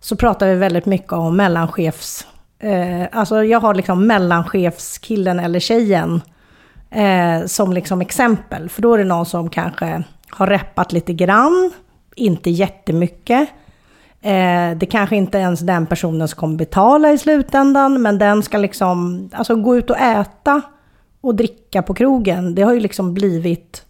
Så 0.00 0.16
pratar 0.16 0.48
vi 0.48 0.54
väldigt 0.54 0.86
mycket 0.86 1.12
om 1.12 1.36
mellanchefs... 1.36 2.26
Eh, 2.60 3.06
alltså 3.12 3.44
jag 3.44 3.60
har 3.60 3.74
liksom 3.74 4.06
mellanchefskillen 4.06 5.40
eller 5.40 5.60
tjejen 5.60 6.20
eh, 6.90 7.46
som 7.46 7.72
liksom 7.72 8.00
exempel. 8.00 8.68
För 8.68 8.82
då 8.82 8.94
är 8.94 8.98
det 8.98 9.04
någon 9.04 9.26
som 9.26 9.50
kanske 9.50 10.02
har 10.30 10.46
reppat 10.46 10.92
lite 10.92 11.12
grann, 11.12 11.72
inte 12.16 12.50
jättemycket. 12.50 13.48
Eh, 14.22 14.76
det 14.76 14.86
kanske 14.90 15.16
inte 15.16 15.38
ens 15.38 15.60
den 15.60 15.86
personen 15.86 16.28
som 16.28 16.38
kommer 16.38 16.56
betala 16.56 17.12
i 17.12 17.18
slutändan, 17.18 18.02
men 18.02 18.18
den 18.18 18.42
ska 18.42 18.58
liksom, 18.58 19.28
alltså 19.32 19.54
gå 19.54 19.76
ut 19.76 19.90
och 19.90 19.98
äta 19.98 20.62
och 21.20 21.34
dricka 21.34 21.82
på 21.82 21.94
krogen. 21.94 22.54
Det 22.54 22.62
har 22.62 22.72
ju 22.72 22.80
liksom 22.80 23.14
blivit, 23.14 23.84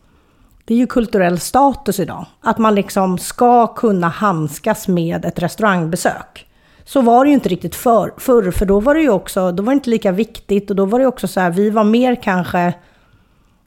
det 0.65 0.75
är 0.75 0.79
ju 0.79 0.87
kulturell 0.87 1.41
status 1.41 2.01
idag. 2.01 2.27
Att 2.41 2.59
man 2.59 2.75
liksom 2.75 3.19
ska 3.19 3.67
kunna 3.67 4.09
handskas 4.09 4.89
med 4.89 5.25
ett 5.25 5.39
restaurangbesök. 5.39 6.50
Så 6.85 7.01
var 7.01 7.25
det 7.25 7.29
ju 7.29 7.35
inte 7.35 7.49
riktigt 7.49 7.75
för, 7.75 8.15
förr, 8.19 8.51
för 8.51 8.67
då 8.67 8.81
var 8.81 8.95
det 8.95 9.01
ju 9.01 9.11
också, 9.11 9.53
då 9.53 9.63
var 9.63 9.73
det 9.73 9.75
inte 9.75 9.91
lika 9.91 10.13
viktigt 10.13 10.71
och 10.71 10.77
då 10.77 10.85
var 10.85 10.99
det 10.99 11.07
också 11.07 11.29
så 11.29 11.41
här, 11.41 11.51
vi 11.51 11.71
var 11.71 11.85
mer 11.85 12.15
kanske, 12.15 12.75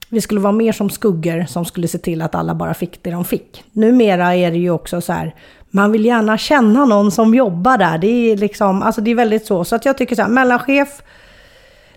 vi 0.10 0.22
skulle 0.22 0.40
vara 0.40 0.54
mer 0.54 0.72
som 0.72 0.90
skuggor 0.90 1.46
som 1.46 1.66
skulle 1.66 1.88
se 1.88 1.98
till 1.98 2.22
att 2.22 2.36
alla 2.36 2.56
bara 2.56 2.74
fick 2.74 3.04
det 3.04 3.12
de 3.12 3.26
fick. 3.26 3.64
Numera 3.72 4.36
är 4.36 4.52
det 4.52 4.58
ju 4.58 4.70
också 4.70 5.02
så 5.02 5.14
här, 5.14 5.36
man 5.70 5.92
vill 5.92 6.06
gärna 6.06 6.38
känna 6.38 6.86
någon 6.86 7.12
som 7.12 7.36
jobbar 7.36 7.78
där. 7.78 7.98
Det 7.98 8.08
är 8.08 8.38
liksom, 8.38 8.82
alltså 8.82 9.02
det 9.02 9.12
är 9.12 9.16
väldigt 9.16 9.46
så. 9.46 9.66
Så 9.66 9.76
att 9.76 9.86
jag 9.86 9.98
tycker 9.98 10.16
så 10.16 10.22
här, 10.22 10.30
mellanchef, 10.30 11.02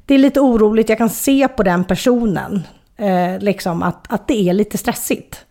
det 0.07 0.15
är 0.15 0.19
lite 0.19 0.41
oroligt, 0.41 0.89
jag 0.89 0.99
kan 0.99 1.11
se 1.11 1.49
på 1.49 1.63
den 1.63 1.85
personen 1.85 2.63
eh, 2.97 3.39
liksom 3.39 3.83
att, 3.83 4.13
att 4.13 4.29
det 4.29 4.49
är 4.49 4.53
lite 4.53 4.79
stressigt. 4.79 5.47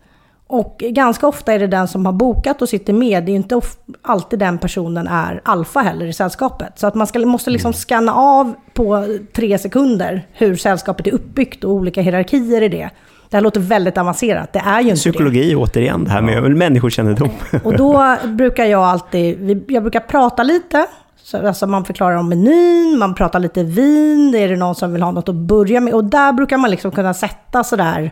Och 0.48 0.76
ganska 0.78 1.26
ofta 1.26 1.52
är 1.52 1.58
det 1.58 1.66
den 1.66 1.88
som 1.88 2.06
har 2.06 2.12
bokat 2.12 2.62
och 2.62 2.68
sitter 2.68 2.92
med, 2.92 3.24
det 3.24 3.32
är 3.32 3.36
inte 3.36 3.60
alltid 4.02 4.38
den 4.38 4.58
personen 4.58 5.08
är 5.08 5.40
alfa 5.44 5.80
heller 5.80 6.06
i 6.06 6.12
sällskapet. 6.12 6.78
Så 6.78 6.86
att 6.86 6.94
man 6.94 7.06
ska, 7.06 7.18
måste 7.18 7.50
liksom 7.50 7.72
scanna 7.72 8.14
av 8.14 8.54
på 8.74 9.18
tre 9.32 9.58
sekunder 9.58 10.26
hur 10.32 10.56
sällskapet 10.56 11.06
är 11.06 11.14
uppbyggt 11.14 11.64
och 11.64 11.70
olika 11.70 12.00
hierarkier 12.02 12.62
i 12.62 12.68
det. 12.68 12.90
Det 13.30 13.36
här 13.36 13.40
låter 13.42 13.60
väldigt 13.60 13.98
avancerat, 13.98 14.52
det 14.52 14.58
är 14.58 14.80
ju 14.80 14.88
inte 14.88 14.94
det. 14.94 15.12
Psykologi 15.12 15.54
återigen, 15.56 16.04
det 16.04 16.10
här 16.10 16.22
med 16.22 16.56
människokännedom. 16.56 17.30
Och 17.64 17.76
då 17.76 18.16
brukar 18.24 18.64
jag 18.64 18.82
alltid, 18.82 19.64
jag 19.68 19.82
brukar 19.82 20.00
prata 20.00 20.42
lite. 20.42 20.86
Så, 21.22 21.46
alltså 21.46 21.66
man 21.66 21.84
förklarar 21.84 22.16
om 22.16 22.28
menyn, 22.28 22.98
man 22.98 23.14
pratar 23.14 23.38
lite 23.38 23.62
vin, 23.62 24.34
är 24.34 24.48
det 24.48 24.56
någon 24.56 24.74
som 24.74 24.92
vill 24.92 25.02
ha 25.02 25.10
något 25.10 25.28
att 25.28 25.34
börja 25.34 25.80
med? 25.80 25.94
Och 25.94 26.04
där 26.04 26.32
brukar 26.32 26.56
man 26.56 26.70
liksom 26.70 26.90
kunna 26.90 27.14
sätta 27.14 27.64
sådär. 27.64 28.10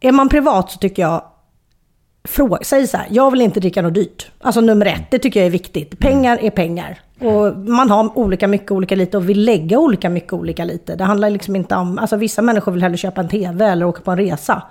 Är 0.00 0.12
man 0.12 0.28
privat 0.28 0.70
så 0.70 0.78
tycker 0.78 1.02
jag, 1.02 1.22
fråga, 2.26 2.58
säg 2.62 2.86
så 2.86 2.96
här, 2.96 3.06
jag 3.10 3.30
vill 3.30 3.42
inte 3.42 3.60
dricka 3.60 3.82
något 3.82 3.94
dyrt. 3.94 4.30
Alltså 4.40 4.60
nummer 4.60 4.86
ett, 4.86 5.10
det 5.10 5.18
tycker 5.18 5.40
jag 5.40 5.46
är 5.46 5.50
viktigt. 5.50 5.98
Pengar 5.98 6.38
är 6.42 6.50
pengar. 6.50 6.98
Och 7.20 7.56
man 7.56 7.90
har 7.90 8.18
olika 8.18 8.48
mycket, 8.48 8.70
olika 8.70 8.94
lite 8.94 9.16
och 9.16 9.28
vill 9.28 9.44
lägga 9.44 9.78
olika 9.78 10.08
mycket, 10.10 10.32
olika 10.32 10.64
lite. 10.64 10.96
Det 10.96 11.04
handlar 11.04 11.30
liksom 11.30 11.56
inte 11.56 11.76
om, 11.76 11.98
alltså 11.98 12.16
vissa 12.16 12.42
människor 12.42 12.72
vill 12.72 12.82
hellre 12.82 12.96
köpa 12.96 13.20
en 13.20 13.28
TV 13.28 13.64
eller 13.64 13.86
åka 13.86 14.00
på 14.00 14.10
en 14.10 14.16
resa. 14.16 14.62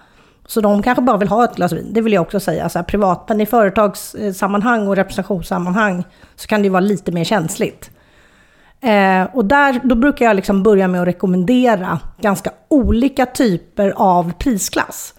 Så 0.48 0.62
de 0.62 0.84
kanske 0.84 1.02
bara 1.02 1.18
vill 1.18 1.28
ha 1.28 1.44
ett 1.44 1.56
glas 1.56 1.72
vin, 1.72 1.94
det 1.94 2.02
vill 2.02 2.13
jag 2.13 2.22
också 2.22 2.39
säga. 2.39 2.70
Så 2.70 2.80
här, 2.80 2.84
privat, 2.84 3.26
men 3.30 3.41
i 3.41 3.46
företagssammanhang 3.46 4.88
och 4.88 4.96
representationssammanhang 4.96 6.04
så 6.36 6.48
kan 6.48 6.62
det 6.62 6.65
ju 6.65 6.70
vara 6.70 6.80
lite 6.80 7.12
mer 7.12 7.24
känsligt. 7.24 7.91
Eh, 8.82 9.24
och 9.36 9.46
där, 9.46 9.82
då 9.84 9.96
brukar 9.96 10.26
jag 10.26 10.36
liksom 10.36 10.63
börja 10.63 10.88
med 10.88 11.02
att 11.02 11.08
rekommendera 11.08 12.00
ganska 12.22 12.52
olika 12.68 13.26
typer 13.26 13.94
av 13.96 14.32
prisklass. 14.32 15.14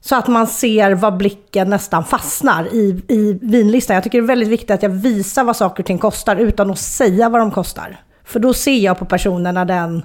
Så 0.00 0.16
att 0.16 0.28
man 0.28 0.46
ser 0.46 0.94
vad 0.94 1.16
blicken 1.16 1.70
nästan 1.70 2.04
fastnar 2.04 2.64
i, 2.74 3.02
i 3.08 3.38
vinlistan. 3.42 3.94
Jag 3.94 4.04
tycker 4.04 4.18
det 4.20 4.24
är 4.24 4.26
väldigt 4.26 4.48
viktigt 4.48 4.70
att 4.70 4.82
jag 4.82 4.90
visar 4.90 5.44
vad 5.44 5.56
saker 5.56 5.82
och 5.82 5.86
ting 5.86 5.98
kostar 5.98 6.36
utan 6.36 6.70
att 6.70 6.78
säga 6.78 7.28
vad 7.28 7.40
de 7.40 7.50
kostar. 7.50 8.00
För 8.24 8.40
då 8.40 8.54
ser 8.54 8.78
jag 8.78 8.98
på 8.98 9.04
personen 9.04 9.54
när 9.54 9.64
den 9.64 10.02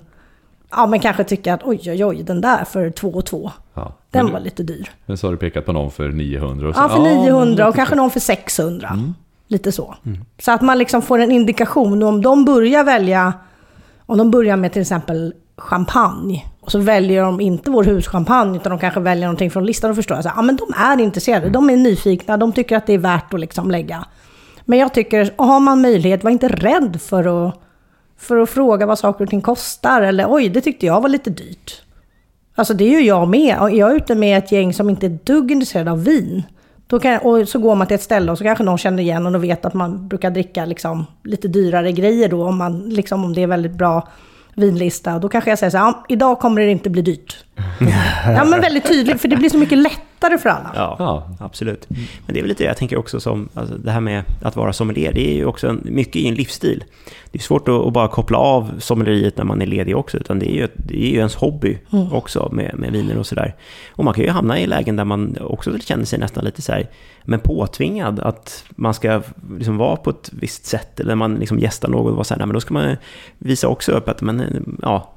ja, 0.71 0.85
men 0.87 0.99
kanske 0.99 1.23
tycker 1.23 1.53
att 1.53 1.63
oj, 1.63 1.79
oj, 1.91 2.05
oj, 2.05 2.23
den 2.23 2.41
där 2.41 2.65
för 2.65 2.89
två 2.89 3.09
och 3.09 3.25
två, 3.25 3.51
Ja. 3.73 3.93
den 4.11 4.23
Men, 4.25 4.33
var 4.33 4.39
lite 4.39 4.63
dyr. 4.63 4.89
men 5.05 5.17
så 5.17 5.27
har 5.27 5.31
du 5.31 5.37
pekat 5.37 5.65
på 5.65 5.71
någon 5.73 5.91
för 5.91 6.09
900 6.09 6.69
och 6.69 6.75
så, 6.75 6.81
Ja, 6.81 6.89
för 6.89 7.01
men 7.01 7.17
900 7.17 7.67
och 7.67 7.75
kanske 7.75 7.95
någon 7.95 8.11
för 8.11 8.19
600. 8.19 8.99
Lite 9.47 9.71
så. 9.71 9.95
Så 10.39 10.51
att 10.51 10.61
man 10.61 10.77
liksom 10.77 11.01
får 11.01 11.19
en 11.19 11.31
indikation. 11.31 12.03
Och 12.03 12.09
om 12.09 12.21
de 12.21 12.45
börjar 12.45 12.83
välja, 12.83 13.33
om 14.05 14.17
de 14.17 14.31
börjar 14.31 14.55
med 14.57 14.73
till 14.73 14.81
exempel 14.81 15.33
champagne. 15.57 16.45
Och 16.61 16.71
så 16.71 16.79
väljer 16.79 17.23
de 17.23 17.41
inte 17.41 17.71
vår 17.71 17.83
huschampagne 17.83 18.57
utan 18.57 18.69
de 18.69 18.79
kanske 18.79 18.99
väljer 18.99 19.25
någonting 19.25 19.51
från 19.51 19.65
listan. 19.65 19.89
Då 19.91 19.95
förstår 19.95 20.17
jag 20.17 20.25
ja 20.25 20.33
ah, 20.35 20.41
men 20.41 20.55
de 20.55 20.73
är 20.75 20.99
intresserade, 20.99 21.49
de 21.49 21.69
är 21.69 21.77
nyfikna, 21.77 22.37
de 22.37 22.53
tycker 22.53 22.77
att 22.77 22.87
det 22.87 22.93
är 22.93 22.97
värt 22.97 23.33
att 23.33 23.39
liksom 23.39 23.71
lägga. 23.71 24.05
Men 24.65 24.79
jag 24.79 24.93
tycker, 24.93 25.33
har 25.37 25.59
man 25.59 25.81
möjlighet, 25.81 26.23
var 26.23 26.31
inte 26.31 26.47
rädd 26.47 27.01
för 27.01 27.47
att 27.47 27.59
för 28.17 28.37
att 28.37 28.49
fråga 28.49 28.85
vad 28.85 28.99
saker 28.99 29.23
och 29.23 29.29
ting 29.29 29.41
kostar. 29.41 30.01
Eller 30.01 30.25
oj, 30.29 30.49
det 30.49 30.61
tyckte 30.61 30.85
jag 30.85 31.01
var 31.01 31.09
lite 31.09 31.29
dyrt. 31.29 31.81
Alltså 32.55 32.73
det 32.73 32.83
är 32.83 32.99
ju 32.99 33.07
jag 33.07 33.27
med. 33.27 33.57
Jag 33.59 33.91
är 33.91 33.95
ute 33.95 34.15
med 34.15 34.37
ett 34.37 34.51
gäng 34.51 34.73
som 34.73 34.89
inte 34.89 35.05
är 35.05 35.19
dugg 35.23 35.51
intresserade 35.51 35.91
av 35.91 36.03
vin. 36.03 36.43
Då 36.87 36.99
kan, 36.99 37.17
och 37.17 37.47
så 37.49 37.59
går 37.59 37.75
man 37.75 37.87
till 37.87 37.95
ett 37.95 38.01
ställe 38.01 38.31
och 38.31 38.37
så 38.37 38.43
kanske 38.43 38.63
någon 38.63 38.77
känner 38.77 39.03
igen 39.03 39.35
och 39.35 39.43
vet 39.43 39.65
att 39.65 39.73
man 39.73 40.07
brukar 40.07 40.31
dricka 40.31 40.65
liksom 40.65 41.05
lite 41.23 41.47
dyrare 41.47 41.91
grejer 41.91 42.29
då. 42.29 42.45
Om, 42.45 42.57
man, 42.57 42.89
liksom, 42.89 43.25
om 43.25 43.33
det 43.33 43.43
är 43.43 43.47
väldigt 43.47 43.71
bra 43.71 44.07
vinlista. 44.55 45.19
Då 45.19 45.29
kanske 45.29 45.51
jag 45.51 45.59
säger 45.59 45.71
så 45.71 45.77
här, 45.77 45.85
ja, 45.85 46.05
idag 46.09 46.39
kommer 46.39 46.61
det 46.61 46.71
inte 46.71 46.89
bli 46.89 47.01
dyrt 47.01 47.42
ja 48.25 48.45
men 48.45 48.61
väldigt 48.61 48.87
tydligt, 48.87 49.21
för 49.21 49.27
det 49.27 49.35
blir 49.35 49.49
så 49.49 49.57
mycket 49.57 49.77
lättare 49.77 50.37
för 50.37 50.49
alla. 50.49 50.71
Ja, 50.75 50.95
Ja. 50.99 51.29
absolut. 51.39 51.85
Men 51.89 52.33
det 52.33 52.39
är 52.39 52.41
väl 52.41 52.49
lite 52.49 52.63
det 52.63 52.67
jag 52.67 52.77
tänker 52.77 52.97
också 52.97 53.19
som, 53.19 53.49
alltså 53.53 53.75
det 53.77 53.91
här 53.91 53.99
med 54.01 54.23
att 54.41 54.55
vara 54.55 54.73
sommelier, 54.73 55.13
det 55.13 55.29
är 55.31 55.35
ju 55.35 55.45
också 55.45 55.67
en, 55.67 55.81
mycket 55.85 56.15
i 56.15 56.27
en 56.27 56.35
livsstil. 56.35 56.83
Det 57.31 57.39
är 57.39 57.43
svårt 57.43 57.67
att, 57.67 57.75
att 57.75 57.93
bara 57.93 58.07
koppla 58.07 58.37
av 58.37 58.71
sommelieriet 58.79 59.37
när 59.37 59.43
man 59.43 59.61
är 59.61 59.65
ledig 59.65 59.97
också, 59.97 60.17
utan 60.17 60.39
det 60.39 60.51
är 60.51 60.55
ju, 60.55 60.67
det 60.75 61.05
är 61.05 61.09
ju 61.09 61.17
ens 61.17 61.35
hobby 61.35 61.77
också 62.11 62.49
med, 62.51 62.75
med 62.79 62.91
viner 62.91 63.17
och 63.17 63.27
sådär. 63.27 63.55
Och 63.91 64.03
man 64.03 64.13
kan 64.13 64.23
ju 64.23 64.29
hamna 64.29 64.59
i 64.59 64.67
lägen 64.67 64.95
där 64.95 65.05
man 65.05 65.37
också 65.41 65.79
känner 65.79 66.05
sig 66.05 66.19
nästan 66.19 66.45
lite 66.45 66.61
så 66.61 66.71
här, 66.71 66.89
men 67.25 67.39
påtvingad 67.39 68.19
att 68.19 68.63
man 68.69 68.93
ska 68.93 69.21
liksom 69.57 69.77
vara 69.77 69.95
på 69.95 70.09
ett 70.09 70.29
visst 70.33 70.65
sätt, 70.65 70.99
eller 70.99 71.15
man 71.15 71.35
liksom 71.35 71.59
gästar 71.59 71.89
något 71.89 72.09
och 72.09 72.15
vara 72.15 72.23
så 72.23 72.33
här, 72.33 72.39
nej, 72.39 72.47
men 72.47 72.53
då 72.53 72.59
ska 72.59 72.73
man 72.73 72.95
visa 73.37 73.67
också 73.67 73.91
upp 73.91 74.09
att 74.09 74.21
man, 74.21 74.43
ja, 74.81 75.13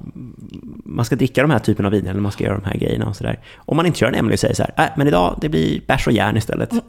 man 0.85 1.05
ska 1.05 1.15
dricka 1.15 1.41
de 1.41 1.51
här 1.51 1.59
typen 1.59 1.85
av 1.85 1.91
viner, 1.91 2.11
eller 2.11 2.21
man 2.27 2.31
ska 2.31 2.43
göra 2.43 2.57
de 2.57 2.65
här 2.65 2.77
grejerna 2.77 3.05
och 3.05 3.15
sådär. 3.15 3.39
Om 3.57 3.77
man 3.77 3.85
inte 3.85 3.99
kör 3.99 4.07
en 4.07 4.15
Emily 4.15 4.35
och 4.35 4.39
säger 4.39 4.55
så 4.55 4.63
här, 4.63 4.85
äh, 4.85 4.91
men 4.97 5.07
idag 5.07 5.37
det 5.41 5.49
blir 5.49 5.81
bärs 5.87 6.07
och 6.07 6.13
järn 6.13 6.37
istället. 6.37 6.69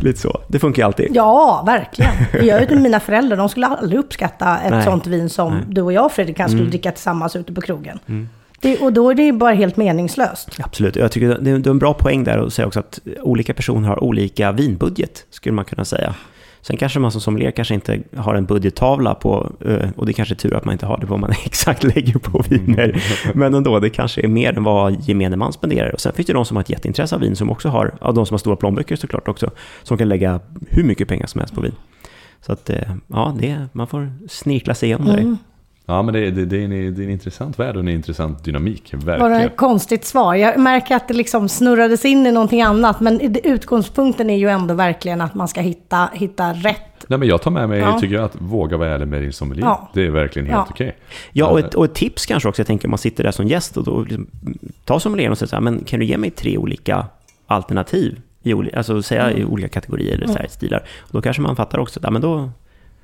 Lite 0.00 0.20
så. 0.20 0.40
Det 0.48 0.58
funkar 0.58 0.82
ju 0.82 0.86
alltid. 0.86 1.08
Ja, 1.14 1.62
verkligen. 1.66 2.12
Jag 2.32 2.48
är 2.58 2.62
ute 2.62 2.74
med 2.74 2.82
mina 2.82 3.00
föräldrar, 3.00 3.36
de 3.36 3.48
skulle 3.48 3.66
aldrig 3.66 4.00
uppskatta 4.00 4.58
ett 4.58 4.70
Nej. 4.70 4.84
sånt 4.84 5.06
vin 5.06 5.28
som 5.30 5.54
Nej. 5.54 5.64
du 5.68 5.82
och 5.82 5.92
jag 5.92 6.12
Fredrik 6.12 6.36
kanske 6.36 6.56
skulle 6.56 6.70
dricka 6.70 6.92
tillsammans 6.92 7.36
ute 7.36 7.52
på 7.52 7.60
krogen. 7.60 7.98
Det, 8.60 8.78
och 8.78 8.92
då 8.92 9.10
är 9.10 9.14
det 9.14 9.22
ju 9.22 9.32
bara 9.32 9.54
helt 9.54 9.76
meningslöst. 9.76 10.48
Absolut. 10.62 10.96
Jag 10.96 11.12
tycker 11.12 11.28
det 11.28 11.58
det 11.58 11.68
är 11.68 11.70
en 11.70 11.78
bra 11.78 11.94
poäng 11.94 12.24
där 12.24 12.38
att 12.38 12.52
säga 12.52 12.66
också 12.66 12.80
att 12.80 12.98
olika 13.20 13.54
personer 13.54 13.88
har 13.88 14.04
olika 14.04 14.52
vinbudget, 14.52 15.26
skulle 15.30 15.52
man 15.54 15.64
kunna 15.64 15.84
säga. 15.84 16.14
Sen 16.62 16.76
kanske 16.76 16.98
man 16.98 17.12
som 17.12 17.20
sommelier 17.20 17.50
kanske 17.50 17.74
inte 17.74 18.00
har 18.16 18.34
en 18.34 18.44
budgettavla 18.44 19.14
på, 19.14 19.52
eh, 19.64 19.88
och 19.96 20.06
det 20.06 20.12
kanske 20.12 20.34
är 20.34 20.36
tur 20.36 20.54
att 20.54 20.64
man 20.64 20.72
inte 20.72 20.86
har 20.86 20.98
det 20.98 21.06
vad 21.06 21.20
man 21.20 21.30
exakt 21.44 21.84
lägger 21.84 22.18
på 22.18 22.44
viner. 22.48 23.02
Men 23.34 23.54
ändå, 23.54 23.80
det 23.80 23.90
kanske 23.90 24.20
är 24.20 24.28
mer 24.28 24.56
än 24.56 24.64
vad 24.64 25.08
gemene 25.08 25.36
man 25.36 25.52
spenderar. 25.52 25.92
Och 25.92 26.00
sen 26.00 26.12
finns 26.12 26.26
det 26.26 26.32
de 26.32 26.44
som 26.44 26.56
har 26.56 26.62
ett 26.62 26.70
jätteintresse 26.70 27.14
av 27.14 27.20
vin 27.20 27.36
som 27.36 27.50
också 27.50 27.68
har, 27.68 27.94
ja, 28.00 28.12
de 28.12 28.26
som 28.26 28.34
har 28.34 28.38
stora 28.38 28.56
plånböcker 28.56 28.96
såklart 28.96 29.28
också, 29.28 29.50
som 29.82 29.98
kan 29.98 30.08
lägga 30.08 30.40
hur 30.68 30.84
mycket 30.84 31.08
pengar 31.08 31.26
som 31.26 31.38
helst 31.38 31.54
på 31.54 31.60
vin. 31.60 31.74
Så 32.40 32.52
att, 32.52 32.70
eh, 32.70 32.94
ja, 33.06 33.36
det, 33.40 33.68
man 33.72 33.86
får 33.86 34.12
snirkla 34.28 34.74
sig 34.74 34.88
igenom 34.88 35.06
det. 35.06 35.36
Ja, 35.86 36.02
men 36.02 36.14
det, 36.14 36.30
det, 36.30 36.44
det, 36.44 36.56
är 36.56 36.64
en, 36.64 36.70
det 36.70 37.02
är 37.02 37.04
en 37.04 37.10
intressant 37.10 37.58
värld 37.58 37.74
och 37.76 37.80
en 37.82 37.88
intressant 37.88 38.44
dynamik, 38.44 38.90
Var 38.94 39.00
det 39.00 39.06
verkligen. 39.06 39.40
ett 39.40 39.56
konstigt 39.56 40.04
svar? 40.04 40.34
Jag 40.34 40.58
märker 40.60 40.96
att 40.96 41.08
det 41.08 41.14
liksom 41.14 41.48
snurrades 41.48 42.04
in 42.04 42.26
i 42.26 42.32
någonting 42.32 42.62
annat. 42.62 43.00
Men 43.00 43.20
utgångspunkten 43.44 44.30
är 44.30 44.36
ju 44.36 44.48
ändå 44.48 44.74
verkligen 44.74 45.20
att 45.20 45.34
man 45.34 45.48
ska 45.48 45.60
hitta, 45.60 46.08
hitta 46.12 46.52
rätt. 46.52 46.78
Nej, 47.08 47.18
men 47.18 47.28
jag 47.28 47.42
tar 47.42 47.50
med 47.50 47.68
mig, 47.68 47.78
Ja. 47.80 47.98
tycker 48.00 48.14
jag, 48.14 48.24
att 48.24 48.36
våga 48.38 48.76
vara 48.76 48.88
ärlig 48.88 49.08
med 49.08 49.22
din 49.22 49.32
sommelier. 49.32 49.64
Ja. 49.66 49.90
Det 49.94 50.06
är 50.06 50.10
verkligen 50.10 50.46
helt 50.46 50.56
Ja. 50.58 50.66
okej. 50.70 50.96
Ja, 51.32 51.46
och 51.46 51.58
ett, 51.58 51.74
och 51.74 51.84
ett 51.84 51.94
tips 51.94 52.26
kanske 52.26 52.48
också. 52.48 52.60
Jag 52.60 52.66
tänker 52.66 52.86
om 52.88 52.90
man 52.90 52.98
sitter 52.98 53.24
där 53.24 53.30
som 53.30 53.46
gäst 53.46 53.76
och 53.76 53.84
då 53.84 54.00
liksom, 54.00 54.26
ta 54.84 55.00
sommelieren 55.00 55.32
och 55.32 55.38
säga 55.38 55.48
så 55.48 55.56
här, 55.56 55.60
men 55.60 55.84
kan 55.84 56.00
du 56.00 56.06
ge 56.06 56.16
mig 56.16 56.30
tre 56.30 56.58
olika 56.58 57.06
alternativ? 57.46 58.20
I 58.42 58.54
alltså 58.76 59.02
säga 59.02 59.32
i 59.32 59.44
olika 59.44 59.68
kategorier 59.68 60.14
eller 60.14 60.28
här, 60.28 60.46
stilar. 60.50 60.78
Och 61.00 61.08
då 61.12 61.22
kanske 61.22 61.42
man 61.42 61.56
fattar 61.56 61.78
också 61.78 62.00
att 62.00 62.04
ja, 62.04 62.10
men 62.10 62.22
då, 62.22 62.50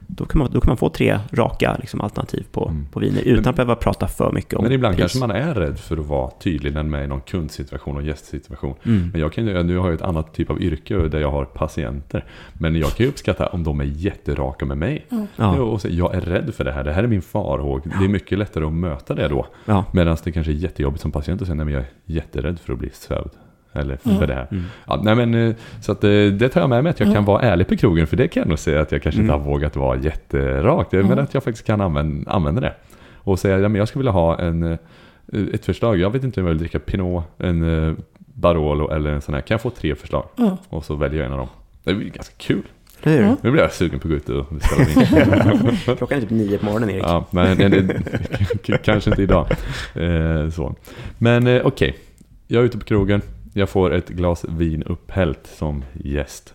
då, 0.07 0.25
kan 0.25 0.39
man, 0.39 0.51
då 0.53 0.61
kan 0.61 0.69
man 0.69 0.77
få 0.77 0.89
tre 0.89 1.19
raka 1.33 1.77
liksom, 1.81 2.01
alternativ 2.01 2.47
på, 2.53 2.75
på 2.93 3.01
viner 3.01 3.23
utan 3.23 3.51
att 3.51 3.57
behöva 3.57 3.75
prata 3.75 4.09
för 4.09 4.33
mycket 4.33 4.55
om 4.55 4.65
Men 4.65 4.73
ibland 4.73 4.97
pris. 4.97 5.03
kanske 5.03 5.19
man 5.19 5.31
är 5.31 5.55
rädd 5.55 5.79
för 5.79 5.97
att 5.97 6.07
vara 6.07 6.31
tydlig 6.31 6.75
när 6.75 6.83
man 6.83 7.01
är 7.01 7.05
i 7.05 7.07
någon 7.07 7.21
kundsituation 7.21 7.97
och 7.97 8.03
gästsituation. 8.03 8.75
Mm. 8.83 9.09
Men 9.13 9.21
jag 9.21 9.33
kan 9.33 9.45
nu 9.45 9.77
har 9.77 9.87
jag 9.87 9.95
ett 9.95 10.03
annat 10.03 10.35
typ 10.35 10.51
av 10.51 10.63
yrke 10.63 10.97
där 10.97 11.21
jag 11.21 11.31
har 11.31 11.45
patienter. 11.45 12.25
Men 12.53 12.77
jag 12.77 12.91
kan 12.91 13.07
ju 13.07 13.11
uppskatta 13.11 13.47
om 13.47 13.65
de 13.65 13.81
är 13.81 13.85
jätteraka 13.85 14.65
med 14.65 14.79
mig. 14.79 15.07
Ja. 15.37 15.61
Och 15.61 15.81
säga, 15.81 15.95
jag 15.95 16.15
är 16.15 16.21
rädd 16.21 16.55
för 16.55 16.65
det 16.65 16.73
här, 16.73 16.85
det 16.85 16.93
här 16.93 17.03
är 17.03 17.07
min 17.07 17.23
farhåg. 17.23 17.83
Det 17.99 18.05
är 18.05 18.09
mycket 18.09 18.39
lättare 18.39 18.65
att 18.65 18.73
möta 18.73 19.15
det 19.15 19.29
då. 19.29 19.47
Ja. 19.65 19.85
Medan 19.93 20.17
det 20.25 20.33
kanske 20.33 20.53
är 20.53 20.55
jättejobbigt 20.55 21.03
som 21.03 21.13
patient 21.13 21.41
att 21.41 21.47
säga, 21.47 21.55
nej 21.55 21.65
men 21.65 21.75
jag 21.75 21.83
är 21.83 21.89
jätterädd 22.05 22.59
för 22.61 22.73
att 22.73 22.79
bli 22.79 22.91
sövd. 22.91 23.31
Eller 23.73 23.97
för 23.97 24.27
det 24.27 24.35
här. 24.35 24.47
Mm. 24.51 24.65
Ja, 24.87 25.01
nej 25.05 25.15
men, 25.15 25.35
eh, 25.35 25.55
så 25.81 25.93
att, 25.93 26.05
eh, 26.05 26.11
det 26.11 26.49
tar 26.49 26.61
jag 26.61 26.71
med 26.71 26.83
mig, 26.85 26.91
att 26.91 27.01
jag 27.01 27.15
kan 27.15 27.25
vara 27.25 27.43
ärlig 27.43 27.69
på 27.69 27.77
krogen. 27.77 28.07
För 28.07 28.17
det 28.17 28.29
kan 28.29 28.41
jag 28.41 28.49
nog 28.49 28.59
säga 28.59 28.81
att 28.81 28.93
jag 28.93 29.03
kanske 29.03 29.21
Mm. 29.21 29.35
inte 29.35 29.45
har 29.45 29.53
vågat 29.53 29.77
vara 29.77 29.99
jätterak. 29.99 30.93
Men 30.93 31.19
att 31.19 31.35
jag 31.35 31.43
faktiskt 31.45 31.67
kan 31.67 31.81
använda, 31.81 32.31
använda 32.31 32.61
det. 32.61 32.75
Och 33.15 33.39
säga, 33.39 33.59
ja, 33.59 33.69
men 33.69 33.79
jag 33.79 33.89
skulle 33.89 34.01
vilja 34.01 34.13
ha 34.13 34.39
en, 34.39 34.63
eh, 34.63 34.79
ett 35.55 35.65
förslag. 35.65 35.99
Jag 35.99 36.11
vet 36.11 36.25
inte 36.25 36.41
om 36.41 36.47
jag 36.47 36.53
vill 36.55 36.59
dricka 36.59 36.79
Pinot, 36.79 37.25
en 37.39 37.97
Barolo 38.19 38.91
eller 38.91 39.11
en 39.11 39.21
sån 39.21 39.35
här. 39.35 39.41
Kan 39.41 39.55
jag 39.55 39.61
få 39.61 39.71
tre 39.71 39.95
förslag? 39.95 40.25
Och 40.69 40.85
så 40.85 40.95
väljer 40.95 41.19
jag 41.19 41.27
en 41.27 41.33
av 41.33 41.39
dem. 41.39 41.49
Det 41.85 41.95
blir 41.95 42.11
ganska 42.11 42.35
kul. 42.39 42.63
Hur? 43.03 43.35
Nu 43.43 43.51
blir 43.51 43.63
jag 43.63 43.73
sugen 43.73 44.01
på 44.01 44.09
att 44.09 44.11
gå 44.11 44.17
ut 44.17 44.29
och 44.29 44.47
beställa 44.55 45.53
vin. 45.55 45.77
Klockan 45.97 46.17
är 46.19 46.21
typ 46.21 46.31
nio 46.31 46.59
på 46.59 46.65
morgonen, 46.65 46.91
Erik. 46.91 47.03
Ja, 47.03 47.25
men 47.31 47.59
det, 47.59 47.69
det, 48.67 48.79
kanske 48.83 49.11
inte 49.11 49.23
idag. 49.23 49.47
Eh, 49.95 50.51
så. 50.51 50.75
Men 51.19 51.47
eh, 51.47 51.63
okej, 51.67 51.97
jag 52.47 52.61
är 52.61 52.65
ute 52.67 52.79
på 52.79 52.85
krogen. 52.85 53.23
Jag 53.59 53.69
får 53.69 53.95
ett 53.95 54.09
glas 54.09 54.45
vin 54.49 54.83
upphällt 54.83 55.47
som 55.47 55.85
gäst. 55.93 56.55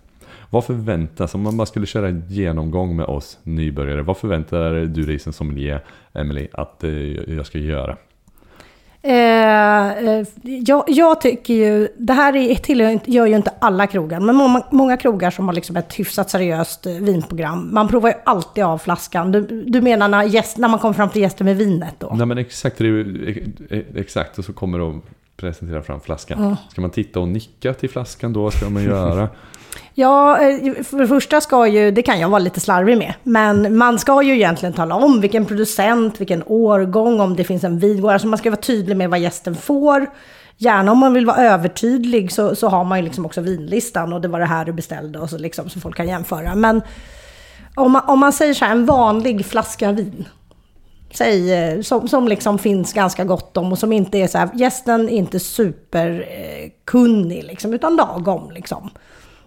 Vad 0.49 0.65
förväntas, 0.65 1.35
om 1.35 1.41
man 1.41 1.57
bara 1.57 1.65
skulle 1.65 1.85
köra 1.85 2.07
en 2.07 2.23
genomgång 2.27 2.95
med 2.95 3.05
oss 3.05 3.39
nybörjare, 3.43 4.01
vad 4.01 4.17
förväntar 4.17 4.73
du 4.73 5.03
dig 5.03 5.19
som 5.19 5.33
sommelier, 5.33 5.83
Emily, 6.13 6.47
att 6.53 6.83
eh, 6.83 6.91
jag 7.35 7.45
ska 7.45 7.57
göra? 7.57 7.97
Eh, 9.01 9.91
eh, 9.91 10.27
jag, 10.43 10.83
jag 10.87 11.21
tycker 11.21 11.53
ju, 11.53 11.87
det 11.97 12.13
här 12.13 12.35
är, 12.35 12.55
tillhör, 12.55 12.99
gör 13.05 13.25
ju 13.25 13.35
inte 13.35 13.53
alla 13.59 13.87
krogar, 13.87 14.19
men 14.19 14.35
många, 14.35 14.63
många 14.71 14.97
krogar 14.97 15.31
som 15.31 15.47
har 15.47 15.53
liksom 15.53 15.77
ett 15.77 15.99
hyfsat 15.99 16.29
seriöst 16.29 16.85
eh, 16.85 16.93
vinprogram. 16.93 17.69
Man 17.73 17.87
provar 17.87 18.09
ju 18.09 18.15
alltid 18.25 18.63
av 18.63 18.77
flaskan. 18.77 19.31
Du, 19.31 19.63
du 19.67 19.81
menar 19.81 20.07
när, 20.07 20.23
gäst, 20.23 20.57
när 20.57 20.67
man 20.67 20.79
kommer 20.79 20.93
fram 20.93 21.09
till 21.09 21.21
gästen 21.21 21.45
med 21.45 21.57
vinet 21.57 21.95
då? 21.99 22.13
Nej 22.15 22.25
men 22.25 22.37
exakt, 22.37 22.79
ju, 22.79 23.45
eh, 23.69 23.79
exakt, 23.95 24.37
och 24.37 24.45
så 24.45 24.53
kommer 24.53 24.79
de 24.79 25.01
presentera 25.37 25.81
fram 25.81 26.01
flaskan. 26.01 26.57
Ska 26.71 26.81
man 26.81 26.91
titta 26.91 27.19
och 27.19 27.27
nicka 27.27 27.73
till 27.73 27.89
flaskan 27.89 28.33
då? 28.33 28.51
Ska 28.51 28.69
man 28.69 28.83
göra? 28.83 29.29
Ja, 29.93 30.41
eh, 30.41 30.83
för 30.83 30.97
det 30.97 31.07
första 31.07 31.41
ska 31.41 31.67
ju, 31.67 31.91
det 31.91 32.01
kan 32.01 32.19
jag 32.19 32.29
vara 32.29 32.39
lite 32.39 32.59
slarvig 32.59 32.97
med, 32.97 33.13
men 33.23 33.77
man 33.77 33.99
ska 33.99 34.21
ju 34.21 34.33
egentligen 34.33 34.73
tala 34.73 34.95
om 34.95 35.21
vilken 35.21 35.45
producent, 35.45 36.21
vilken 36.21 36.43
årgång, 36.45 37.19
om 37.19 37.35
det 37.35 37.43
finns 37.43 37.63
en 37.63 37.79
vingård. 37.79 38.11
Alltså 38.11 38.27
man 38.27 38.37
ska 38.37 38.49
vara 38.49 38.61
tydlig 38.61 38.97
med 38.97 39.09
vad 39.09 39.19
gästen 39.19 39.55
får. 39.55 40.07
Gärna 40.57 40.91
om 40.91 40.97
man 40.97 41.13
vill 41.13 41.25
vara 41.25 41.37
övertydlig 41.37 42.31
så, 42.31 42.55
så 42.55 42.67
har 42.67 42.83
man 42.83 42.99
ju 42.99 43.03
liksom 43.03 43.25
också 43.25 43.41
vinlistan 43.41 44.13
och 44.13 44.21
det 44.21 44.27
var 44.27 44.39
det 44.39 44.45
här 44.45 44.65
du 44.65 44.73
beställde 44.73 45.19
och 45.19 45.29
så, 45.29 45.37
liksom, 45.37 45.69
så 45.69 45.79
folk 45.79 45.97
kan 45.97 46.07
jämföra. 46.07 46.55
Men 46.55 46.81
om 47.75 47.91
man, 47.91 48.01
om 48.07 48.19
man 48.19 48.33
säger 48.33 48.53
så 48.53 48.65
här, 48.65 48.71
en 48.71 48.85
vanlig 48.85 49.45
flaska 49.45 49.91
vin. 49.91 50.25
Säg, 51.13 51.53
eh, 51.53 51.81
som, 51.81 52.07
som 52.07 52.27
liksom 52.27 52.59
finns 52.59 52.93
ganska 52.93 53.23
gott 53.23 53.57
om 53.57 53.71
och 53.71 53.79
som 53.79 53.91
inte 53.91 54.17
är 54.17 54.27
så 54.27 54.37
här, 54.37 54.49
gästen 54.53 55.09
är 55.09 55.13
inte 55.13 55.39
superkunnig 55.39 57.43
liksom, 57.43 57.73
utan 57.73 57.95
lagom 57.95 58.51
liksom. 58.51 58.89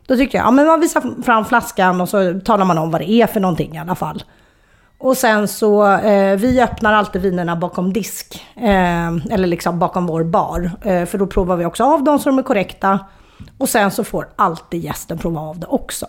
Då 0.07 0.17
tycker 0.17 0.39
jag, 0.39 0.47
ja 0.47 0.51
men 0.51 0.67
man 0.67 0.81
visar 0.81 1.23
fram 1.23 1.45
flaskan 1.45 2.01
och 2.01 2.09
så 2.09 2.41
talar 2.45 2.65
man 2.65 2.79
om 2.79 2.91
vad 2.91 3.01
det 3.01 3.11
är 3.11 3.27
för 3.27 3.41
någonting 3.41 3.77
i 3.77 3.79
alla 3.79 3.95
fall. 3.95 4.23
Och 4.99 5.17
sen 5.17 5.49
så, 5.49 5.93
eh, 5.93 6.37
vi 6.37 6.61
öppnar 6.61 6.93
alltid 6.93 7.23
vinerna 7.23 7.57
bakom 7.57 7.93
disk. 7.93 8.47
Eh, 8.57 9.17
eller 9.31 9.47
liksom 9.47 9.79
bakom 9.79 10.07
vår 10.07 10.25
bar. 10.25 10.71
Eh, 10.83 11.05
för 11.05 11.19
då 11.19 11.27
provar 11.27 11.57
vi 11.57 11.65
också 11.65 11.85
av 11.85 12.05
dem 12.05 12.19
så 12.19 12.29
de 12.29 12.39
är 12.39 12.43
korrekta. 12.43 12.99
Och 13.59 13.69
sen 13.69 13.91
så 13.91 14.05
får 14.05 14.29
alltid 14.37 14.85
gästen 14.85 15.19
prova 15.19 15.41
av 15.41 15.59
det 15.59 15.67
också. 15.67 16.07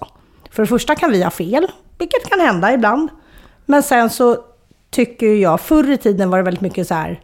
För 0.52 0.64
det 0.64 0.68
första 0.68 0.96
kan 0.96 1.12
vi 1.12 1.24
ha 1.24 1.32
fel, 1.32 1.68
vilket 1.98 2.30
kan 2.30 2.40
hända 2.40 2.74
ibland. 2.74 3.10
Men 3.66 3.84
sen 3.84 4.10
så 4.10 4.38
tycker 4.98 5.34
jag, 5.36 5.62
förr 5.62 5.92
i 5.92 5.98
tiden 5.98 6.30
var 6.30 6.38
det 6.38 6.44
väldigt 6.44 6.62
mycket 6.62 6.88
så 6.88 6.94
här. 6.94 7.20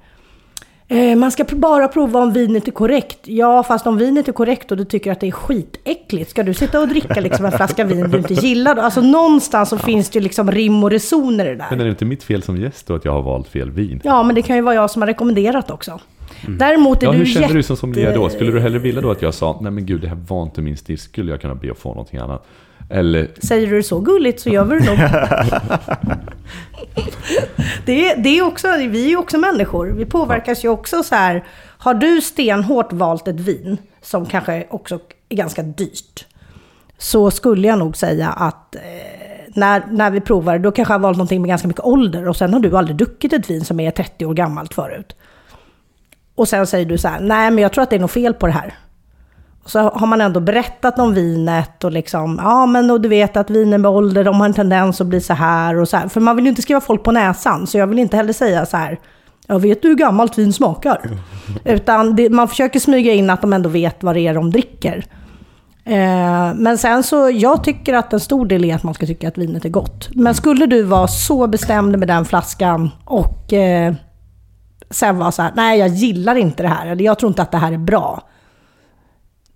Eh, 0.88 1.16
man 1.16 1.32
ska 1.32 1.44
bara 1.44 1.88
prova 1.88 2.20
om 2.20 2.34
vinet 2.34 2.68
är 2.68 2.72
korrekt. 2.72 3.20
Ja, 3.24 3.64
fast 3.64 3.88
om 3.88 3.98
vinet 3.98 4.28
är 4.28 4.32
korrekt 4.32 4.72
och 4.72 4.78
du 4.78 4.86
tycker 4.86 5.12
att 5.12 5.20
det 5.20 5.28
är 5.28 5.32
skitäckligt, 5.32 6.30
ska 6.30 6.44
du 6.44 6.54
sitta 6.54 6.82
och 6.82 6.88
dricka 6.88 7.22
liksom 7.22 7.46
en 7.46 7.52
flaska 7.52 7.84
vin 7.84 8.10
du 8.10 8.18
inte 8.18 8.34
gillar 8.34 8.76
då? 8.76 8.82
Alltså 8.82 9.02
någonstans 9.02 9.70
så 9.70 9.78
finns 9.78 10.10
det 10.10 10.20
ju 10.20 10.24
liksom 10.24 10.52
rim 10.52 10.84
och 10.84 10.92
reson 10.92 11.34
i 11.40 11.44
det 11.44 11.56
där. 11.56 11.68
Men 11.70 11.80
är 11.80 11.84
det 11.84 11.90
inte 11.90 12.06
mitt 12.06 12.24
fel 12.24 12.44
som 12.44 12.58
gäst 12.58 12.88
då 12.88 12.96
att 12.96 13.06
jag 13.06 13.12
har 13.12 13.22
valt 13.22 13.48
fel 13.48 13.72
vin? 13.72 14.02
Ja, 14.04 14.24
men 14.24 14.36
det 14.36 14.42
kan 14.42 14.56
ju 14.56 14.62
vara 14.62 14.76
jag 14.76 14.90
som 14.92 15.02
har 15.02 15.08
rekommenderat 15.08 15.72
också. 15.72 16.00
Däremot 16.48 17.04
är 17.04 17.08
Ja, 17.08 17.12
du 17.12 17.18
hur 17.18 17.26
känner 17.26 17.42
jätte... 17.42 17.58
du 17.58 17.64
som 17.64 17.78
sommelier 17.78 18.16
då? 18.16 18.30
Skulle 18.30 18.52
du 18.52 18.60
hellre 18.60 18.80
vilja 18.80 19.02
då 19.02 19.12
att 19.12 19.22
jag 19.22 19.34
sa 19.34 19.60
nej 19.62 19.72
men 19.72 19.86
gud 19.86 20.02
det 20.02 20.08
här 20.08 20.18
var 20.28 20.44
inte 20.44 20.62
min 20.62 20.78
stil, 20.78 20.98
skulle 20.98 21.32
jag 21.32 21.42
kunna 21.42 21.56
be 21.56 21.72
att 21.72 21.78
få 21.78 21.90
någonting 21.90 22.20
annat? 22.20 22.46
Eller, 22.90 23.32
Säger 23.44 23.68
du 23.68 23.78
det 23.78 23.84
så 23.84 24.00
gulligt 24.00 24.40
så 24.40 24.50
gör 24.50 24.64
vi 24.64 24.80
det 24.80 24.86
nog. 24.86 24.98
det, 27.86 28.12
är, 28.12 28.18
det 28.18 28.38
är 28.38 28.42
också, 28.42 28.68
vi 28.78 29.06
är 29.06 29.10
ju 29.10 29.18
också 29.18 29.38
människor. 29.38 29.88
Vi 29.88 30.06
påverkas 30.06 30.66
ju 30.66 30.70
också 30.70 31.04
så 31.04 31.16
här. 31.16 31.44
Har 31.78 31.94
du 31.94 32.22
stenhårt 32.22 32.94
valt 32.94 33.28
ett 33.28 33.40
vin 33.40 33.78
som 34.02 34.26
kanske 34.26 34.68
också 34.70 35.00
är 35.30 35.36
ganska 35.36 35.64
dyrt. 35.64 36.26
Så 36.98 37.32
skulle 37.32 37.68
jag 37.68 37.80
nog 37.80 37.98
säga 37.98 38.30
att 38.30 38.76
eh, 38.76 38.82
när, 39.56 39.84
när 39.92 40.12
vi 40.12 40.22
provar, 40.22 40.60
då 40.60 40.72
kanske 40.72 40.94
jag 40.94 41.00
har 41.00 41.04
valt 41.04 41.18
någonting 41.18 41.42
med 41.42 41.50
ganska 41.50 41.68
mycket 41.68 41.84
ålder 41.84 42.28
och 42.28 42.36
sen 42.36 42.54
har 42.54 42.60
du 42.60 42.78
aldrig 42.78 42.98
druckit 42.98 43.34
ett 43.34 43.50
vin 43.50 43.66
som 43.66 43.80
är 43.80 43.92
30 43.92 44.26
år 44.26 44.34
gammalt 44.34 44.74
förut. 44.74 45.16
Och 46.36 46.48
sen 46.48 46.68
säger 46.68 46.86
du 46.86 46.98
så 46.98 47.08
här, 47.08 47.20
nej 47.20 47.52
men 47.52 47.62
jag 47.62 47.74
tror 47.74 47.84
att 47.84 47.90
det 47.90 47.96
är 47.96 48.00
något 48.00 48.12
fel 48.12 48.34
på 48.34 48.48
det 48.48 48.54
här. 48.54 48.74
Så 49.66 49.80
har 49.80 50.08
man 50.08 50.22
ändå 50.22 50.40
berättat 50.40 51.00
om 51.00 51.14
vinet 51.14 51.84
och 51.84 51.92
liksom, 51.92 52.40
ja 52.44 52.66
men 52.66 52.92
och 52.92 53.02
du 53.02 53.10
vet 53.10 53.38
att 53.38 53.50
viner 53.50 53.78
med 53.78 53.92
ålder, 53.92 54.24
de 54.24 54.40
har 54.40 54.46
en 54.46 54.54
tendens 54.54 55.02
att 55.02 55.08
bli 55.08 55.22
så 55.22 55.34
här 55.34 55.78
och 55.80 55.90
så 55.90 55.98
här. 55.98 56.08
För 56.08 56.22
man 56.22 56.36
vill 56.36 56.46
ju 56.46 56.50
inte 56.50 56.62
skriva 56.62 56.82
folk 56.82 57.04
på 57.04 57.12
näsan, 57.12 57.68
så 57.68 57.78
jag 57.78 57.88
vill 57.88 58.00
inte 58.00 58.18
heller 58.18 58.34
säga 58.34 58.66
så 58.66 58.78
här, 58.78 59.00
jag 59.48 59.60
vet 59.60 59.82
du 59.82 59.88
hur 59.88 59.96
gammalt 59.96 60.38
vin 60.38 60.54
smakar? 60.54 61.10
Utan 61.66 62.16
det, 62.16 62.30
man 62.30 62.48
försöker 62.48 62.80
smyga 62.80 63.14
in 63.14 63.30
att 63.30 63.42
de 63.42 63.54
ändå 63.54 63.70
vet 63.70 64.04
vad 64.04 64.16
det 64.16 64.28
är 64.28 64.34
de 64.34 64.52
dricker. 64.52 65.06
Eh, 65.86 66.54
men 66.56 66.78
sen 66.78 67.04
så, 67.04 67.30
jag 67.30 67.64
tycker 67.64 67.94
att 67.94 68.14
en 68.14 68.20
stor 68.20 68.46
del 68.46 68.66
är 68.66 68.76
att 68.76 68.84
man 68.84 68.94
ska 68.94 69.06
tycka 69.06 69.28
att 69.28 69.38
vinet 69.38 69.66
är 69.66 69.70
gott. 69.70 70.10
Men 70.14 70.36
skulle 70.36 70.66
du 70.66 70.84
vara 70.84 71.08
så 71.08 71.48
bestämd 71.48 72.00
med 72.00 72.08
den 72.08 72.26
flaskan 72.26 72.90
och 73.06 73.54
eh, 73.54 73.94
sen 74.90 75.18
vara 75.18 75.32
så 75.32 75.42
här, 75.42 75.52
nej 75.56 75.80
jag 75.80 75.90
gillar 75.90 76.36
inte 76.36 76.64
det 76.64 76.70
här, 76.70 76.88
eller 76.88 77.06
jag 77.06 77.20
tror 77.20 77.30
inte 77.30 77.42
att 77.42 77.52
det 77.52 77.58
här 77.58 77.72
är 77.72 77.78
bra. 77.78 78.22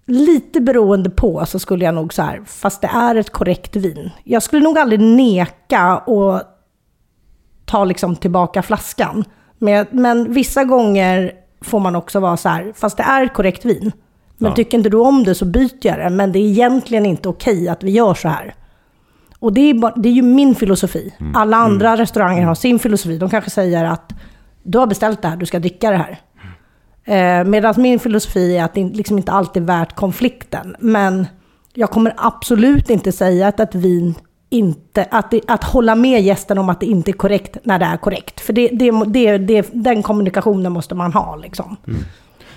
Lite 0.09 0.61
beroende 0.61 1.09
på 1.09 1.45
så 1.45 1.59
skulle 1.59 1.85
jag 1.85 1.95
nog 1.95 2.13
så 2.13 2.21
här, 2.21 2.41
fast 2.45 2.81
det 2.81 2.87
är 2.87 3.15
ett 3.15 3.29
korrekt 3.29 3.75
vin. 3.75 4.09
Jag 4.23 4.43
skulle 4.43 4.63
nog 4.63 4.77
aldrig 4.77 4.99
neka 4.99 5.97
och 5.97 6.41
ta 7.65 7.85
liksom 7.85 8.15
tillbaka 8.15 8.61
flaskan. 8.61 9.23
Men, 9.57 9.85
men 9.91 10.33
vissa 10.33 10.63
gånger 10.63 11.31
får 11.61 11.79
man 11.79 11.95
också 11.95 12.19
vara 12.19 12.37
så 12.37 12.49
här, 12.49 12.73
fast 12.75 12.97
det 12.97 13.03
är 13.03 13.23
ett 13.25 13.33
korrekt 13.33 13.65
vin. 13.65 13.91
Men 14.37 14.49
Ja. 14.49 14.55
tycker 14.55 14.77
inte 14.77 14.89
du 14.89 14.97
om 14.97 15.23
det 15.23 15.35
så 15.35 15.45
byter 15.45 15.77
jag 15.87 15.99
det. 15.99 16.09
Men 16.09 16.31
det 16.31 16.39
är 16.39 16.43
egentligen 16.49 17.05
inte 17.05 17.29
okej 17.29 17.69
att 17.69 17.83
vi 17.83 17.91
gör 17.91 18.13
så 18.13 18.27
här. 18.27 18.55
Och 19.39 19.53
det 19.53 19.61
är, 19.61 19.73
bara, 19.73 19.93
det 19.95 20.09
är 20.09 20.13
ju 20.13 20.21
min 20.21 20.55
filosofi. 20.55 21.13
Alla 21.35 21.57
andra 21.57 21.97
restauranger 21.97 22.45
har 22.45 22.55
sin 22.55 22.79
filosofi. 22.79 23.17
De 23.17 23.29
kanske 23.29 23.49
säger 23.49 23.85
att 23.85 24.13
du 24.63 24.77
har 24.77 24.87
beställt 24.87 25.21
det 25.21 25.27
här, 25.27 25.37
du 25.37 25.45
ska 25.45 25.59
dricka 25.59 25.91
det 25.91 25.97
här. 25.97 26.19
Eh, 27.07 27.43
Medan 27.43 27.73
min 27.77 27.99
filosofi 27.99 28.57
är 28.57 28.63
att 28.63 28.73
det 28.73 28.83
liksom 28.83 29.17
inte 29.17 29.31
alltid 29.31 29.63
är 29.63 29.67
värt 29.67 29.95
konflikten. 29.95 30.75
Men 30.79 31.27
jag 31.73 31.89
kommer 31.89 32.13
absolut 32.17 32.89
inte 32.89 33.11
säga 33.11 33.47
att 33.47 33.59
ett 33.59 33.75
vin 33.75 34.15
inte, 34.49 35.07
att, 35.11 35.31
det, 35.31 35.41
att 35.47 35.63
hålla 35.63 35.95
med 35.95 36.21
gästen 36.21 36.57
om 36.57 36.69
att 36.69 36.79
det 36.79 36.85
inte 36.85 37.11
är 37.11 37.13
korrekt 37.13 37.57
när 37.63 37.79
det 37.79 37.85
är 37.85 37.97
korrekt. 37.97 38.39
För 38.39 38.53
det, 38.53 38.67
det, 38.67 38.91
det, 39.07 39.37
det, 39.37 39.69
den 39.73 40.03
kommunikationen 40.03 40.71
måste 40.71 40.95
man 40.95 41.13
ha 41.13 41.35
liksom. 41.35 41.77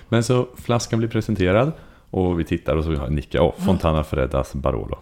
Men 0.09 0.25
så 0.25 0.47
flaskan 0.57 0.99
blir 0.99 1.09
presenterad 1.09 1.73
och 2.11 2.41
vi 2.41 2.45
tittar 2.45 2.77
och 2.77 2.85
så 2.85 2.91
nickar 2.91 3.39
jag. 3.39 3.47
Oh, 3.47 3.65
Fontana 3.67 4.05
Freddas 4.05 4.55
Barolo. 4.55 4.99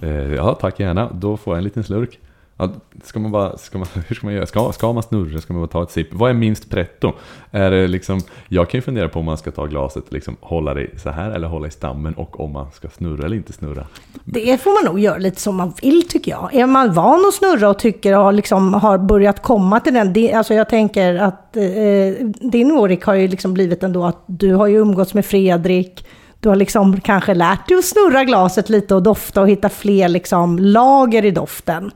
Eh, 0.00 0.34
ja, 0.34 0.54
tack 0.54 0.80
gärna. 0.80 1.10
Då 1.12 1.36
får 1.36 1.54
jag 1.54 1.58
en 1.58 1.64
liten 1.64 1.84
slurk. 1.84 2.18
Ja, 2.58 2.70
ska 3.04 3.20
man 3.20 3.32
bara, 3.32 3.58
ska 3.58 3.78
man, 3.78 3.88
hur 4.08 4.16
ska 4.16 4.26
man 4.26 4.34
göra? 4.34 4.46
Ska, 4.46 4.72
ska 4.72 4.92
man 4.92 5.02
snurra? 5.02 5.40
Ska 5.40 5.52
man 5.52 5.62
bara 5.62 5.68
ta 5.68 5.82
ett 5.82 5.90
sipp? 5.90 6.08
Vad 6.14 6.30
är 6.30 6.34
minst 6.34 6.70
pretto? 6.70 7.12
Är 7.50 7.70
det 7.70 7.88
liksom, 7.88 8.20
jag 8.48 8.70
kan 8.70 8.78
ju 8.78 8.82
fundera 8.82 9.08
på 9.08 9.18
om 9.18 9.24
man 9.24 9.38
ska 9.38 9.50
ta 9.50 9.66
glaset 9.66 10.12
liksom 10.12 10.36
hålla 10.40 10.74
det 10.74 11.00
så 11.00 11.10
här 11.10 11.30
eller 11.30 11.48
hålla 11.48 11.68
i 11.68 11.70
stammen 11.70 12.14
och 12.14 12.40
om 12.40 12.52
man 12.52 12.70
ska 12.72 12.88
snurra 12.88 13.24
eller 13.26 13.36
inte 13.36 13.52
snurra. 13.52 13.86
Det 14.24 14.62
får 14.62 14.84
man 14.84 14.92
nog 14.92 15.00
göra 15.00 15.18
lite 15.18 15.40
som 15.40 15.56
man 15.56 15.72
vill 15.82 16.08
tycker 16.08 16.30
jag. 16.30 16.54
Är 16.54 16.66
man 16.66 16.92
van 16.92 17.24
att 17.28 17.34
snurra 17.34 17.68
och 17.68 17.78
tycker 17.78 18.18
och 18.18 18.32
liksom 18.32 18.74
har 18.74 18.98
börjat 18.98 19.42
komma 19.42 19.80
till 19.80 19.94
den. 19.94 20.12
Det, 20.12 20.32
alltså 20.32 20.54
jag 20.54 20.68
tänker 20.68 21.14
att 21.14 21.56
eh, 21.56 22.26
din 22.50 22.72
Orik 22.72 23.04
har 23.04 23.14
ju 23.14 23.28
liksom 23.28 23.54
blivit 23.54 23.82
ändå 23.82 24.04
att 24.04 24.24
du 24.26 24.54
har 24.54 24.66
ju 24.66 24.76
umgåtts 24.76 25.14
med 25.14 25.26
Fredrik. 25.26 26.06
Du 26.40 26.48
har 26.48 26.56
liksom 26.56 27.00
kanske 27.00 27.34
lärt 27.34 27.68
dig 27.68 27.78
att 27.78 27.84
snurra 27.84 28.24
glaset 28.24 28.68
lite 28.68 28.94
och 28.94 29.02
dofta 29.02 29.40
och 29.40 29.48
hitta 29.48 29.68
fler 29.68 30.08
liksom 30.08 30.58
lager 30.58 31.24
i 31.24 31.30
doften. 31.30 31.90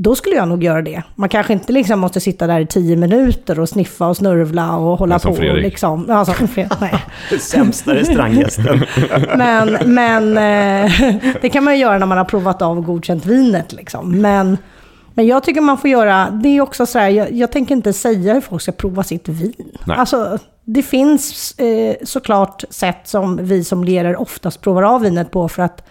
Då 0.00 0.14
skulle 0.14 0.36
jag 0.36 0.48
nog 0.48 0.64
göra 0.64 0.82
det. 0.82 1.02
Man 1.14 1.28
kanske 1.28 1.52
inte 1.52 1.72
liksom 1.72 2.00
måste 2.00 2.20
sitta 2.20 2.46
där 2.46 2.60
i 2.60 2.66
tio 2.66 2.96
minuter 2.96 3.60
och 3.60 3.68
sniffa 3.68 4.06
och 4.06 4.16
snurvla 4.16 4.76
och 4.76 4.98
hålla 4.98 5.18
som 5.18 5.30
på. 5.30 5.36
Fredrik. 5.36 5.62
Liksom. 5.62 6.04
Ja, 6.08 6.24
som 6.24 6.48
Fredrik. 6.48 6.72
Nej. 6.80 7.04
Sämsta 7.40 7.94
restauranggästen. 7.94 8.84
Men, 9.36 9.78
men 9.94 10.38
eh, 10.38 10.92
det 11.40 11.48
kan 11.48 11.64
man 11.64 11.74
ju 11.74 11.80
göra 11.80 11.98
när 11.98 12.06
man 12.06 12.18
har 12.18 12.24
provat 12.24 12.62
av 12.62 12.78
och 12.78 12.84
godkänt 12.84 13.26
vinet. 13.26 13.72
Liksom. 13.72 14.20
Men, 14.20 14.58
men 15.14 15.26
jag 15.26 15.44
tycker 15.44 15.60
man 15.60 15.78
får 15.78 15.90
göra, 15.90 16.30
det 16.30 16.48
är 16.48 16.60
också 16.60 16.86
så 16.86 16.98
här, 16.98 17.08
jag, 17.08 17.32
jag 17.32 17.52
tänker 17.52 17.74
inte 17.74 17.92
säga 17.92 18.34
hur 18.34 18.40
folk 18.40 18.62
ska 18.62 18.72
prova 18.72 19.02
sitt 19.02 19.28
vin. 19.28 19.78
Nej. 19.84 19.96
Alltså, 19.96 20.38
det 20.64 20.82
finns 20.82 21.58
eh, 21.58 21.96
såklart 22.02 22.64
sätt 22.70 23.00
som 23.04 23.36
vi 23.42 23.64
som 23.64 23.84
lerer 23.84 24.20
oftast 24.20 24.60
provar 24.60 24.82
av 24.82 25.00
vinet 25.00 25.30
på 25.30 25.48
för 25.48 25.62
att 25.62 25.88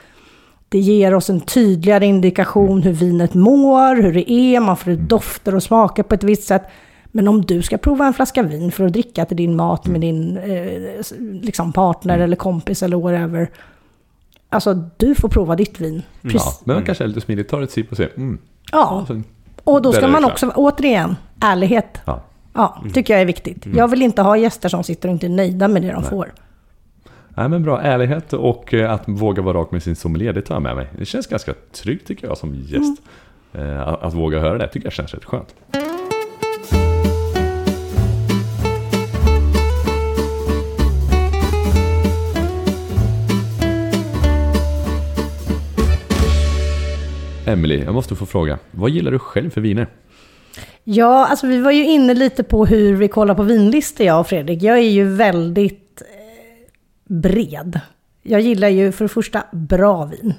det 0.69 0.79
ger 0.79 1.13
oss 1.13 1.29
en 1.29 1.41
tydligare 1.41 2.05
indikation 2.05 2.81
hur 2.81 2.93
vinet 2.93 3.33
mår, 3.33 4.01
hur 4.01 4.13
det 4.13 4.31
är, 4.31 4.59
man 4.59 4.77
får 4.77 4.93
ut 4.93 4.99
dofter 4.99 5.55
och 5.55 5.63
smaker 5.63 6.03
på 6.03 6.15
ett 6.15 6.23
visst 6.23 6.43
sätt. 6.43 6.63
Men 7.11 7.27
om 7.27 7.41
du 7.41 7.61
ska 7.61 7.77
prova 7.77 8.07
en 8.07 8.13
flaska 8.13 8.43
vin 8.43 8.71
för 8.71 8.85
att 8.85 8.93
dricka 8.93 9.25
till 9.25 9.37
din 9.37 9.55
mat 9.55 9.87
med 9.87 10.01
din 10.01 10.37
eh, 10.37 11.01
liksom 11.41 11.73
partner 11.73 12.19
eller 12.19 12.35
kompis 12.35 12.83
eller 12.83 12.97
whatever. 12.97 13.49
Alltså, 14.49 14.73
du 14.97 15.15
får 15.15 15.29
prova 15.29 15.55
ditt 15.55 15.79
vin. 15.79 16.03
Ja, 16.21 16.41
men 16.63 16.75
man 16.75 16.85
kanske 16.85 17.03
är 17.03 17.07
lite 17.07 17.21
smidigt. 17.21 17.49
Tar 17.49 17.61
ett 17.61 17.71
sipp 17.71 17.91
och 17.91 17.97
ser. 17.97 18.11
Mm. 18.17 18.37
Ja, 18.71 19.07
och 19.63 19.81
då 19.81 19.93
ska 19.93 20.07
man 20.07 20.25
också, 20.25 20.51
återigen, 20.55 21.15
ärlighet. 21.39 22.01
ja. 22.05 22.23
Ja, 22.53 22.83
tycker 22.93 23.13
jag 23.13 23.21
är 23.21 23.25
viktigt. 23.25 23.65
Jag 23.65 23.87
vill 23.87 24.01
inte 24.01 24.21
ha 24.21 24.37
gäster 24.37 24.69
som 24.69 24.83
sitter 24.83 25.09
och 25.09 25.13
inte 25.13 25.27
är 25.27 25.29
nöjda 25.29 25.67
med 25.67 25.81
det 25.81 25.91
de 25.91 26.03
får. 26.03 26.33
Nej, 27.37 27.49
men 27.49 27.63
bra. 27.63 27.81
Ärlighet 27.81 28.33
och 28.33 28.73
eh, 28.73 28.91
att 28.91 29.03
våga 29.07 29.41
vara 29.41 29.57
rak 29.57 29.71
med 29.71 29.83
sin 29.83 29.95
sommelier, 29.95 30.33
det 30.33 30.41
tar 30.41 30.55
jag 30.55 30.61
med 30.61 30.75
mig. 30.75 30.87
Det 30.97 31.05
känns 31.05 31.27
ganska 31.27 31.53
tryggt 31.71 32.07
tycker 32.07 32.27
jag 32.27 32.37
som 32.37 32.55
gäst. 32.55 33.01
Eh, 33.53 33.87
Att, 33.87 34.03
att 34.03 34.13
våga 34.13 34.39
höra 34.39 34.57
det 34.57 34.67
tycker 34.67 34.85
jag 34.85 34.93
känns 34.93 35.13
rätt 35.13 35.25
skönt. 35.25 35.55
Emily, 47.45 47.83
jag 47.83 47.93
måste 47.93 48.15
få 48.15 48.25
fråga. 48.25 48.59
Vad 48.71 48.89
gillar 48.89 49.11
du 49.11 49.19
själv 49.19 49.49
för 49.49 49.61
viner? 49.61 49.87
Ja, 50.83 51.27
alltså 51.27 51.47
vi 51.47 51.61
var 51.61 51.71
ju 51.71 51.85
inne 51.85 52.13
lite 52.13 52.43
på 52.43 52.65
hur 52.65 52.95
vi 52.95 53.07
kollar 53.07 53.35
på 53.35 53.43
vinlistor, 53.43 54.05
jag 54.05 54.19
och 54.19 54.27
Fredrik. 54.27 54.63
Jag 54.63 54.77
är 54.77 54.89
ju 54.89 55.15
väldigt 55.15 55.86
bred. 57.07 57.79
Jag 58.23 58.41
gillar 58.41 58.67
ju 58.67 58.91
för 58.91 59.05
det 59.05 59.09
första 59.09 59.43
bra 59.51 60.05
vin. 60.05 60.33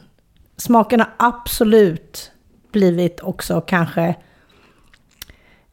Smaken 0.56 1.00
har 1.00 1.10
absolut 1.16 2.32
blivit 2.72 3.20
också 3.20 3.60
kanske 3.60 4.14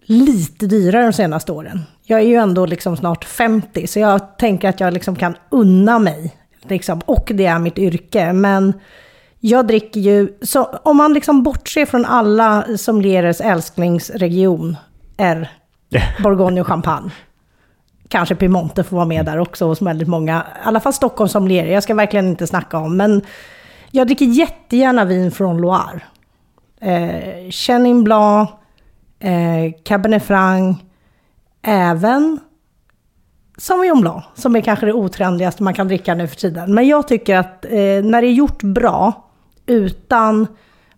lite 0.01 0.67
dyrare 0.67 1.03
de 1.03 1.13
senaste 1.13 1.51
åren. 1.51 1.81
Jag 2.03 2.19
är 2.19 2.25
ju 2.25 2.35
ändå 2.35 2.65
liksom 2.65 2.97
snart 2.97 3.25
50, 3.25 3.87
så 3.87 3.99
jag 3.99 4.37
tänker 4.37 4.69
att 4.69 4.79
jag 4.79 4.93
liksom 4.93 5.15
kan 5.15 5.35
unna 5.49 5.99
mig. 5.99 6.37
Liksom, 6.61 7.01
och 7.05 7.31
det 7.33 7.45
är 7.45 7.59
mitt 7.59 7.77
yrke. 7.77 8.33
Men 8.33 8.73
jag 9.39 9.67
dricker 9.67 9.99
ju, 9.99 10.37
så 10.41 10.63
om 10.63 10.97
man 10.97 11.13
liksom 11.13 11.43
bortser 11.43 11.85
från 11.85 12.05
alla 12.05 12.65
sommelierers 12.77 13.41
älsklingsregion 13.41 14.77
är 15.17 15.51
Bourgogne 16.23 16.61
och 16.61 16.67
Champagne. 16.67 17.11
Kanske 18.09 18.35
Piemonte 18.35 18.83
får 18.83 18.95
vara 18.95 19.05
med 19.05 19.25
där 19.25 19.39
också 19.39 19.65
hos 19.65 19.81
väldigt 19.81 20.07
många. 20.07 20.45
I 20.63 20.67
alla 20.67 20.79
fall 20.79 20.93
Stockholm 20.93 21.29
sommelier, 21.29 21.73
jag 21.73 21.83
ska 21.83 21.93
verkligen 21.93 22.27
inte 22.27 22.47
snacka 22.47 22.77
om. 22.77 22.97
Men 22.97 23.21
jag 23.91 24.07
dricker 24.07 24.25
jättegärna 24.25 25.05
vin 25.05 25.31
från 25.31 25.57
Loire. 25.57 26.01
Eh, 26.81 27.49
Chenin 27.51 28.03
Blanc, 28.03 28.49
eh, 29.19 29.73
Cabernet 29.83 30.23
Franc, 30.23 30.77
även 31.61 32.39
Sauvignon 33.57 34.01
Blanc, 34.01 34.23
som 34.35 34.55
är 34.55 34.61
kanske 34.61 34.85
det 34.85 34.93
otrendigaste 34.93 35.63
man 35.63 35.73
kan 35.73 35.87
dricka 35.87 36.15
nu 36.15 36.27
för 36.27 36.35
tiden. 36.35 36.73
Men 36.73 36.87
jag 36.87 37.07
tycker 37.07 37.37
att 37.37 37.65
eh, 37.65 37.71
när 38.03 38.21
det 38.21 38.27
är 38.27 38.33
gjort 38.33 38.63
bra, 38.63 39.25
utan 39.65 40.47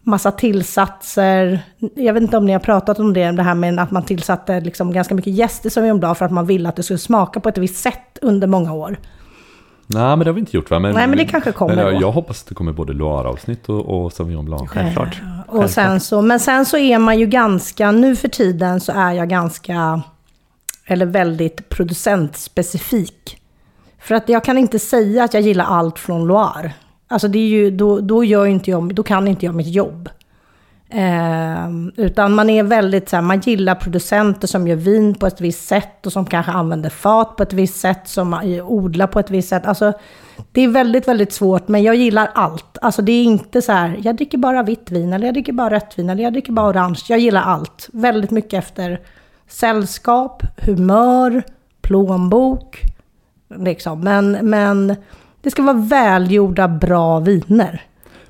massa 0.07 0.31
tillsatser. 0.31 1.59
Jag 1.95 2.13
vet 2.13 2.23
inte 2.23 2.37
om 2.37 2.45
ni 2.45 2.53
har 2.53 2.59
pratat 2.59 2.99
om 2.99 3.13
det, 3.13 3.31
det 3.31 3.43
här 3.43 3.55
med 3.55 3.79
att 3.79 3.91
man 3.91 4.03
tillsatte 4.03 4.59
liksom 4.59 4.93
ganska 4.93 5.15
mycket 5.15 5.33
jäst 5.33 5.65
i 5.65 5.69
Sauvignon 5.69 5.99
Blanc 5.99 6.17
för 6.17 6.25
att 6.25 6.31
man 6.31 6.45
ville 6.45 6.69
att 6.69 6.75
det 6.75 6.83
skulle 6.83 6.99
smaka 6.99 7.39
på 7.39 7.49
ett 7.49 7.57
visst 7.57 7.83
sätt 7.83 8.17
under 8.21 8.47
många 8.47 8.73
år. 8.73 8.97
Nej, 9.87 10.03
men 10.03 10.19
det 10.19 10.25
har 10.25 10.33
vi 10.33 10.39
inte 10.39 10.57
gjort 10.57 10.71
va? 10.71 10.79
Men, 10.79 10.93
Nej, 10.93 11.07
men 11.07 11.17
det 11.17 11.25
kanske 11.25 11.51
kommer 11.51 11.75
men 11.75 11.85
jag, 11.85 11.93
då. 11.93 12.01
jag 12.01 12.11
hoppas 12.11 12.41
att 12.41 12.49
det 12.49 12.55
kommer 12.55 12.73
både 12.73 12.93
Loire-avsnitt 12.93 13.69
och, 13.69 14.05
och 14.05 14.13
Sauvignon 14.13 14.45
Blanc. 14.45 14.69
Självklart. 14.69 15.21
Och 15.47 15.69
sen 15.69 15.99
så, 15.99 16.21
men 16.21 16.39
sen 16.39 16.65
så 16.65 16.77
är 16.77 16.99
man 16.99 17.19
ju 17.19 17.25
ganska, 17.25 17.91
nu 17.91 18.15
för 18.15 18.27
tiden 18.27 18.79
så 18.79 18.91
är 18.91 19.11
jag 19.11 19.29
ganska, 19.29 20.01
eller 20.85 21.05
väldigt 21.05 21.69
producentspecifik. 21.69 23.41
För 23.99 24.15
att 24.15 24.29
jag 24.29 24.43
kan 24.43 24.57
inte 24.57 24.79
säga 24.79 25.23
att 25.23 25.33
jag 25.33 25.43
gillar 25.43 25.65
allt 25.65 25.99
från 25.99 26.27
Loire. 26.27 26.73
Alltså 27.07 27.27
det 27.27 27.39
är 27.39 27.47
ju, 27.47 27.71
då, 27.71 27.99
då, 27.99 28.23
gör 28.23 28.45
inte 28.45 28.71
jag, 28.71 28.95
då 28.95 29.03
kan 29.03 29.27
inte 29.27 29.45
jag 29.45 29.55
mitt 29.55 29.67
jobb. 29.67 30.09
Eh, 30.89 31.69
utan 31.95 32.35
man 32.35 32.49
är 32.49 32.63
väldigt 32.63 33.09
så 33.09 33.15
här, 33.15 33.23
man 33.23 33.39
gillar 33.39 33.75
producenter 33.75 34.47
som 34.47 34.67
gör 34.67 34.75
vin 34.75 35.15
på 35.15 35.27
ett 35.27 35.41
visst 35.41 35.67
sätt 35.67 36.05
och 36.05 36.13
som 36.13 36.25
kanske 36.25 36.51
använder 36.51 36.89
fat 36.89 37.35
på 37.35 37.43
ett 37.43 37.53
visst 37.53 37.79
sätt, 37.79 38.07
som 38.07 38.33
eh, 38.33 38.71
odlar 38.71 39.07
på 39.07 39.19
ett 39.19 39.29
visst 39.29 39.49
sätt. 39.49 39.65
Alltså, 39.65 39.93
det 40.51 40.61
är 40.61 40.67
väldigt, 40.67 41.07
väldigt 41.07 41.33
svårt, 41.33 41.67
men 41.67 41.83
jag 41.83 41.95
gillar 41.95 42.31
allt. 42.33 42.77
Alltså 42.81 43.01
det 43.01 43.11
är 43.11 43.23
inte 43.23 43.61
så 43.61 43.71
här, 43.71 43.99
jag 44.03 44.15
dricker 44.15 44.37
bara 44.37 44.63
vitt 44.63 44.91
vin, 44.91 45.13
eller 45.13 45.27
jag 45.27 45.33
dricker 45.33 45.53
bara 45.53 45.69
rött 45.69 45.93
vin, 45.99 46.09
eller 46.09 46.23
jag 46.23 46.33
dricker 46.33 46.51
bara 46.51 46.69
orange. 46.69 46.99
Jag 47.09 47.19
gillar 47.19 47.41
allt. 47.41 47.89
Väldigt 47.93 48.31
mycket 48.31 48.63
efter 48.63 48.99
sällskap, 49.47 50.43
humör, 50.57 51.43
plånbok. 51.81 52.81
Liksom. 53.55 53.99
Men, 53.99 54.31
men 54.31 54.95
det 55.47 55.51
ska 55.51 55.63
vara 55.63 55.77
välgjorda, 55.77 56.67
bra 56.67 57.19
viner. 57.19 57.81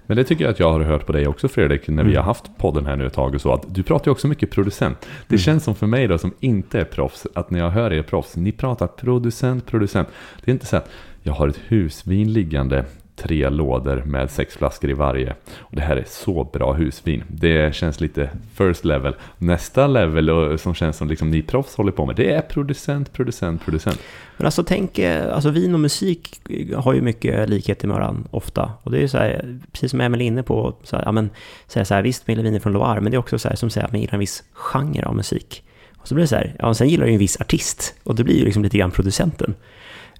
Men 0.06 0.18
det 0.18 0.24
tycker 0.24 0.44
jag 0.44 0.52
att 0.52 0.60
jag 0.60 0.72
har 0.72 0.80
hört 0.80 1.06
på 1.06 1.12
dig 1.14 1.28
också 1.28 1.48
Fredrik, 1.48 1.88
när 1.88 2.04
vi 2.04 2.10
Mm. 2.10 2.16
har 2.16 2.24
haft 2.24 2.58
podden 2.58 2.86
här 2.86 2.96
nu 2.96 3.06
ett 3.06 3.14
tag 3.14 3.36
och 3.36 3.42
så, 3.42 3.54
att 3.54 3.66
du 3.76 3.84
pratar 3.84 4.06
ju 4.08 4.12
också 4.12 4.28
mycket 4.28 4.52
producent. 4.52 4.98
Det 5.28 5.36
Mm. 5.36 5.40
känns 5.40 5.64
som 5.64 5.76
för 5.76 5.88
mig 5.88 6.08
då, 6.08 6.18
som 6.18 6.34
inte 6.40 6.80
är 6.80 6.84
proffs, 6.86 7.28
att 7.36 7.52
när 7.52 7.60
jag 7.60 7.70
hör 7.70 7.94
er 7.94 8.02
proffs, 8.04 8.36
ni 8.36 8.52
pratar 8.52 8.88
producent, 8.88 9.66
producent. 9.66 10.08
Det 10.46 10.52
är 10.52 10.54
inte 10.54 10.66
så 10.66 10.78
att 10.78 10.90
jag 11.24 11.34
har 11.34 11.48
ett 11.48 11.60
husvin 11.68 12.34
liggande, 12.34 12.86
tre 13.18 13.50
lådor 13.50 14.04
med 14.06 14.32
sex 14.32 14.58
flaskor 14.58 14.90
i 14.90 14.94
varje. 14.94 15.36
Och 15.58 15.76
det 15.76 15.82
här 15.82 15.96
är 15.96 16.06
så 16.08 16.44
bra 16.44 16.74
husvin. 16.74 17.24
Det 17.28 17.76
känns 17.76 18.02
lite 18.02 18.30
first 18.54 18.86
level. 18.86 19.16
Nästa 19.38 19.88
level 19.88 20.30
eh, 20.30 20.58
som 20.58 20.74
känns 20.74 20.98
som 20.98 21.08
liksom 21.08 21.32
ni 21.32 21.42
proffs 21.42 21.76
håller 21.76 21.92
på 21.92 22.06
med, 22.06 22.16
det 22.16 22.32
är 22.32 22.42
producent, 22.42 23.14
producent, 23.14 23.66
producent. 23.66 24.00
Men 24.38 24.46
alltså 24.46 24.64
tänk, 24.64 25.00
eh, 25.00 25.34
alltså 25.36 25.50
vin 25.50 25.74
och 25.74 25.80
musik 25.80 26.42
har 26.76 26.94
ju 26.94 27.02
mycket 27.02 27.50
likheter 27.50 27.88
med 27.88 27.98
varandra 27.98 28.24
ofta. 28.32 28.72
Och 28.84 28.92
det 28.92 28.98
är 28.98 29.02
ju 29.02 29.08
så 29.08 29.18
här, 29.18 29.60
precis 29.72 29.92
som 29.92 30.02
Emil 30.02 30.22
är 30.22 30.26
inne 30.26 30.44
på, 30.44 30.76
så 30.84 30.96
här, 30.96 31.04
ja 31.06 31.12
men, 31.12 31.30
säga 31.68 31.86
så 31.86 31.94
här, 31.94 32.02
visst 32.02 32.28
man 32.28 32.34
gillar 32.34 32.44
viner 32.44 32.60
från 32.60 32.74
Loire, 32.74 33.02
men 33.02 33.12
det 33.12 33.16
är 33.16 33.20
också 33.20 33.40
så 33.40 33.50
här, 33.50 33.56
som 33.56 33.70
säger 33.70 33.86
att 33.86 33.92
man 33.92 34.02
gillar 34.02 34.14
en 34.14 34.20
viss 34.20 34.44
genre 34.54 35.06
av 35.06 35.16
musik. 35.16 35.64
Och 35.98 36.08
så 36.08 36.16
blir 36.16 36.24
det 36.24 36.28
så 36.28 36.36
här, 36.36 36.56
ja 36.60 36.74
sen 36.74 36.90
gillar 36.90 37.06
du 37.06 37.12
ju 37.12 37.14
en 37.14 37.20
viss 37.20 37.42
artist, 37.42 37.96
och 38.04 38.16
det 38.16 38.24
blir 38.24 38.38
ju 38.38 38.46
liksom 38.46 38.64
lite 38.64 38.78
grann 38.78 38.92
producenten. 38.92 39.56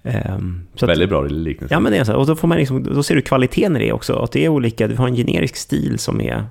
Ehm, 0.02 0.60
så 0.74 0.84
att- 0.84 0.90
Väldigt 0.90 1.08
bra 1.08 1.22
liknelse. 1.22 1.74
Ja, 1.74 1.80
men 1.80 1.92
det 1.92 1.98
är 1.98 2.04
så. 2.04 2.12
här. 2.12 2.18
Och 2.18 2.26
då, 2.26 2.36
får 2.36 2.48
man 2.48 2.58
liksom, 2.58 2.82
då 2.82 3.02
ser 3.02 3.14
du 3.14 3.22
kvaliteten 3.22 3.76
i 3.76 3.78
det 3.78 3.92
också. 3.92 4.14
Att 4.16 4.32
det 4.32 4.44
är 4.44 4.48
olika, 4.48 4.88
du 4.88 4.96
har 4.96 5.08
en 5.08 5.16
generisk 5.16 5.56
stil 5.56 5.98
som 5.98 6.20
är 6.20 6.44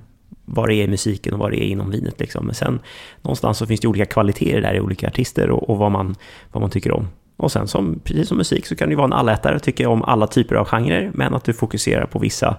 vad 0.45 0.69
det 0.69 0.75
är 0.75 0.83
i 0.83 0.87
musiken 0.87 1.33
och 1.33 1.39
vad 1.39 1.51
det 1.51 1.63
är 1.63 1.67
inom 1.67 1.91
vinet. 1.91 2.19
Liksom. 2.19 2.45
Men 2.45 2.55
sen 2.55 2.79
någonstans 3.21 3.57
så 3.57 3.65
finns 3.65 3.79
det 3.81 3.87
olika 3.87 4.05
kvaliteter 4.05 4.61
där 4.61 4.73
i 4.73 4.79
olika 4.79 5.07
artister 5.07 5.49
och, 5.49 5.69
och 5.69 5.77
vad, 5.77 5.91
man, 5.91 6.15
vad 6.51 6.61
man 6.61 6.69
tycker 6.69 6.91
om. 6.91 7.07
Och 7.37 7.51
sen 7.51 7.67
som, 7.67 7.99
precis 8.03 8.27
som 8.27 8.37
musik 8.37 8.65
så 8.65 8.75
kan 8.75 8.89
ju 8.89 8.95
vara 8.95 9.05
en 9.05 9.13
allätare 9.13 9.55
och 9.55 9.63
tycka 9.63 9.89
om 9.89 10.03
alla 10.03 10.27
typer 10.27 10.55
av 10.55 10.65
genrer, 10.65 11.11
men 11.13 11.33
att 11.33 11.43
du 11.43 11.53
fokuserar 11.53 12.05
på 12.05 12.19
vissa 12.19 12.55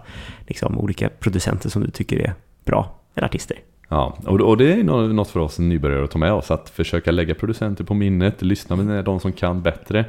liksom, 0.47 0.78
olika 0.78 1.09
producenter 1.09 1.68
som 1.70 1.82
du 1.82 1.91
tycker 1.91 2.18
är 2.18 2.34
bra, 2.64 3.01
eller 3.14 3.26
artister. 3.26 3.57
Ja, 3.89 4.18
och, 4.26 4.57
det 4.57 4.72
är 4.72 4.84
nå- 4.84 5.07
något 5.07 5.28
för 5.30 5.41
oss 5.41 5.59
nybörjare 5.59 6.05
att 6.05 6.11
ta 6.11 6.18
med 6.18 6.32
oss, 6.32 6.51
att 6.51 6.68
försöka 6.70 7.11
lägga 7.11 7.34
producenter 7.34 7.84
på 7.84 7.95
minnet, 7.95 8.43
lyssna 8.43 8.76
med 8.76 9.05
de 9.05 9.20
som 9.20 9.32
kan 9.32 9.62
bättre. 9.62 10.05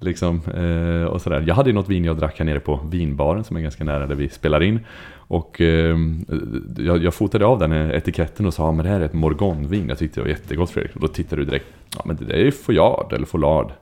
Liksom, 0.00 0.40
eh, 0.54 1.04
och 1.04 1.20
sådär. 1.20 1.44
Jag 1.46 1.54
hade 1.54 1.70
ju 1.70 1.74
något 1.74 1.88
vin 1.88 2.04
jag 2.04 2.16
drack 2.16 2.38
här 2.38 2.44
nere 2.44 2.60
på 2.60 2.80
vinbaren 2.90 3.44
som 3.44 3.56
är 3.56 3.60
ganska 3.60 3.84
nära 3.84 4.06
där 4.06 4.14
vi 4.14 4.28
spelar 4.28 4.62
in. 4.62 4.80
Och 5.16 5.60
eh, 5.60 5.96
jag, 6.76 7.04
jag 7.04 7.14
fotade 7.14 7.46
av 7.46 7.58
den 7.58 7.72
här 7.72 7.94
etiketten 7.94 8.46
och 8.46 8.54
sa 8.54 8.72
men 8.72 8.84
det 8.84 8.90
här 8.90 9.00
är 9.00 9.04
ett 9.04 9.12
morgonvin. 9.12 9.88
Jag 9.88 9.98
tyckte 9.98 10.20
det 10.20 10.24
var 10.24 10.30
jättegott 10.30 10.70
Fredrik. 10.70 10.94
Och 10.94 11.00
då 11.00 11.08
tittade 11.08 11.42
du 11.42 11.46
direkt, 11.46 11.66
ja 11.96 12.02
men 12.04 12.16
det 12.16 12.34
är 12.34 12.44
ju 12.44 12.52
Foillard 12.52 13.12
eller 13.12 13.26
Follard. 13.26 13.72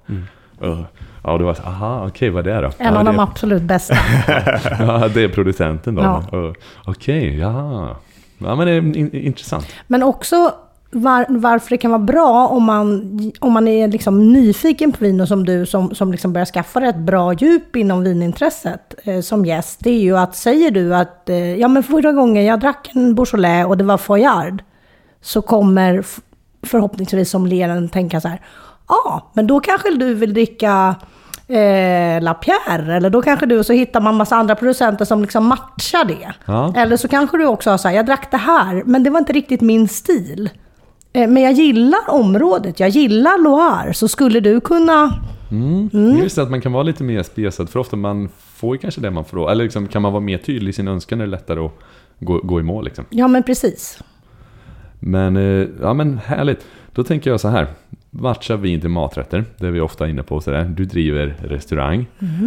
Uh, 0.63 0.83
ja, 1.23 1.33
och 1.33 1.39
det 1.39 1.45
var 1.45 1.55
så, 1.55 1.63
aha, 1.63 2.07
okej 2.07 2.31
vad 2.31 2.47
är 2.47 2.63
det 2.63 2.69
då? 2.69 2.73
En 2.79 2.97
av 2.97 3.05
det, 3.05 3.11
de 3.11 3.19
absolut 3.19 3.63
bästa. 3.63 3.95
ja, 4.79 5.09
det 5.15 5.25
är 5.25 5.29
producenten 5.29 5.95
då. 5.95 6.03
Ja. 6.03 6.39
Uh, 6.39 6.53
okej, 6.85 7.39
ja. 7.39 7.97
Ja 8.39 8.57
men 8.57 8.67
det 8.67 8.73
är 8.73 8.97
in, 8.97 9.15
intressant. 9.15 9.67
Men 9.87 10.03
också 10.03 10.55
var, 10.91 11.27
varför 11.29 11.71
det 11.71 11.77
kan 11.77 11.91
vara 11.91 12.03
bra 12.03 12.49
om 12.49 12.65
man, 12.65 13.19
om 13.41 13.53
man 13.53 13.69
är 13.69 13.89
liksom 13.89 14.33
nyfiken 14.33 14.93
på 14.93 15.05
vin 15.05 15.21
och 15.21 15.29
som 15.29 15.45
du 15.45 15.67
som, 15.67 15.95
som 15.95 16.13
liksom 16.13 16.33
börjar 16.33 16.47
skaffa 16.47 16.81
dig 16.81 16.89
ett 16.89 16.97
bra 16.97 17.33
djup 17.33 17.77
inom 17.77 18.03
vinintresset 18.03 18.95
eh, 19.05 19.21
som 19.21 19.47
gäst. 19.47 19.81
Det 19.83 19.91
är 19.91 20.01
ju 20.01 20.19
att 20.19 20.37
säger 20.37 20.71
du 20.71 20.95
att 20.95 21.29
eh, 21.29 21.57
ja 21.57 21.69
men 21.69 21.83
förra 21.83 22.13
gången 22.13 22.45
jag 22.45 22.61
drack 22.61 22.91
en 22.95 23.15
Beaujolais 23.15 23.67
och 23.67 23.77
det 23.77 23.85
var 23.85 23.99
Foillard. 23.99 24.63
Så 25.21 25.43
kommer 25.43 26.05
förhoppningsvis 26.63 27.31
som 27.31 27.47
leraren 27.47 27.89
tänka 27.89 28.21
så 28.21 28.29
här. 28.29 28.41
Ja, 28.89 28.95
ah, 28.95 29.31
men 29.33 29.47
då 29.47 29.61
kanske 29.61 29.91
du 29.91 30.15
vill 30.15 30.35
dricka 30.35 30.95
eh, 31.49 32.23
Lapierre. 32.23 32.97
Eller 32.97 33.11
då 33.11 33.23
kanske 33.23 33.47
du, 33.47 33.65
så 33.65 33.73
hittar 33.73 34.01
man 34.01 34.17
massa 34.17 34.37
andra 34.37 34.55
producenter 34.55 35.05
som 35.05 35.23
liksom 35.23 35.47
matchar 35.47 36.05
det. 36.05 36.35
Ja. 36.45 36.73
Eller 36.77 36.97
så 36.97 37.09
kanske 37.09 37.37
du 37.39 37.47
också 37.47 37.71
har 37.71 37.79
så 37.79 37.89
här, 37.89 37.95
jag 37.95 38.07
drack 38.07 38.31
det 38.31 38.37
här, 38.37 38.83
men 38.87 39.03
det 39.03 39.11
var 39.11 39.19
inte 39.19 39.33
riktigt 39.33 39.61
min 39.61 39.89
stil. 39.89 40.51
Eh, 41.17 41.29
Men 41.29 41.43
jag 41.43 41.53
gillar 41.53 42.11
området, 42.11 42.81
jag 42.81 42.89
gillar 42.89 43.43
Loire, 43.45 43.95
så 43.95 44.09
skulle 44.09 44.41
du 44.41 44.61
kunna... 44.61 45.15
Mm. 45.51 46.19
Just 46.19 46.37
det, 46.37 46.43
att 46.43 46.51
man 46.51 46.61
kan 46.61 46.73
vara 46.73 46.83
lite 46.83 47.05
mer 47.05 47.23
spesad, 47.23 47.71
för 47.71 47.81
ofta 47.81 47.97
man 47.97 48.29
får 48.39 48.75
ju 48.77 48.79
kanske 48.79 49.01
det 49.01 49.11
man 49.11 49.25
får, 49.25 49.51
eller 49.51 49.65
liksom, 49.65 49.87
kan 49.87 50.03
man 50.03 50.13
vara 50.13 50.21
mer 50.21 50.39
tydlig 50.39 50.69
i 50.69 50.73
sin 50.73 50.89
önskan 50.89 51.21
är 51.21 51.25
det 51.25 51.31
lättare 51.31 51.61
att 51.61 51.73
gå, 52.21 52.41
gå 52.43 52.61
i 52.61 52.63
mål 52.63 52.85
liksom. 52.85 53.05
Ja, 53.11 53.29
men 53.29 53.43
precis. 53.43 53.99
Men, 55.01 55.37
eh, 55.37 55.67
ja 55.81 55.95
men 55.95 56.19
härligt. 56.19 56.67
Då 56.93 57.05
tänker 57.05 57.31
jag 57.31 57.41
så 57.41 57.49
här, 57.49 57.67
matcha 58.11 58.57
vin 58.57 58.81
till 58.81 58.91
maträtter, 58.91 59.45
det 59.59 59.67
är 59.67 59.71
vi 59.71 59.81
ofta 59.81 60.09
inne 60.09 60.23
på 60.23 60.41
sådär. 60.41 60.65
Du 60.65 60.85
driver 60.85 61.35
restaurang, 61.43 62.07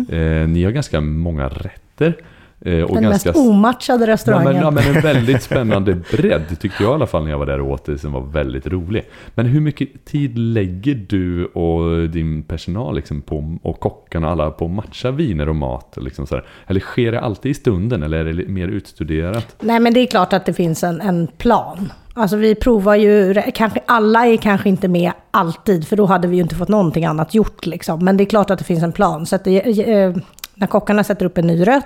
eh, 0.10 0.48
ni 0.48 0.64
har 0.64 0.72
ganska 0.72 1.02
många 1.02 1.48
rätter. 1.48 2.16
Eh, 2.62 2.82
och 2.82 2.94
Den 2.94 3.04
ganska 3.04 3.30
mest 3.30 3.40
omatchade 3.40 4.06
Ja 4.06 4.14
restaurangen. 4.14 4.54
men, 4.54 4.62
ja 4.62 4.72
men 4.72 4.96
en 4.96 5.02
väldigt 5.02 5.44
spännande 5.50 5.98
bredd 6.12 6.60
tyckte 6.60 6.84
jag 6.84 6.92
i 6.92 6.94
alla 6.94 7.08
fall 7.08 7.24
när 7.24 7.32
jag 7.32 7.38
var 7.38 7.46
där 7.46 7.62
och 7.62 7.72
åt 7.72 7.86
det 7.86 7.98
som 7.98 8.12
var 8.12 8.22
väldigt 8.22 8.68
rolig. 8.68 9.06
Men 9.36 9.46
hur 9.46 9.62
mycket 9.62 10.06
tid 10.06 10.38
lägger 10.38 10.96
du 10.96 11.46
och 11.46 12.10
din 12.10 12.44
personal 12.44 12.96
liksom 12.96 13.22
på, 13.22 13.58
och 13.62 13.80
kockarna 13.80 14.28
och 14.28 14.34
alla 14.34 14.52
på 14.52 14.66
att 14.66 14.72
matcha 14.72 15.12
viner 15.12 15.50
och 15.50 15.56
mat? 15.56 15.98
Liksom 16.02 16.28
så 16.28 16.36
här? 16.36 16.46
Eller 16.68 16.80
sker 16.80 17.12
det 17.12 17.22
alltid 17.22 17.52
i 17.52 17.54
stunden 17.54 18.04
eller 18.04 18.26
är 18.26 18.34
det 18.34 18.48
mer 18.48 18.68
utstuderat? 18.68 19.56
Nej, 19.60 19.80
men 19.80 19.94
det 19.94 20.00
är 20.00 20.08
klart 20.08 20.34
att 20.34 20.46
det 20.46 20.54
finns 20.54 20.84
en, 20.84 21.02
en 21.02 21.28
plan. 21.38 21.92
Alltså 22.14 22.38
vi 22.38 22.56
provar 22.56 22.96
ju, 22.96 23.42
kanske, 23.54 23.80
alla 23.86 24.28
är 24.28 24.38
kanske 24.38 24.70
inte 24.70 24.88
med 24.88 25.12
alltid, 25.32 25.88
för 25.88 25.96
då 25.96 26.06
hade 26.06 26.28
vi 26.28 26.36
ju 26.36 26.42
inte 26.42 26.56
fått 26.56 26.70
någonting 26.70 27.06
annat 27.06 27.34
gjort 27.34 27.66
liksom. 27.66 28.06
Men 28.06 28.18
det 28.18 28.24
är 28.24 28.26
klart 28.26 28.50
att 28.50 28.60
det 28.60 28.66
finns 28.66 28.84
en 28.84 28.92
plan. 28.92 29.26
Så 29.26 29.36
att 29.36 29.44
det, 29.44 29.92
eh, 29.94 30.16
när 30.56 30.68
kockarna 30.68 31.04
sätter 31.04 31.26
upp 31.26 31.38
en 31.38 31.48
ny 31.48 31.68
rätt, 31.68 31.86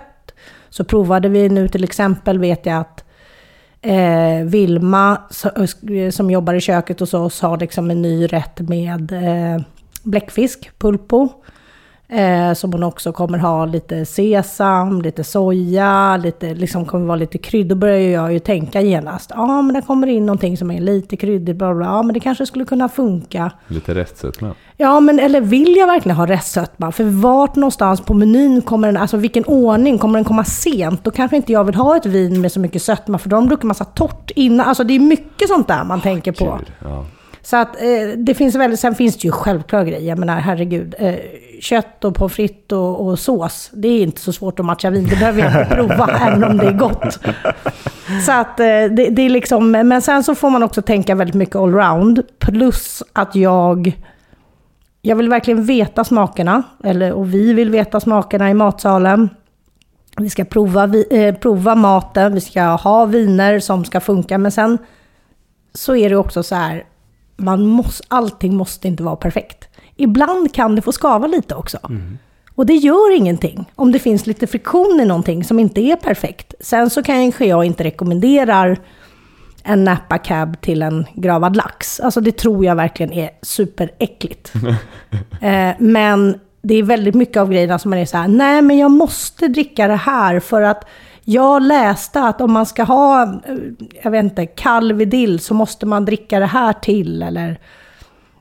så 0.73 0.83
provade 0.83 1.29
vi 1.29 1.49
nu 1.49 1.67
till 1.67 1.83
exempel, 1.83 2.39
vet 2.39 2.65
jag 2.65 2.77
att 2.77 3.03
eh, 3.81 4.45
Vilma 4.45 5.21
eh, 5.45 5.97
eh, 5.97 6.09
som 6.09 6.31
jobbar 6.31 6.53
i 6.53 6.61
köket 6.61 6.99
hos 6.99 7.13
oss 7.13 7.41
har 7.41 7.59
liksom 7.59 7.91
en 7.91 8.01
ny 8.01 8.25
rätt 8.25 8.59
med 8.59 9.11
eh, 9.11 9.61
bläckfisk, 10.03 10.71
pulpo. 10.77 11.29
Eh, 12.13 12.53
som 12.53 12.73
hon 12.73 12.83
också 12.83 13.11
kommer 13.11 13.37
ha 13.37 13.65
lite 13.65 14.05
sesam, 14.05 15.01
lite 15.01 15.23
soja, 15.23 16.17
lite, 16.17 16.53
liksom 16.53 16.85
kommer 16.85 17.05
vara 17.05 17.15
lite 17.15 17.37
krydd. 17.37 17.67
Då 17.67 17.75
börjar 17.75 17.99
jag 17.99 18.33
ju 18.33 18.39
tänka 18.39 18.81
genast. 18.81 19.31
Ja, 19.35 19.61
men 19.61 19.75
det 19.75 19.81
kommer 19.81 20.07
in 20.07 20.25
någonting 20.25 20.57
som 20.57 20.71
är 20.71 20.81
lite 20.81 21.17
kryddigt, 21.17 21.55
bla 21.55 21.73
bla. 21.73 21.85
Ja, 21.85 22.03
men 22.03 22.13
det 22.13 22.19
kanske 22.19 22.45
skulle 22.45 22.65
kunna 22.65 22.89
funka. 22.89 23.51
Lite 23.67 23.95
restsötma? 23.95 24.53
Ja, 24.77 24.99
men 24.99 25.19
eller 25.19 25.41
vill 25.41 25.75
jag 25.75 25.87
verkligen 25.87 26.17
ha 26.17 26.27
restsötma? 26.27 26.91
För 26.91 27.03
vart 27.03 27.55
någonstans 27.55 28.01
på 28.01 28.13
menyn 28.13 28.61
kommer 28.61 28.87
den, 28.87 28.97
alltså 28.97 29.17
vilken 29.17 29.45
ordning, 29.45 29.97
kommer 29.97 30.19
den 30.19 30.25
komma 30.25 30.43
sent? 30.43 31.03
Då 31.03 31.11
kanske 31.11 31.37
inte 31.37 31.51
jag 31.51 31.63
vill 31.63 31.75
ha 31.75 31.97
ett 31.97 32.05
vin 32.05 32.41
med 32.41 32.51
så 32.51 32.59
mycket 32.59 32.81
sötma, 32.81 33.17
för 33.17 33.29
de 33.29 33.47
druckit 33.47 33.63
massa 33.63 33.85
torrt 33.85 34.31
innan. 34.35 34.67
Alltså 34.67 34.83
det 34.83 34.93
är 34.95 34.99
mycket 34.99 35.47
sånt 35.47 35.67
där 35.67 35.83
man 35.83 36.01
tänker 36.01 36.31
på. 36.31 36.59
Ja. 36.83 37.05
Så 37.45 37.57
att 37.57 37.75
eh, 37.75 38.17
det 38.17 38.33
finns 38.33 38.55
väldigt, 38.55 38.79
sen 38.79 38.95
finns 38.95 39.17
det 39.17 39.25
ju 39.25 39.31
självklara 39.31 39.83
grejer. 39.83 40.09
Jag 40.09 40.19
menar 40.19 40.39
herregud, 40.39 40.95
eh, 40.99 41.15
kött 41.61 42.05
och 42.05 42.15
pommes 42.15 42.33
frites 42.33 42.71
och, 42.71 43.07
och 43.07 43.19
sås, 43.19 43.69
det 43.73 43.87
är 43.87 44.03
inte 44.03 44.21
så 44.21 44.33
svårt 44.33 44.59
att 44.59 44.65
matcha 44.65 44.89
vin. 44.89 45.07
Det 45.09 45.15
behöver 45.15 45.41
jag 45.41 45.61
inte 45.61 45.75
prova, 45.75 46.07
även 46.21 46.43
om 46.43 46.57
det 46.57 46.67
är 46.67 46.73
gott. 46.73 47.19
Så 48.25 48.31
att 48.31 48.59
eh, 48.59 48.65
det, 48.65 49.09
det 49.09 49.21
är 49.21 49.29
liksom, 49.29 49.71
men 49.71 50.01
sen 50.01 50.23
så 50.23 50.35
får 50.35 50.49
man 50.49 50.63
också 50.63 50.81
tänka 50.81 51.15
väldigt 51.15 51.35
mycket 51.35 51.55
allround. 51.55 52.21
Plus 52.39 53.03
att 53.13 53.35
jag, 53.35 53.99
jag 55.01 55.15
vill 55.15 55.29
verkligen 55.29 55.63
veta 55.63 56.03
smakerna, 56.03 56.63
eller, 56.83 57.11
och 57.11 57.33
vi 57.33 57.53
vill 57.53 57.69
veta 57.69 57.99
smakerna 57.99 58.49
i 58.49 58.53
matsalen. 58.53 59.29
Vi 60.17 60.29
ska 60.29 60.45
prova, 60.45 60.85
vi, 60.85 61.05
eh, 61.11 61.35
prova 61.35 61.75
maten, 61.75 62.33
vi 62.33 62.41
ska 62.41 62.63
ha 62.63 63.05
viner 63.05 63.59
som 63.59 63.85
ska 63.85 63.99
funka, 63.99 64.37
men 64.37 64.51
sen 64.51 64.77
så 65.73 65.95
är 65.95 66.09
det 66.09 66.15
också 66.15 66.43
så 66.43 66.55
här, 66.55 66.83
man 67.35 67.67
måste, 67.67 68.03
allting 68.07 68.55
måste 68.55 68.87
inte 68.87 69.03
vara 69.03 69.15
perfekt. 69.15 69.67
Ibland 69.95 70.53
kan 70.53 70.75
det 70.75 70.81
få 70.81 70.91
skava 70.91 71.27
lite 71.27 71.55
också. 71.55 71.79
Och 72.55 72.65
det 72.65 72.73
gör 72.73 73.17
ingenting 73.17 73.71
om 73.75 73.91
det 73.91 73.99
finns 73.99 74.27
lite 74.27 74.47
friktion 74.47 74.99
i 75.01 75.05
någonting 75.05 75.43
som 75.43 75.59
inte 75.59 75.81
är 75.81 75.95
perfekt. 75.95 76.53
Sen 76.59 76.89
så 76.89 77.03
kanske 77.03 77.45
jag 77.45 77.65
inte 77.65 77.83
rekommenderar 77.83 78.79
en 79.63 79.83
Napa 79.83 80.17
Cab 80.17 80.61
till 80.61 80.81
en 80.81 81.05
gravad 81.13 81.55
lax. 81.55 81.99
Alltså 81.99 82.21
det 82.21 82.31
tror 82.37 82.65
jag 82.65 82.75
verkligen 82.75 83.13
är 83.13 83.29
superäckligt. 83.41 84.53
eh, 85.41 85.71
men 85.79 86.39
det 86.61 86.75
är 86.75 86.83
väldigt 86.83 87.15
mycket 87.15 87.37
av 87.37 87.51
grejerna 87.51 87.79
som 87.79 87.89
man 87.89 87.99
är 87.99 88.05
så 88.05 88.17
här, 88.17 88.27
nej 88.27 88.61
men 88.61 88.77
jag 88.77 88.91
måste 88.91 89.47
dricka 89.47 89.87
det 89.87 89.95
här 89.95 90.39
för 90.39 90.61
att 90.61 90.87
Jag 91.25 91.61
läste 91.63 92.21
att 92.23 92.41
om 92.41 92.51
man 92.53 92.65
ska 92.65 92.83
ha, 92.83 93.23
eh, 93.23 93.55
jag 94.03 94.11
vet 94.11 94.23
inte, 94.23 94.45
kall 94.45 94.93
vidill 94.93 95.39
så 95.39 95.53
måste 95.53 95.85
man 95.85 96.05
dricka 96.05 96.39
det 96.39 96.45
här 96.45 96.73
till 96.73 97.21
eller... 97.23 97.59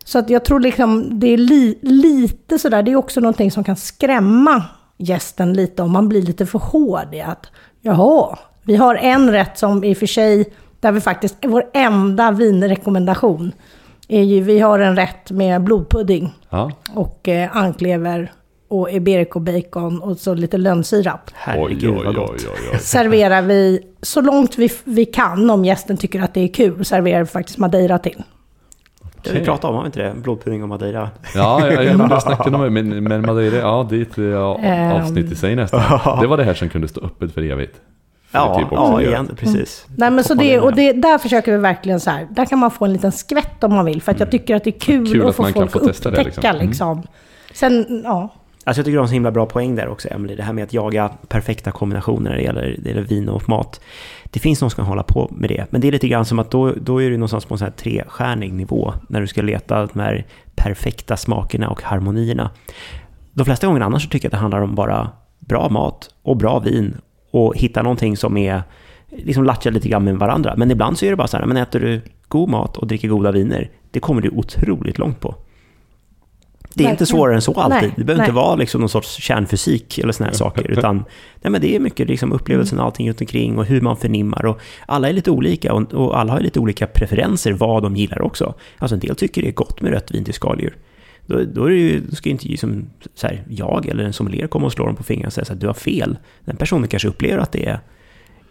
Så 0.05 0.19
att 0.19 0.31
jag 0.31 0.45
tror 0.45 0.61
liksom 0.61 1.21
det 1.21 1.27
är 1.27 1.37
li, 1.37 1.79
lite 1.83 2.59
sådär, 2.59 2.83
det 2.83 2.91
är 2.93 2.97
också 2.97 3.21
någonting 3.21 3.51
som 3.51 3.65
kan 3.65 3.77
skrämma 3.77 4.65
gästen 4.97 5.53
lite 5.53 5.83
om 5.83 5.93
man 5.93 6.09
blir 6.09 6.23
lite 6.23 6.47
för 6.47 6.59
hård 6.59 7.15
i 7.15 7.21
att 7.21 7.47
jaha, 7.81 8.39
vi 8.63 8.77
har 8.77 8.95
en 8.95 9.31
rätt 9.31 9.59
som 9.59 9.85
i 9.85 9.93
och 9.93 9.99
för 9.99 10.07
sig, 10.07 10.53
där 10.81 10.93
vi 10.93 11.01
faktiskt, 11.01 11.37
vår 11.43 11.65
enda 11.75 12.31
vinrekommendation 12.31 13.53
är 14.09 14.23
ju, 14.23 14.41
vi 14.41 14.61
har 14.61 14.79
en 14.79 14.97
rätt 14.97 15.31
med 15.31 15.63
blodpudding 15.63 16.35
Ja. 16.51 16.71
och 16.95 17.29
eh, 17.29 17.57
anklever 17.57 18.33
och 18.73 18.91
iberico 18.93 19.41
bacon 19.41 20.03
och 20.03 20.17
så 20.19 20.35
lite 20.35 20.59
lönnsirap. 20.59 21.31
Herregud 21.35 21.95
vad 22.05 22.15
gott. 22.15 22.31
oj. 22.73 22.79
Serverar 22.79 23.43
vi 23.43 23.81
så 24.03 24.21
långt 24.21 24.59
vi, 24.59 24.73
vi 24.85 25.05
kan 25.05 25.51
om 25.51 25.65
gästen 25.65 25.97
tycker 25.97 26.23
att 26.23 26.35
det 26.35 26.41
är 26.41 26.49
kul, 26.49 26.85
serverar 26.85 27.21
vi 27.21 27.27
faktiskt 27.27 27.59
madeira 27.59 27.99
till. 27.99 28.23
Har 29.27 29.33
vi 29.33 29.45
pratat 29.45 29.65
om, 29.65 29.75
har 29.75 29.83
vi 29.83 29.87
inte 29.87 30.03
det? 30.03 30.15
Blodpudding 30.23 30.63
och 30.63 30.69
madeira. 30.69 31.11
Ja, 31.35 31.67
jag, 31.71 31.85
jag, 31.85 32.11
jag 32.11 32.23
snackade 32.23 32.57
om 32.57 32.63
det, 32.63 32.71
men, 32.71 33.05
men 33.05 33.23
Madeira, 33.27 33.57
ja 33.57 33.87
det 33.91 33.97
är 33.97 34.03
ett 34.03 34.17
ja, 34.33 34.59
Ehm. 34.59 34.93
avsnitt 34.93 35.33
i 35.33 35.35
sig 35.35 35.57
nästan. 35.57 36.21
Det 36.21 36.27
var 36.27 36.37
det 36.37 36.45
här 36.45 36.55
som 36.55 36.69
kunde 36.69 36.89
stå 36.89 37.01
öppet 37.01 37.35
för 37.35 37.43
evigt. 37.43 37.77
För 38.31 38.39
Ja, 38.39 38.59
typ 38.59 38.69
ja 38.71 39.01
igen, 39.03 39.31
precis. 39.37 39.87
Nej 39.97 40.11
men 40.11 40.25
så 40.25 40.35
det, 40.35 40.61
och 40.61 40.75
det, 40.75 40.93
där 40.93 41.19
försöker 41.19 41.53
vi 41.53 41.59
verkligen 41.59 42.01
så 42.01 42.11
här, 42.11 42.27
där 42.31 42.45
kan 42.45 42.59
man 42.59 42.71
få 42.71 42.85
en 42.85 42.93
liten 42.93 43.13
skvätt 43.13 43.65
om 43.65 43.75
man 43.75 43.85
vill. 43.85 44.03
För 44.03 44.13
att 44.13 44.21
jag 44.21 44.31
tycker 44.31 44.57
att 44.57 44.65
det 44.65 44.71
är 44.71 44.81
kul, 44.81 44.97
Mm. 44.97 45.13
Kul 45.13 45.23
att 45.23 45.29
att 45.29 45.37
få 45.37 45.43
man 45.43 45.53
kan 45.53 45.61
folk 45.61 45.73
få 45.73 45.79
att 45.79 45.85
testa 45.85 46.11
det, 46.11 46.17
upptäcka 46.21 46.53
liksom. 46.53 46.67
liksom. 46.69 46.91
Mm. 46.93 47.87
Sen, 47.87 48.03
ja. 48.05 48.29
Alltså 48.65 48.79
jag 48.79 48.85
tycker 48.85 48.93
du 48.93 48.99
har 48.99 49.05
en 49.05 49.09
så 49.09 49.15
himla 49.15 49.31
bra 49.31 49.47
poäng 49.47 49.75
där 49.75 49.89
också, 49.89 50.09
Emily. 50.09 50.35
Det 50.35 50.43
här 50.43 50.53
med 50.53 50.65
att 50.65 50.73
jaga 50.73 51.09
perfekta 51.29 51.71
kombinationer 51.71 52.31
när 52.31 52.37
det 52.37 52.43
gäller, 52.43 52.77
det 52.79 52.89
gäller 52.89 53.03
vin 53.03 53.29
och 53.29 53.49
mat. 53.49 53.81
Det 54.25 54.41
finns 54.41 54.61
någon 54.61 54.71
som 54.71 54.77
kan 54.77 54.87
hålla 54.87 55.03
på 55.03 55.29
med 55.33 55.51
det. 55.51 55.67
Men 55.71 55.81
det 55.81 55.89
är 55.89 55.93
lite 55.93 56.09
grann 56.09 56.25
som 56.25 56.39
att 56.39 56.51
då, 56.51 56.73
då 56.73 57.03
är 57.03 57.11
du 57.11 57.17
någonstans 57.17 57.45
på 57.45 57.55
en 57.55 57.59
sån 57.59 57.65
här 57.65 57.73
trestjärnig 57.73 58.53
nivå. 58.53 58.93
När 59.09 59.21
du 59.21 59.27
ska 59.27 59.43
leta 59.43 59.87
de 59.87 60.01
här 60.01 60.27
perfekta 60.55 61.17
smakerna 61.17 61.69
och 61.69 61.83
harmonierna. 61.83 62.51
De 63.33 63.45
flesta 63.45 63.67
gånger 63.67 63.81
annars 63.81 64.03
så 64.03 64.09
tycker 64.09 64.27
jag 64.27 64.29
att 64.29 64.39
det 64.39 64.43
handlar 64.43 64.61
om 64.61 64.75
bara 64.75 65.11
bra 65.39 65.69
mat 65.69 66.11
och 66.23 66.37
bra 66.37 66.59
vin. 66.59 66.97
Och 67.31 67.57
hitta 67.57 67.83
någonting 67.83 68.17
som 68.17 68.37
är, 68.37 68.63
liksom 69.09 69.45
latcha 69.45 69.71
lite 69.71 69.89
grann 69.89 70.05
med 70.05 70.17
varandra. 70.17 70.55
Men 70.57 70.71
ibland 70.71 70.99
så 70.99 71.07
är 71.07 71.11
det 71.11 71.17
bara 71.17 71.29
så 71.29 71.37
här, 71.37 71.47
men 71.47 71.57
äter 71.57 71.81
du 71.81 72.01
god 72.29 72.49
mat 72.49 72.77
och 72.77 72.87
dricker 72.87 73.09
goda 73.09 73.33
viner, 73.33 73.71
det 73.91 74.01
kommer 74.01 74.23
du 74.23 74.31
otroligt 74.31 74.99
långt 74.99 75.21
på. 75.21 75.35
Det 76.75 76.85
är 76.85 76.91
inte 76.91 76.93
Verkligen. 76.93 77.07
svårare 77.07 77.35
än 77.35 77.43
så 77.43 77.61
alltid. 77.61 77.83
Nej, 77.83 77.93
det 77.97 78.05
behöver 78.05 78.25
inte 78.25 78.33
nej. 78.33 78.43
vara 78.43 78.55
liksom 78.55 78.81
någon 78.81 78.89
sorts 78.89 79.23
kärnfysik 79.23 79.99
eller 79.99 80.13
såna 80.13 80.29
här 80.29 80.37
saker. 80.37 80.71
Utan 80.71 81.05
nej, 81.43 81.51
men 81.51 81.61
det 81.61 81.77
är 81.77 81.81
mycket 81.81 82.09
liksom 82.09 82.33
upplevelsen 82.33 82.79
av 82.79 82.87
allting 82.87 83.09
runt 83.09 83.21
omkring 83.21 83.59
och 83.59 83.65
hur 83.65 83.81
man 83.81 83.97
förnimmar. 83.97 84.45
Och 84.45 84.61
alla 84.87 85.09
är 85.09 85.13
lite 85.13 85.31
olika 85.31 85.75
och, 85.75 85.95
och 85.95 86.19
alla 86.19 86.33
har 86.33 86.41
lite 86.41 86.61
olika 86.61 86.87
preferenser 86.87 87.53
vad 87.53 87.83
de 87.83 87.97
gillar 87.97 88.23
också. 88.23 88.55
Alltså 88.79 88.95
en 88.95 89.01
del 89.01 89.17
tycker 89.17 89.43
det 89.43 89.49
är 89.49 89.53
gott 89.53 89.81
med 89.81 89.93
rött 89.93 90.11
vin 90.11 90.25
till 90.25 90.35
skaldjur. 90.35 90.77
Då, 91.27 91.45
då, 91.45 91.65
är 91.65 91.71
det 91.71 91.77
ju, 91.77 92.01
då 92.01 92.17
ska 92.17 92.29
ju 92.29 92.33
inte 92.33 92.49
liksom, 92.49 92.91
så 93.15 93.27
här, 93.27 93.45
jag 93.49 93.87
eller 93.89 94.05
en 94.05 94.13
sommelier 94.13 94.47
komma 94.47 94.67
och 94.67 94.73
slå 94.73 94.87
dem 94.87 94.97
på 94.97 95.03
fingrarna 95.03 95.27
och 95.27 95.33
säga 95.33 95.45
så 95.45 95.53
här, 95.53 95.61
du 95.61 95.67
har 95.67 95.75
fel. 95.75 96.19
Den 96.45 96.57
personen 96.57 96.89
kanske 96.89 97.09
upplever 97.09 97.39
att 97.39 97.53
det 97.53 97.67
är, 97.67 97.81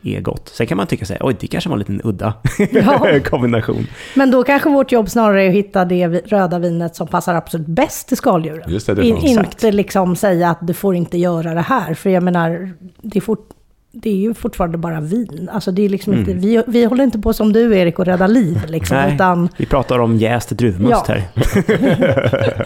är 0.03 0.21
gott. 0.21 0.49
Sen 0.49 0.67
kan 0.67 0.77
man 0.77 0.87
tycka 0.87 1.05
här, 1.09 1.17
oj, 1.21 1.35
det 1.39 1.47
kanske 1.47 1.69
var 1.69 1.75
en 1.75 1.79
liten 1.79 2.01
udda 2.03 2.33
Ja. 2.71 3.19
kombination. 3.25 3.87
Men 4.15 4.31
då 4.31 4.43
kanske 4.43 4.69
vårt 4.69 4.91
jobb 4.91 5.09
snarare 5.09 5.43
är 5.43 5.49
att 5.49 5.55
hitta 5.55 5.85
det 5.85 6.07
röda 6.07 6.59
vinet 6.59 6.95
som 6.95 7.07
passar 7.07 7.35
absolut 7.35 7.67
bäst 7.67 8.07
till 8.07 8.17
skaldjuren. 8.17 8.71
Just 8.71 8.87
det, 8.87 8.93
det 8.93 9.01
är 9.01 9.25
In, 9.25 9.39
inte 9.39 9.71
liksom 9.71 10.15
säga 10.15 10.49
att 10.49 10.67
du 10.67 10.73
får 10.73 10.95
inte 10.95 11.17
göra 11.17 11.53
det 11.53 11.61
här. 11.61 11.93
För 11.93 12.09
jag 12.09 12.23
menar, 12.23 12.71
det 13.01 13.17
är, 13.19 13.21
fort, 13.21 13.49
det 13.91 14.09
är 14.09 14.15
ju 14.15 14.33
fortfarande 14.33 14.77
bara 14.77 15.01
vin. 15.01 15.49
Alltså 15.53 15.71
det 15.71 15.81
är 15.85 15.89
liksom 15.89 16.13
inte, 16.13 16.33
vi, 16.33 16.63
vi 16.67 16.85
håller 16.85 17.03
inte 17.03 17.19
på 17.19 17.33
som 17.33 17.53
du 17.53 17.77
Erik 17.77 17.99
och 17.99 18.05
rädda 18.05 18.27
liv 18.27 18.61
liksom. 18.67 18.97
Nej, 18.97 19.15
Utan, 19.15 19.49
vi 19.57 19.65
pratar 19.65 19.99
om 19.99 20.17
jäst 20.17 20.49
druvmust 20.49 21.03
Ja. 21.07 21.13
här. 21.13 21.23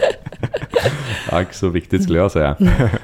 Ack 1.32 1.54
så 1.54 1.68
viktigt 1.68 2.02
skulle 2.02 2.18
jag 2.18 2.30
säga. 2.32 2.56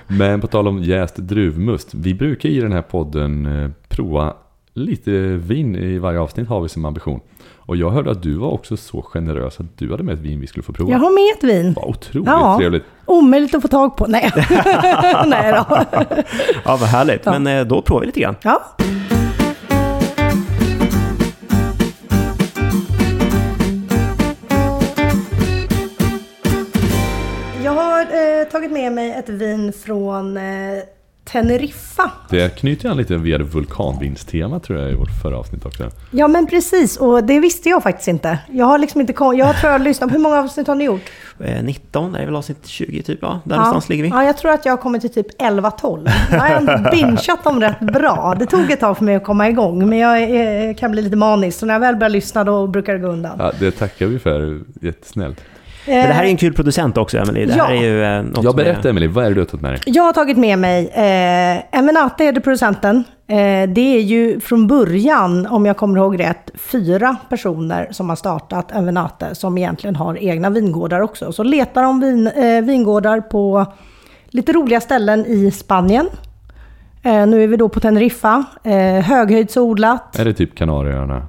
Men 0.07 0.41
på 0.41 0.47
tal 0.47 0.69
om 0.69 0.83
jäst 0.83 1.17
druvmust. 1.17 1.95
Vi 1.95 2.15
brukar 2.15 2.49
i 2.49 2.61
den 2.61 2.73
här 2.73 2.83
podden 2.83 3.47
eh, 3.65 3.71
prova 3.89 4.35
lite 4.75 5.11
vin 5.23 5.77
i 5.77 5.99
varje 5.99 6.21
avsnitt 6.21 6.49
har 6.49 6.61
vi 6.61 6.69
som 6.69 6.85
ambition. 6.85 7.21
Och 7.57 7.77
jag 7.77 7.91
hörde 7.91 8.11
att 8.11 8.23
du 8.23 8.35
var 8.35 8.49
också 8.51 8.77
så 8.77 9.03
generös 9.03 9.61
att 9.61 9.79
du 9.79 9.91
hade 9.91 10.03
med 10.03 10.15
ett 10.15 10.21
vin 10.21 10.41
vi 10.41 10.47
skulle 10.47 10.63
få 10.63 10.73
prova. 10.73 10.91
jag 10.91 10.99
har 10.99 11.11
med 11.11 11.37
ett 11.39 11.45
vin. 11.57 11.73
Vad 11.73 11.85
otroligt 11.85 12.27
Ja. 12.29 12.57
trevligt. 12.59 12.85
Omöjligt 13.07 13.55
att 13.55 13.63
få 13.63 13.69
tag 13.69 13.97
på. 13.97 14.07
Nej, 14.07 14.31
Nej 15.27 15.53
då. 15.53 15.79
Ja, 16.65 16.77
vad 16.81 16.89
härligt. 16.89 17.21
Ja. 17.27 17.39
Men 17.39 17.59
eh, 17.59 17.67
då 17.67 17.83
provar 17.83 18.01
vi 18.01 18.07
lite 18.07 18.21
grann. 18.21 18.37
Ja. 18.43 18.63
Tagit 28.53 28.73
med 28.73 28.93
mig 28.93 29.13
ett 29.13 29.29
vin 29.29 29.73
från 29.85 30.37
eh, 30.37 30.43
Teneriffa. 31.25 32.11
Det 32.31 32.57
knyter 32.59 32.89
an 32.89 32.97
lite 32.97 33.17
via 33.17 33.39
det 33.39 33.45
vulkanvinstema 33.45 34.61
tror 34.61 34.79
jag 34.81 34.91
i 34.91 34.95
vårt 34.95 35.23
förra 35.23 35.39
avsnitt 35.39 35.67
också. 35.67 35.91
Ja 36.11 36.29
men 36.29 36.47
precis, 36.47 36.97
och 36.97 37.25
det 37.25 37.41
visste 37.41 37.69
jag 37.69 37.83
faktiskt 37.83 38.09
inte. 38.09 38.39
Jag 38.51 38.67
har 38.67 38.79
liksom 38.79 39.01
inte 39.01 39.13
kom- 39.13 39.37
jag 39.37 39.57
tror 39.61 39.73
jag 39.73 39.79
har 39.79 39.85
lyssnat, 39.85 40.13
hur 40.13 40.19
många 40.19 40.39
avsnitt 40.39 40.67
har 40.67 40.75
ni 40.75 40.85
gjort? 40.85 41.01
Eh, 41.41 41.63
19, 41.63 42.13
det 42.13 42.19
är 42.19 42.25
väl 42.25 42.37
avsnitt 42.37 42.67
20 42.67 43.03
typ, 43.03 43.19
ja. 43.23 43.41
Där 43.45 43.57
någonstans 43.57 43.89
ligger 43.89 44.03
vi. 44.03 44.09
Ja, 44.11 44.25
jag 44.25 44.37
tror 44.39 44.51
att 44.53 44.65
jag 44.67 44.73
har 44.73 44.77
kommit 44.77 45.01
till 45.01 45.13
typ 45.13 45.41
11-12. 45.43 46.09
Jag 46.31 46.39
har 46.41 46.49
ändå 46.49 46.91
bingeat 46.91 47.45
dem 47.45 47.61
rätt 47.61 47.81
bra. 47.81 48.37
Det 48.39 48.47
tog 48.47 48.71
ett 48.71 48.81
tag 48.81 48.97
för 48.99 49.05
mig 49.05 49.15
att 49.17 49.25
komma 49.25 49.49
igång, 49.49 49.89
men 49.89 49.99
jag 49.99 50.23
eh, 50.69 50.75
kan 50.75 50.91
bli 50.93 51.03
lite 51.03 51.17
manisk. 51.17 51.59
Så 51.59 51.67
när 51.67 51.75
jag 51.75 51.81
väl 51.81 51.97
börjar 51.97 52.11
lyssna 52.11 52.45
då 52.45 52.67
brukar 52.67 52.93
det 52.93 52.99
gå 52.99 53.09
undan. 53.09 53.37
Ja, 53.39 53.53
det 53.61 53.71
tackar 53.71 54.07
vi 54.07 54.19
för, 54.19 54.61
jättesnällt. 54.81 55.41
Men 55.87 55.95
det 56.09 56.15
här 56.15 56.25
är 56.25 56.29
en 56.29 56.37
kul 56.37 56.53
producent 56.53 56.97
också, 56.99 57.19
Emily. 57.19 57.45
Det 57.47 57.53
här 57.53 57.59
Ja. 57.75 57.81
är 57.81 57.83
ju 57.83 58.05
eh, 58.05 58.23
något 58.23 58.45
Jag 58.45 58.53
som 58.53 58.61
är- 58.61 58.65
berättar 58.65 58.91
Emelie, 58.91 59.09
vad 59.09 59.25
är 59.25 59.29
det 59.29 59.35
du 59.35 59.41
har 59.41 59.47
tagit 59.47 59.63
med 59.63 59.73
dig? 59.73 59.81
Jag 59.87 60.03
har 60.03 60.13
tagit 60.13 60.37
med 60.37 60.59
mig, 60.59 60.89
eh, 60.95 61.03
är 61.03 62.33
det 62.33 62.41
producenten. 62.41 63.05
Eh, 63.29 63.37
det 63.69 63.97
är 63.97 64.01
ju 64.01 64.41
från 64.41 64.67
början, 64.67 65.47
om 65.47 65.67
jag 65.67 65.77
kommer 65.77 65.99
ihåg 65.99 66.21
rätt, 66.21 66.51
fyra 66.55 67.17
personer 67.29 67.89
som 67.91 68.09
har 68.09 68.17
startat 68.17 68.73
Envenate 68.73 69.35
som 69.35 69.59
egentligen 69.59 69.97
har 69.97 70.23
egna 70.25 70.51
vingårdar 70.51 71.01
också. 71.01 71.33
Så 71.33 71.43
letar 71.43 71.83
de 71.83 72.01
vin, 72.01 72.27
eh, 72.27 72.63
vingårdar 72.65 73.21
på 73.21 73.67
lite 74.29 74.53
roliga 74.53 74.81
ställen 74.81 75.27
i 75.27 75.51
Spanien. 75.51 76.07
Eh, 77.03 77.27
nu 77.27 77.43
är 77.45 77.47
vi 77.49 77.57
då 77.57 77.69
på 77.69 77.81
Teneriffa, 77.81 78.45
eh, 78.65 78.73
höghöjdsodlat. 79.05 80.19
Är 80.19 80.25
det 80.25 80.33
typ 80.35 80.55
Kanarieöarna? 80.55 81.27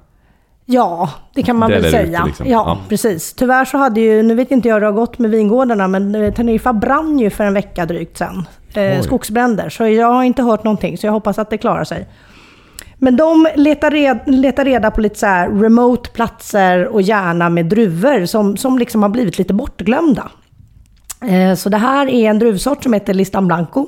Ja, 0.66 1.10
det 1.36 1.44
kan 1.44 1.56
man 1.56 1.70
Där 1.70 1.76
väl 1.76 1.84
det 1.84 1.92
säga. 1.98 2.20
ute 2.20 2.28
liksom. 2.28 2.46
Ja, 2.48 2.64
Ja. 2.68 2.78
precis. 2.90 3.34
Tyvärr 3.34 3.66
så 3.66 3.78
hade 3.78 4.02
ju, 4.02 4.24
nu 4.24 4.36
vet 4.36 4.52
inte 4.52 4.68
jag 4.68 4.76
hur 4.76 4.82
det 4.82 4.88
har 4.88 4.94
gått 4.94 5.20
med 5.20 5.32
vingårdarna, 5.32 5.88
men 5.88 6.16
eh, 6.16 6.34
Teneriffa 6.34 6.74
brann 6.74 7.20
ju 7.20 7.30
för 7.30 7.44
en 7.44 7.54
vecka 7.54 7.86
drygt 7.86 8.18
sen. 8.18 8.48
Eh, 8.74 9.02
skogsbränder. 9.02 9.70
Så 9.70 9.88
jag 9.88 10.08
har 10.14 10.24
inte 10.24 10.44
hört 10.44 10.64
någonting, 10.64 10.98
så 10.98 11.08
jag 11.08 11.12
hoppas 11.14 11.40
att 11.40 11.50
det 11.50 11.58
klarar 11.58 11.84
sig. 11.84 12.08
Men 12.98 13.16
de 13.16 13.48
letar, 13.56 13.92
red, 13.92 14.20
letar 14.26 14.66
reda 14.66 14.92
på 14.92 15.02
lite 15.02 15.20
så 15.20 15.26
remote 15.52 16.10
platser 16.10 16.88
och 16.88 17.02
gärna 17.02 17.50
med 17.50 17.66
druvor 17.66 18.26
som, 18.26 18.58
som 18.58 18.78
liksom 18.80 19.02
har 19.04 19.10
blivit 19.10 19.38
lite 19.38 19.54
bortglömda. 19.54 20.32
Eh, 21.28 21.56
så 21.56 21.70
det 21.70 21.78
här 21.78 22.08
är 22.10 22.30
en 22.30 22.40
druvsort 22.40 22.84
som 22.84 22.94
heter 22.94 23.14
Listan 23.14 23.48
Blanco. 23.48 23.88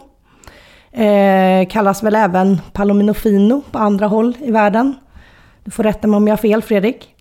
Eh, 0.91 1.67
kallas 1.69 2.03
väl 2.03 2.15
även 2.15 2.61
Palomino 2.73 3.13
Fino 3.13 3.61
på 3.71 3.77
andra 3.79 4.07
håll 4.07 4.37
i 4.39 4.51
världen. 4.51 4.93
Du 5.65 5.71
får 5.71 5.83
rätta 5.83 6.07
mig 6.07 6.17
om 6.17 6.27
jag 6.27 6.31
har 6.31 6.37
fel 6.37 6.61
Fredrik. 6.61 7.15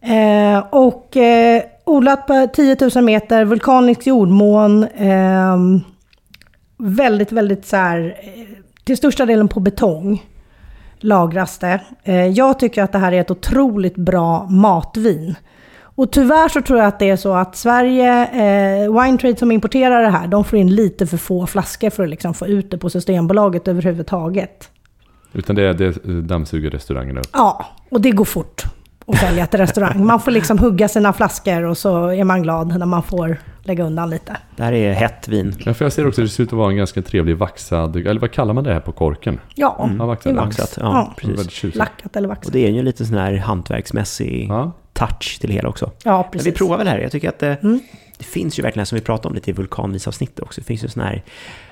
Eh, 0.00 0.58
och 0.70 1.16
eh, 1.16 1.62
odlat 1.84 2.26
på 2.26 2.48
10 2.54 2.76
000 2.94 3.04
meter, 3.04 3.44
vulkanisk 3.44 4.06
jordmån. 4.06 4.84
Eh, 4.84 5.56
väldigt, 6.78 7.32
väldigt 7.32 7.66
så 7.66 7.76
här, 7.76 8.16
eh, 8.22 8.64
till 8.84 8.96
största 8.96 9.26
delen 9.26 9.48
på 9.48 9.60
betong 9.60 10.22
lagras 10.98 11.58
det. 11.58 11.80
Eh, 12.04 12.26
jag 12.26 12.58
tycker 12.58 12.82
att 12.82 12.92
det 12.92 12.98
här 12.98 13.12
är 13.12 13.20
ett 13.20 13.30
otroligt 13.30 13.96
bra 13.96 14.46
matvin. 14.48 15.34
Och 15.80 16.12
tyvärr 16.12 16.48
så 16.48 16.62
tror 16.62 16.78
jag 16.78 16.88
att 16.88 16.98
det 16.98 17.10
är 17.10 17.16
så 17.16 17.34
att 17.34 17.56
Sverige, 17.56 18.26
eh, 18.26 19.02
Wine 19.02 19.18
Trade 19.18 19.36
som 19.36 19.52
importerar 19.52 20.02
det 20.02 20.10
här, 20.10 20.26
de 20.26 20.44
får 20.44 20.58
in 20.58 20.74
lite 20.74 21.06
för 21.06 21.16
få 21.16 21.46
flaskor 21.46 21.90
för 21.90 22.02
att 22.02 22.08
liksom 22.08 22.34
få 22.34 22.46
ut 22.46 22.70
det 22.70 22.78
på 22.78 22.90
Systembolaget 22.90 23.68
överhuvudtaget. 23.68 24.70
Utan 25.32 25.56
det 25.56 25.62
är, 25.62 25.74
det 25.74 25.84
är 25.84 26.20
dammsuger 26.22 26.70
restaurangen 26.70 27.18
upp. 27.18 27.26
Ja, 27.32 27.66
och 27.90 28.00
det 28.00 28.10
går 28.10 28.24
fort 28.24 28.62
att 29.06 29.18
sälja 29.18 29.46
till 29.46 29.60
restaurang. 29.60 30.06
Man 30.06 30.20
får 30.20 30.30
liksom 30.30 30.58
hugga 30.58 30.88
sina 30.88 31.12
flaskor 31.12 31.62
och 31.64 31.78
så 31.78 32.06
är 32.06 32.24
man 32.24 32.42
glad 32.42 32.78
när 32.78 32.86
man 32.86 33.02
får 33.02 33.36
lägga 33.62 33.84
undan 33.84 34.10
lite. 34.10 34.36
Det 34.56 34.62
här 34.62 34.72
är 34.72 34.92
hett 34.92 35.28
vin. 35.28 35.54
Ja, 35.58 35.74
för 35.74 35.84
jag 35.84 35.92
ser 35.92 36.06
också 36.08 36.20
att 36.20 36.26
det 36.26 36.30
ser 36.32 36.42
ut 36.42 36.48
att 36.48 36.52
vara 36.58 36.70
en 36.70 36.76
ganska 36.76 37.02
trevlig 37.02 37.36
vaxad, 37.36 37.96
eller 37.96 38.20
vad 38.20 38.30
kallar 38.32 38.54
man 38.54 38.64
det 38.64 38.72
här 38.72 38.80
på 38.80 38.92
korken? 38.92 39.40
Ja, 39.54 39.76
Ja, 39.78 39.86
det 39.98 40.04
vaxad. 40.06 40.34
Vaxat, 40.36 40.78
ja, 40.80 40.82
Ja. 41.20 41.26
Väldigt 41.28 41.46
precis. 41.48 41.74
Lackat 41.74 42.16
eller 42.16 42.28
Och 42.28 42.34
vaxat. 42.36 42.52
det 42.52 42.66
är 42.66 42.70
ju 42.70 42.82
lite 42.82 43.04
sån 43.06 43.16
här 43.18 43.36
hantverksmässig 43.36 44.46
Ja. 44.50 44.72
touch 44.92 45.38
till 45.40 45.48
det 45.48 45.54
hela 45.54 45.68
också. 45.68 45.90
Ja, 46.04 46.16
Men 46.22 46.30
precis. 46.30 46.46
vi 46.46 46.52
provar 46.52 46.78
väl 46.78 46.86
här. 46.88 46.98
Jag 46.98 47.12
tycker 47.12 47.28
att 47.28 47.38
det, 47.38 47.56
Mm. 47.62 47.80
det 48.18 48.24
finns 48.24 48.58
ju 48.58 48.62
verkligen, 48.62 48.86
som 48.86 48.96
vi 48.98 49.02
pratade 49.04 49.28
om 49.28 49.34
lite 49.34 49.50
i 49.50 49.52
vulkanvisavsnittet 49.52 50.40
också, 50.40 50.60
det 50.60 50.64
finns 50.64 50.84
ju 50.84 50.88
sån 50.88 51.02
här 51.02 51.22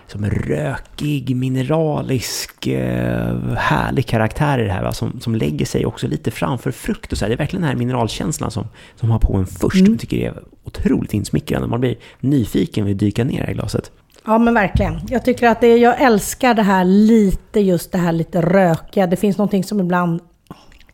som 0.07 0.31
rökig, 0.31 1.37
mineralisk, 1.37 2.67
eh, 2.67 3.37
härlig 3.57 4.07
karaktär 4.07 4.59
i 4.59 4.65
det 4.65 4.73
här. 4.73 4.83
Va? 4.83 4.93
Som, 4.93 5.21
som 5.21 5.35
lägger 5.35 5.67
sig 5.67 5.87
också 5.87 6.07
lite 6.07 6.31
framför 6.31 6.71
frukt 6.71 7.13
och 7.13 7.19
så 7.19 7.25
här. 7.25 7.31
Det 7.31 7.35
är 7.35 7.39
verkligen 7.39 7.63
den 7.63 7.71
här 7.71 7.79
mineralkänslan 7.79 8.51
som, 8.51 8.67
som 8.97 9.11
har 9.11 9.19
på 9.19 9.37
en 9.37 9.47
först. 9.47 9.81
Mm. 9.81 9.93
Jag 9.93 10.01
tycker 10.01 10.17
det 10.17 10.27
är 10.27 10.43
otroligt 10.65 11.15
insmickrande. 11.15 11.69
Man 11.69 11.81
blir 11.81 11.97
nyfiken 12.21 12.85
vid 12.85 12.95
att 12.95 13.01
dyka 13.01 13.25
ner 13.25 13.43
i 13.43 13.47
det 13.47 13.53
glaset. 13.53 13.91
Ja 14.25 14.39
men 14.39 14.55
verkligen. 14.55 15.01
Jag 15.09 15.25
tycker 15.25 15.49
att 15.49 15.61
det, 15.61 15.77
jag 15.77 16.01
älskar 16.01 16.55
det 16.55 16.63
här 16.63 16.85
lite, 16.85 17.61
just 17.61 17.93
det 17.93 17.99
här 17.99 18.13
lite 18.13 18.41
rökiga. 18.43 19.07
Det 19.07 19.17
finns 19.17 19.39
någonting 19.39 19.65
som 19.65 19.81
ibland 19.81 20.21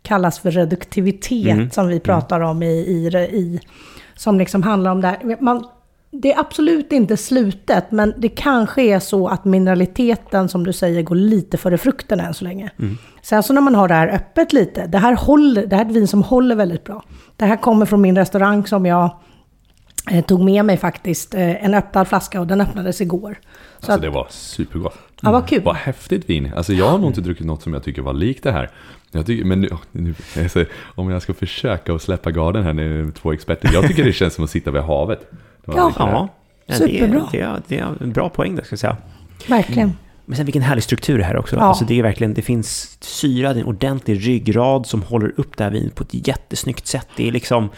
kallas 0.03 0.39
för 0.39 0.51
reduktivitet 0.51 1.53
Mm. 1.53 1.71
som 1.71 1.89
vi 1.89 2.01
pratar 2.01 2.41
om 2.41 2.63
i, 2.63 2.67
i, 2.67 3.07
i 3.17 3.61
som 4.15 4.39
liksom 4.39 4.63
handlar 4.63 4.91
om 4.91 5.01
det 5.01 5.09
här. 5.09 5.37
Man, 5.41 5.65
det 6.15 6.33
är 6.33 6.41
absolut 6.41 6.93
inte 6.93 7.17
slutet, 7.17 7.91
men 7.91 8.15
det 8.17 8.29
kanske 8.29 8.83
är 8.83 8.99
så 9.01 9.29
att 9.29 9.45
mineraliteten 9.45 10.49
som 10.49 10.65
du 10.65 10.73
säger 10.73 11.03
går 11.03 11.15
lite 11.15 11.57
före 11.59 11.79
frukten 11.79 12.21
än 12.21 12.35
så 12.35 12.45
länge. 12.45 12.71
Sen 13.23 13.43
så 13.43 13.53
när 13.53 13.61
man 13.61 13.75
har 13.75 13.89
det 13.89 13.95
här 13.95 14.09
öppet 14.09 14.53
lite, 14.53 14.87
det 14.87 14.99
här, 14.99 15.17
håller, 15.17 15.67
det 15.67 15.77
här 15.77 15.85
är 15.85 15.89
ett 15.91 15.97
vin 15.97 16.09
som 16.09 16.23
håller 16.23 16.55
väldigt 16.55 16.85
bra. 16.85 17.05
Det 17.37 17.45
här 17.45 17.57
kommer 17.57 17.87
från 17.87 18.01
min 18.01 18.17
restaurang 18.17 18.67
som 18.67 18.87
jag 18.87 19.11
eh, 20.11 20.25
tog 20.25 20.41
med 20.41 20.65
mig 20.65 20.77
faktiskt, 20.77 21.35
eh, 21.35 21.65
en 21.65 21.75
öppnad 21.75 22.09
flaska 22.09 22.41
och 22.41 22.47
den 22.47 22.61
öppnades 22.61 23.01
igår. 23.01 23.39
Så 23.41 23.77
Alltså 23.77 23.93
att, 23.93 24.03
det 24.03 24.11
var 24.11 24.27
supergott. 24.31 24.99
ja, 25.23 25.33
vad 25.33 25.49
kul. 25.49 25.63
Vad 25.63 25.77
häftigt 25.77 26.31
vin. 26.31 26.53
Alltså 26.57 26.73
jag 26.73 26.89
har 26.89 26.99
nog 26.99 27.11
inte 27.11 27.21
druckit 27.21 27.47
något 27.47 27.63
som 27.63 27.73
jag 27.73 27.83
tycker 27.83 28.03
var 28.03 28.13
likt 28.13 28.45
det 28.45 28.53
här. 28.53 28.71
Jag 29.11 29.27
tycker, 29.27 29.45
men 29.45 29.61
nu, 29.61 29.69
nu, 29.93 30.15
alltså, 30.43 30.65
om 30.95 31.11
jag 31.11 31.23
ska 31.23 31.35
försöka 31.35 31.95
att 31.95 32.03
släppa 32.03 32.31
garden 32.31 32.65
här 32.65 32.73
nu, 32.73 33.13
två 33.13 33.33
experter. 33.33 33.71
Jag 33.73 33.89
tycker 33.89 34.05
det 34.05 34.13
känns 34.13 34.35
som 34.35 34.45
att 34.45 34.51
sitta 34.51 34.71
vid 34.71 34.83
havet. 34.83 35.31
Det 35.67 35.73
Ja. 35.77 35.93
det. 35.97 36.03
Ja, 36.07 36.29
det 36.67 36.73
är, 36.73 36.77
Superbra. 36.79 37.29
det, 37.33 37.41
är, 37.41 37.63
det 37.69 37.79
är 37.79 38.03
en 38.03 38.13
bra 38.13 38.29
poäng 38.29 38.57
där 38.57 38.65
ska 38.65 38.73
jag 38.73 38.79
säga. 38.81 38.97
Verkligen. 39.49 39.93
Men 40.25 40.37
sen 40.37 40.47
vilken 40.47 40.63
härlig 40.63 40.85
struktur 40.85 41.19
det 41.19 41.25
här 41.25 41.37
också. 41.37 41.57
Ja. 41.57 41.63
Alltså 41.63 41.85
det 41.85 41.99
är 41.99 42.03
verkligen, 42.03 42.35
det 42.35 42.43
finns 42.43 42.97
syra, 43.01 43.53
det 43.53 43.59
är 43.59 43.63
en 43.63 43.69
ordentlig 43.69 44.27
ryggrad 44.27 44.87
som 44.87 45.03
håller 45.03 45.33
upp 45.37 45.57
det 45.57 45.65
här 45.65 45.71
vinet 45.71 45.95
på 45.95 46.03
ett 46.03 46.27
jättesnyggt 46.29 46.87
sätt. 46.87 47.09
Det 47.17 47.29
är 47.29 47.33
liksom 47.33 47.69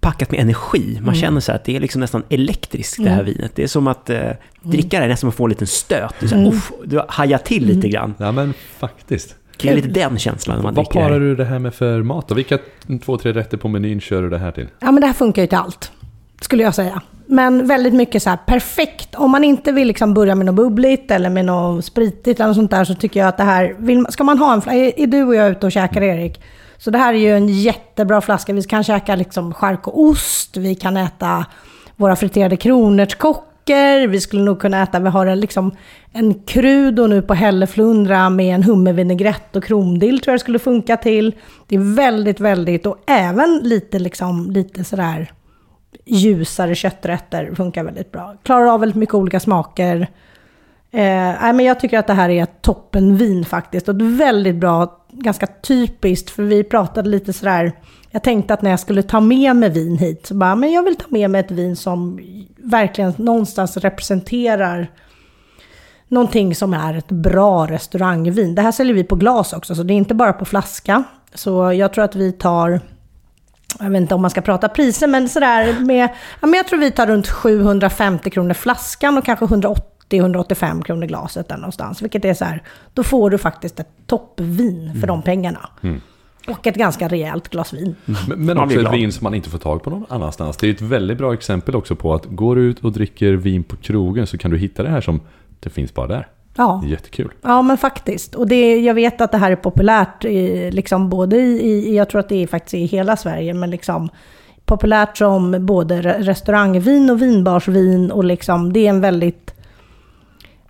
packat 0.00 0.30
med 0.30 0.40
energi. 0.40 0.98
Man 1.02 1.14
känner 1.14 1.40
så 1.40 1.52
här 1.52 1.58
att 1.58 1.64
det 1.64 1.76
är 1.76 1.80
liksom 1.80 2.00
nästan 2.00 2.22
elektriskt 2.28 3.04
det 3.04 3.10
här 3.10 3.22
vinet. 3.22 3.52
Det 3.54 3.62
är 3.62 3.66
som 3.66 3.86
att 3.86 4.10
eh, 4.10 4.30
dricka 4.62 4.98
det 4.98 5.04
är 5.04 5.08
nästan 5.08 5.20
som 5.20 5.28
att 5.28 5.34
få 5.34 5.44
en 5.44 5.50
liten 5.50 5.66
stöt. 5.66 6.14
Det 6.20 6.26
är 6.26 6.28
så 6.28 6.36
här, 6.36 6.48
uff, 6.48 6.72
du 6.84 7.02
hajar 7.08 7.38
till 7.38 7.66
lite 7.66 7.88
grann. 7.88 8.14
Ja 8.18 8.32
men 8.32 8.54
faktiskt. 8.78 9.34
Det 9.62 9.68
är 9.68 9.76
lite 9.76 9.88
den 9.88 10.18
känslan 10.18 10.56
när 10.56 10.62
man 10.62 10.74
Vad 10.74 10.84
det 10.84 10.92
parar 10.92 11.20
du 11.20 11.36
det 11.36 11.44
här 11.44 11.58
med 11.58 11.74
för 11.74 12.02
mat 12.02 12.28
då? 12.28 12.34
Vilka 12.34 12.58
två, 13.04 13.18
tre 13.18 13.32
rätter 13.32 13.56
på 13.56 13.68
menyn 13.68 14.00
kör 14.00 14.22
du 14.22 14.30
det 14.30 14.38
här 14.38 14.52
till? 14.52 14.66
Ja 14.78 14.90
men 14.92 15.00
det 15.00 15.06
här 15.06 15.14
funkar 15.14 15.42
ju 15.42 15.48
till 15.48 15.58
allt. 15.58 15.92
Skulle 16.40 16.62
jag 16.62 16.74
säga. 16.74 17.02
Men 17.26 17.66
väldigt 17.66 17.94
mycket 17.94 18.22
så 18.22 18.30
här 18.30 18.38
perfekt. 18.46 19.14
Om 19.14 19.30
man 19.30 19.44
inte 19.44 19.72
vill 19.72 19.88
liksom 19.88 20.14
börja 20.14 20.34
med 20.34 20.46
något 20.46 20.54
bubbligt 20.54 21.10
eller 21.10 21.30
med 21.30 21.44
något 21.44 21.84
spritigt 21.84 22.40
eller 22.40 22.46
något 22.46 22.56
sånt 22.56 22.70
där 22.70 22.84
så 22.84 22.94
tycker 22.94 23.20
jag 23.20 23.28
att 23.28 23.36
det 23.36 23.44
här, 23.44 23.76
vill, 23.78 24.06
ska 24.08 24.24
man 24.24 24.38
ha 24.38 24.52
en 24.52 24.62
flaska, 24.62 24.78
är, 24.78 25.00
är 25.00 25.06
du 25.06 25.24
och 25.24 25.34
jag 25.34 25.50
ute 25.50 25.66
och 25.66 25.72
käkar 25.72 26.02
Erik? 26.02 26.40
Så 26.78 26.90
det 26.90 26.98
här 26.98 27.14
är 27.14 27.18
ju 27.18 27.36
en 27.36 27.48
jättebra 27.48 28.20
flaska. 28.20 28.52
Vi 28.52 28.62
kan 28.62 28.84
käka 28.84 29.16
liksom 29.16 29.54
chark 29.54 29.88
och 29.88 30.00
ost, 30.00 30.56
vi 30.56 30.74
kan 30.74 30.96
äta 30.96 31.46
våra 31.96 32.16
friterade 32.16 32.56
kronärtskockor, 32.56 34.06
vi 34.06 34.20
skulle 34.20 34.42
nog 34.42 34.60
kunna 34.60 34.82
äta, 34.82 35.00
vi 35.00 35.08
har 35.08 35.26
en, 35.26 35.40
liksom, 35.40 35.76
en 36.12 36.34
crudo 36.34 37.06
nu 37.06 37.22
på 37.22 37.34
hälleflundra 37.34 38.30
med 38.30 38.54
en 38.54 38.62
hummervinägrett 38.62 39.56
och 39.56 39.64
krondill 39.64 40.20
tror 40.20 40.32
jag 40.32 40.34
det 40.34 40.42
skulle 40.42 40.58
funka 40.58 40.96
till. 40.96 41.34
Det 41.66 41.74
är 41.74 41.94
väldigt, 41.96 42.40
väldigt, 42.40 42.86
och 42.86 42.96
även 43.06 43.60
lite 43.62 43.98
liksom, 43.98 44.50
lite 44.50 44.84
sådär 44.84 45.32
ljusare 46.04 46.74
kötträtter 46.74 47.54
funkar 47.54 47.84
väldigt 47.84 48.12
bra. 48.12 48.34
Klarar 48.42 48.66
av 48.66 48.80
väldigt 48.80 48.96
mycket 48.96 49.14
olika 49.14 49.40
smaker. 49.40 50.00
Eh, 50.90 51.52
men 51.52 51.60
jag 51.60 51.80
tycker 51.80 51.98
att 51.98 52.06
det 52.06 52.12
här 52.12 52.28
är 52.28 52.42
ett 52.42 52.62
toppenvin 52.62 53.44
faktiskt. 53.44 53.88
Och 53.88 53.94
ett 53.94 54.02
väldigt 54.02 54.56
bra, 54.56 55.06
ganska 55.12 55.46
typiskt, 55.46 56.30
för 56.30 56.42
vi 56.42 56.64
pratade 56.64 57.08
lite 57.08 57.32
sådär, 57.32 57.72
jag 58.10 58.22
tänkte 58.22 58.54
att 58.54 58.62
när 58.62 58.70
jag 58.70 58.80
skulle 58.80 59.02
ta 59.02 59.20
med 59.20 59.56
mig 59.56 59.70
vin 59.70 59.98
hit, 59.98 60.26
så 60.26 60.34
bara, 60.34 60.56
men 60.56 60.72
jag 60.72 60.82
vill 60.82 60.96
ta 60.96 61.06
med 61.08 61.30
mig 61.30 61.40
ett 61.40 61.50
vin 61.50 61.76
som 61.76 62.20
verkligen 62.56 63.12
någonstans 63.16 63.76
representerar 63.76 64.90
någonting 66.08 66.54
som 66.54 66.74
är 66.74 66.94
ett 66.94 67.08
bra 67.08 67.66
restaurangvin. 67.66 68.54
Det 68.54 68.62
här 68.62 68.72
säljer 68.72 68.94
vi 68.94 69.04
på 69.04 69.14
glas 69.14 69.52
också, 69.52 69.74
så 69.74 69.82
det 69.82 69.92
är 69.92 69.96
inte 69.96 70.14
bara 70.14 70.32
på 70.32 70.44
flaska. 70.44 71.04
Så 71.34 71.72
jag 71.72 71.92
tror 71.92 72.04
att 72.04 72.14
vi 72.14 72.32
tar, 72.32 72.80
jag 73.80 73.90
vet 73.90 74.00
inte 74.00 74.14
om 74.14 74.22
man 74.22 74.30
ska 74.30 74.40
prata 74.40 74.68
priser, 74.68 75.06
men 75.06 75.28
sådär 75.28 75.80
med, 75.80 76.08
ja, 76.40 76.46
men 76.46 76.54
jag 76.54 76.66
tror 76.66 76.78
vi 76.78 76.90
tar 76.90 77.06
runt 77.06 77.28
750 77.28 78.30
kronor 78.30 78.54
flaskan 78.54 79.18
och 79.18 79.24
kanske 79.24 79.44
180-185 79.44 80.82
kronor 80.82 81.06
glaset 81.06 81.48
där 81.48 81.56
någonstans. 81.56 82.02
Vilket 82.02 82.24
är 82.24 82.34
så 82.34 82.44
här, 82.44 82.62
då 82.94 83.02
får 83.02 83.30
du 83.30 83.38
faktiskt 83.38 83.80
ett 83.80 83.90
toppvin 84.06 85.00
för 85.00 85.06
de 85.06 85.22
pengarna. 85.22 85.68
Och 86.48 86.66
ett 86.66 86.74
ganska 86.74 87.08
rejält 87.08 87.48
glas 87.48 87.72
vin. 87.72 87.96
Men, 88.04 88.16
men 88.26 88.56
Man 88.56 88.66
också 88.66 88.80
ett 88.80 88.92
vin 88.92 89.12
som 89.12 89.24
man 89.24 89.34
inte 89.34 89.50
får 89.50 89.58
tag 89.58 89.82
på 89.82 89.90
någon 89.90 90.06
annanstans. 90.08 90.56
Det 90.56 90.66
är 90.66 90.70
ett 90.70 90.80
väldigt 90.80 91.18
bra 91.18 91.34
exempel 91.34 91.76
också 91.76 91.96
på 91.96 92.14
att 92.14 92.24
går 92.24 92.56
du 92.56 92.62
ut 92.62 92.84
och 92.84 92.92
dricker 92.92 93.32
vin 93.32 93.64
på 93.64 93.76
krogen 93.76 94.26
så 94.26 94.38
kan 94.38 94.50
du 94.50 94.58
hitta 94.58 94.82
det 94.82 94.88
här 94.88 95.00
som 95.00 95.20
det 95.60 95.70
finns 95.70 95.94
bara 95.94 96.06
där. 96.06 96.28
Ja. 96.56 96.82
Jättekul. 96.86 97.32
Ja, 97.42 97.62
men 97.62 97.78
faktiskt. 97.78 98.34
Och 98.34 98.48
det, 98.48 98.78
jag 98.80 98.94
vet 98.94 99.20
att 99.20 99.32
det 99.32 99.38
här 99.38 99.50
är 99.50 99.56
populärt, 99.56 100.24
i, 100.24 100.70
liksom 100.70 101.08
både 101.08 101.36
i, 101.36 101.66
i, 101.66 101.96
jag 101.96 102.08
tror 102.08 102.20
att 102.20 102.28
det 102.28 102.42
är 102.42 102.46
faktiskt 102.46 102.74
i 102.74 102.84
hela 102.84 103.16
Sverige, 103.16 103.54
men 103.54 103.70
liksom 103.70 104.08
populärt 104.64 105.16
som 105.16 105.66
både 105.66 106.02
re- 106.02 106.22
restaurangvin 106.22 107.10
och 107.10 107.22
vinbarsvin 107.22 108.10
och 108.10 108.24
liksom 108.24 108.72
det 108.72 108.86
är 108.86 108.90
en 108.90 109.00
väldigt 109.00 109.54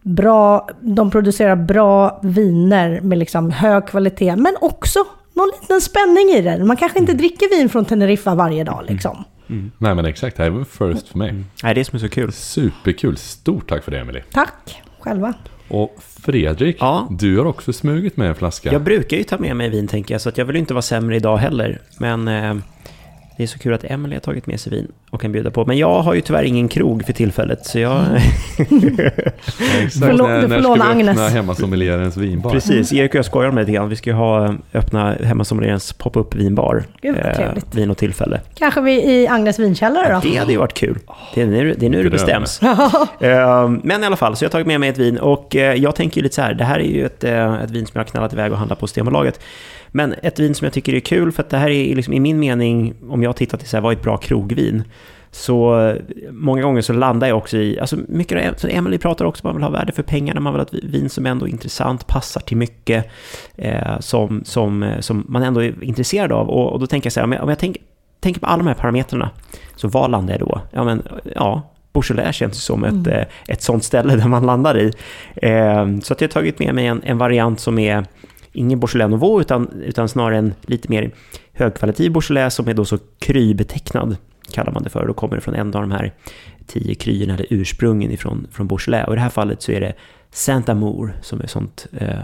bra, 0.02 0.68
de 0.80 1.10
producerar 1.10 1.56
bra 1.56 2.20
viner 2.22 3.00
med 3.00 3.18
liksom 3.18 3.50
hög 3.50 3.86
kvalitet, 3.86 4.36
men 4.36 4.56
också 4.60 4.98
någon 5.34 5.50
liten 5.60 5.80
spänning 5.80 6.28
i 6.36 6.42
det. 6.42 6.64
Man 6.64 6.76
kanske 6.76 6.98
inte 6.98 7.12
dricker 7.12 7.56
vin 7.58 7.68
från 7.68 7.84
Teneriffa 7.84 8.34
varje 8.34 8.64
dag 8.64 8.84
liksom. 8.88 9.24
Nej 9.78 9.94
men 9.94 10.04
exakt, 10.04 10.36
det 10.36 10.42
här 10.42 10.50
var 10.50 10.64
first 10.64 11.08
för 11.08 11.18
mig. 11.18 11.34
Nej, 11.62 11.74
det 11.74 11.80
är 11.80 11.84
som 11.84 11.96
är 11.96 12.00
så 12.00 12.08
kul. 12.08 12.32
Superkul. 12.32 13.16
Stort 13.16 13.68
tack 13.68 13.84
för 13.84 13.90
det 13.90 13.98
Emily. 13.98 14.20
Tack, 14.32 14.82
själva. 15.00 15.34
Och 15.68 15.96
Fredrik, 16.22 16.76
Ja. 16.80 17.08
du 17.10 17.38
har 17.38 17.44
också 17.44 17.72
smugit 17.72 18.16
med 18.16 18.28
en 18.28 18.34
flaska. 18.34 18.72
Jag 18.72 18.82
brukar 18.82 19.16
ju 19.16 19.22
ta 19.22 19.38
med 19.38 19.56
mig 19.56 19.68
vin 19.68 19.88
tänker 19.88 20.14
jag, 20.14 20.20
så 20.20 20.28
att 20.28 20.38
jag 20.38 20.44
vill 20.44 20.56
inte 20.56 20.74
vara 20.74 20.82
sämre 20.82 21.16
idag 21.16 21.36
heller. 21.36 21.80
Men 21.98 22.28
eh, 22.28 22.54
det 23.36 23.42
är 23.42 23.46
så 23.46 23.58
kul 23.58 23.74
att 23.74 23.84
Emily 23.84 24.14
har 24.14 24.20
tagit 24.20 24.46
med 24.46 24.60
sig 24.60 24.72
vin 24.72 24.88
och 25.10 25.20
kan 25.20 25.32
bjuda 25.32 25.50
på. 25.50 25.64
Men 25.66 25.78
jag 25.78 26.02
har 26.02 26.14
ju 26.14 26.20
tyvärr 26.20 26.42
ingen 26.44 26.68
krog 26.68 27.04
för 27.04 27.12
tillfället, 27.12 27.66
så 27.66 27.78
jag... 27.78 28.00
Exakt, 28.58 30.06
får 30.06 30.12
lå- 30.12 30.26
när, 30.28 30.36
du 30.36 30.42
får 30.42 30.48
när 30.48 30.60
ska 30.60 30.68
låna 30.68 30.94
vi 30.94 31.00
öppna 31.00 31.12
Agnes. 31.12 31.32
hemmasommelierens 31.32 32.16
vinbar? 32.16 32.50
Precis, 32.50 32.92
Erik 32.92 33.10
och 33.10 33.14
jag 33.14 33.24
skojar 33.24 33.48
om 33.48 33.54
det 33.54 33.60
lite 33.62 33.72
grann. 33.72 33.88
Vi 33.88 33.96
ska 33.96 34.10
ju 34.10 34.16
ha, 34.16 34.54
öppna 34.74 35.12
hemmasommelierens 35.24 35.92
pop-up 35.92 36.34
vinbar. 36.34 36.84
Gud, 37.02 37.16
vad 37.24 37.34
trevligt. 37.34 37.74
vin 37.74 37.90
och 37.90 37.96
tillfälle. 37.98 38.40
Kanske 38.54 38.80
vi 38.80 38.92
i 38.92 39.28
Agnes 39.28 39.58
vinkällare 39.58 40.12
då? 40.14 40.20
Det 40.30 40.36
hade 40.36 40.52
ju 40.52 40.58
varit 40.58 40.74
kul. 40.74 40.98
Det 41.34 41.42
är 41.42 41.46
nu 41.46 41.74
det, 41.78 41.86
är 41.86 41.90
nu 41.90 42.02
det 42.02 42.10
bestäms. 42.10 42.60
Eh, 43.20 43.68
Men 43.82 44.02
i 44.02 44.06
alla 44.06 44.16
fall, 44.16 44.36
så 44.36 44.44
jag 44.44 44.48
har 44.48 44.52
tagit 44.52 44.66
med 44.66 44.80
mig 44.80 44.88
ett 44.88 44.98
vin 44.98 45.18
och 45.18 45.56
eh, 45.56 45.74
jag 45.74 45.94
tänker 45.94 46.16
ju 46.16 46.22
lite 46.22 46.34
så 46.34 46.42
här, 46.42 46.54
det 46.54 46.64
här 46.64 46.78
är 46.78 46.84
ju 46.84 47.06
ett, 47.06 47.24
eh, 47.24 47.54
ett 47.62 47.70
vin 47.70 47.86
som 47.86 47.92
jag 47.94 48.00
har 48.00 48.04
knallat 48.06 48.32
iväg 48.32 48.52
och 48.52 48.58
handlat 48.58 48.80
på 48.80 48.86
Systembolaget. 48.86 49.40
Men 49.96 50.14
ett 50.22 50.38
vin 50.38 50.54
som 50.54 50.64
jag 50.64 50.72
tycker 50.72 50.94
är 50.94 51.00
kul, 51.00 51.32
för 51.32 51.42
att 51.42 51.50
det 51.50 51.58
här 51.58 51.70
är 51.70 51.94
liksom, 51.94 52.14
i 52.14 52.20
min 52.20 52.38
mening, 52.38 52.94
om 53.08 53.22
jag 53.22 53.36
tittar 53.36 53.58
till 53.58 53.68
så 53.68 53.76
här, 53.76 53.82
vad 53.82 53.92
är 53.92 53.96
ett 53.96 54.02
bra 54.02 54.16
krogvin? 54.16 54.84
Så 55.30 55.94
många 56.30 56.62
gånger 56.62 56.82
så 56.82 56.92
landar 56.92 57.28
jag 57.28 57.38
också 57.38 57.56
i, 57.56 57.80
alltså 57.80 57.96
mycket, 58.08 58.60
så 58.60 58.68
Emily 58.68 58.98
pratar 58.98 59.24
också 59.24 59.44
om 59.44 59.48
att 59.48 59.54
man 59.54 59.62
vill 59.62 59.72
ha 59.72 59.78
värde 59.78 59.92
för 59.92 60.02
pengarna, 60.02 60.40
man 60.40 60.52
vill 60.52 60.60
ha 60.60 60.66
ett 60.66 60.84
vin 60.84 61.08
som 61.10 61.26
ändå 61.26 61.46
är 61.46 61.50
intressant, 61.50 62.06
passar 62.06 62.40
till 62.40 62.56
mycket, 62.56 63.10
eh, 63.56 64.00
som, 64.00 64.44
som, 64.44 64.82
eh, 64.82 65.00
som 65.00 65.24
man 65.28 65.42
ändå 65.42 65.62
är 65.62 65.84
intresserad 65.84 66.32
av. 66.32 66.50
Och, 66.50 66.72
och 66.72 66.80
då 66.80 66.86
tänker 66.86 67.06
jag 67.06 67.12
så 67.12 67.20
här, 67.20 67.24
om 67.24 67.32
jag, 67.32 67.42
om 67.42 67.48
jag 67.48 67.58
tänker, 67.58 67.82
tänker 68.20 68.40
på 68.40 68.46
alla 68.46 68.58
de 68.58 68.66
här 68.66 68.74
parametrarna, 68.74 69.30
så 69.76 69.88
vad 69.88 70.10
landar 70.10 70.34
jag 70.38 70.40
då? 70.40 70.60
Ja, 70.70 70.84
men, 70.84 71.02
ja 71.34 71.62
Beaujolais 71.92 72.36
känns 72.36 72.64
som 72.64 72.84
ett, 72.84 73.06
eh, 73.06 73.22
ett 73.48 73.62
sånt 73.62 73.84
ställe 73.84 74.16
där 74.16 74.28
man 74.28 74.46
landar 74.46 74.78
i. 74.78 74.92
Eh, 75.36 75.86
så 76.02 76.12
att 76.12 76.20
jag 76.20 76.28
har 76.28 76.32
tagit 76.32 76.58
med 76.58 76.74
mig 76.74 76.86
en, 76.86 77.02
en 77.04 77.18
variant 77.18 77.60
som 77.60 77.78
är 77.78 78.04
ingen 78.56 78.80
Beaujolais 78.80 79.10
Nouveau, 79.10 79.40
utan, 79.40 79.82
utan 79.84 80.08
snarare 80.08 80.38
en 80.38 80.54
lite 80.62 80.88
mer 80.88 81.10
högkvalitativ 81.52 82.12
Beaujolais 82.12 82.54
som 82.54 82.68
är 82.68 82.74
då 82.74 82.84
så 82.84 82.98
krybetecknad, 83.18 84.16
kallar 84.52 84.72
man 84.72 84.82
det 84.82 84.90
för. 84.90 85.06
Då 85.06 85.12
kommer 85.14 85.34
det 85.34 85.40
från 85.40 85.54
en 85.54 85.66
av 85.74 85.80
de 85.80 85.90
här 85.90 86.12
tio 86.66 86.94
kryerna, 86.94 87.34
eller 87.34 87.46
ursprungen 87.50 88.10
ifrån 88.10 88.46
från 88.52 88.66
Beaujolais. 88.66 89.06
Och 89.06 89.12
i 89.12 89.16
det 89.16 89.22
här 89.22 89.30
fallet 89.30 89.62
så 89.62 89.72
är 89.72 89.80
det 89.80 89.94
Saint 90.30 90.68
Amour 90.68 91.12
som 91.22 91.40
är 91.40 91.44
ett 91.44 91.50
sånt 91.50 91.86
eh, 91.92 92.18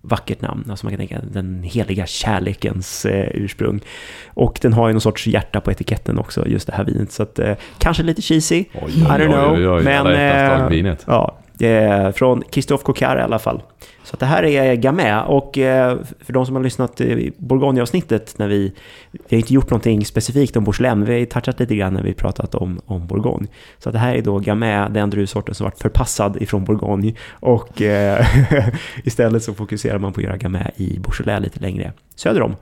vackert 0.00 0.40
namn. 0.40 0.64
Alltså 0.70 0.86
man 0.86 0.92
kan 0.92 0.98
tänka 0.98 1.20
den 1.32 1.62
heliga 1.62 2.06
kärlekens 2.06 3.04
eh, 3.06 3.28
ursprung. 3.34 3.80
Och 4.26 4.58
den 4.62 4.72
har 4.72 4.88
ju 4.88 4.92
någon 4.92 5.00
sorts 5.00 5.26
hjärta 5.26 5.60
på 5.60 5.70
etiketten 5.70 6.18
också, 6.18 6.48
just 6.48 6.66
det 6.66 6.72
här 6.72 6.84
vinet. 6.84 7.12
Så 7.12 7.22
att, 7.22 7.38
eh, 7.38 7.54
kanske 7.78 8.02
lite 8.02 8.22
cheesy, 8.22 8.64
Oj, 8.74 8.92
I 8.92 9.04
don't 9.04 9.26
know. 9.26 9.52
oj, 9.52 9.68
oj, 9.68 9.84
men 9.84 10.06
eh, 10.06 10.96
ja, 11.06 11.38
Eh, 11.60 12.10
från 12.10 12.42
Christophe 12.50 12.84
Coquart 12.84 13.18
i 13.18 13.20
alla 13.20 13.38
fall. 13.38 13.62
Så 14.04 14.14
att 14.14 14.20
det 14.20 14.26
här 14.26 14.44
är 14.44 14.74
Gamay 14.74 15.22
och 15.26 15.58
eh, 15.58 15.98
för 16.20 16.32
de 16.32 16.46
som 16.46 16.56
har 16.56 16.62
lyssnat 16.62 17.00
i 17.00 17.32
Bourgogne-avsnittet 17.38 18.34
när 18.38 18.48
vi, 18.48 18.72
vi 19.10 19.36
har 19.36 19.38
inte 19.38 19.54
gjort 19.54 19.70
någonting 19.70 20.04
specifikt 20.04 20.56
om 20.56 20.64
Beaujolais, 20.64 21.08
vi 21.08 21.18
har 21.18 21.26
touchat 21.26 21.60
lite 21.60 21.76
grann 21.76 21.94
när 21.94 22.02
vi 22.02 22.14
pratat 22.14 22.54
om, 22.54 22.80
om 22.86 23.06
Bourgogne. 23.06 23.46
Så 23.78 23.88
att 23.88 23.92
det 23.92 23.98
här 23.98 24.14
är 24.14 24.22
då 24.22 24.38
Gamay, 24.38 24.88
den 24.90 25.10
druvsorten 25.10 25.54
som 25.54 25.64
varit 25.64 25.78
förpassad 25.78 26.42
ifrån 26.42 26.64
Bourgogne 26.64 27.14
och 27.30 27.82
eh, 27.82 28.26
istället 29.04 29.42
så 29.42 29.54
fokuserar 29.54 29.98
man 29.98 30.12
på 30.12 30.20
att 30.20 30.24
göra 30.24 30.36
Gamay 30.36 30.70
i 30.76 30.98
Beaujolais 30.98 31.44
lite 31.44 31.60
längre 31.60 31.92
söder 32.16 32.42
om. 32.42 32.56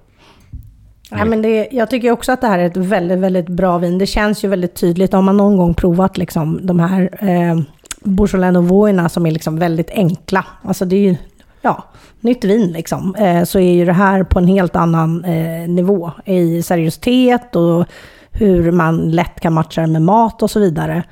Ja, 1.11 1.25
men 1.25 1.43
det, 1.43 1.69
jag 1.71 1.91
tycker 1.91 2.11
också 2.11 2.33
att 2.33 2.41
det 2.41 2.47
här 2.47 2.59
är 2.59 2.67
ett 2.67 2.77
väldigt, 2.77 3.19
väldigt 3.19 3.49
bra 3.49 3.79
vin. 3.79 3.99
Det 3.99 4.07
känns 4.07 4.45
ju 4.45 4.49
väldigt 4.49 4.75
tydligt. 4.75 5.15
Om 5.15 5.25
man 5.25 5.37
någon 5.37 5.57
gång 5.57 5.75
provat 5.75 6.19
liksom, 6.19 6.67
de 6.67 6.81
här 6.81 7.11
eh, 7.21 7.61
Beaujolais 8.07 8.53
Nouveauerna 8.53 9.09
som 9.09 9.27
är 9.27 9.31
liksom 9.31 9.59
väldigt 9.59 9.91
enkla. 9.91 10.45
Alltså 10.63 10.85
det 10.85 10.97
är 10.97 11.01
ju 11.01 11.17
ja, 11.63 11.85
nytt 12.21 12.45
vin 12.45 12.73
liksom. 12.73 13.15
Eh, 13.15 13.45
så 13.45 13.59
är 13.59 13.73
ju 13.73 13.85
det 13.85 13.93
här 13.93 14.23
på 14.25 14.39
en 14.39 14.47
helt 14.47 14.77
annan 14.77 15.25
eh, 15.25 15.69
nivå 15.69 16.13
i 16.25 16.63
seriositet 16.63 17.57
och 17.57 17.87
hur 18.31 18.73
man 18.73 19.11
lätt 19.11 19.41
kan 19.41 19.53
matcha 19.53 19.81
det 19.81 19.87
med 19.87 20.03
mat 20.03 20.43
och 20.43 20.51
så 20.51 20.61
vidare. 20.61 21.03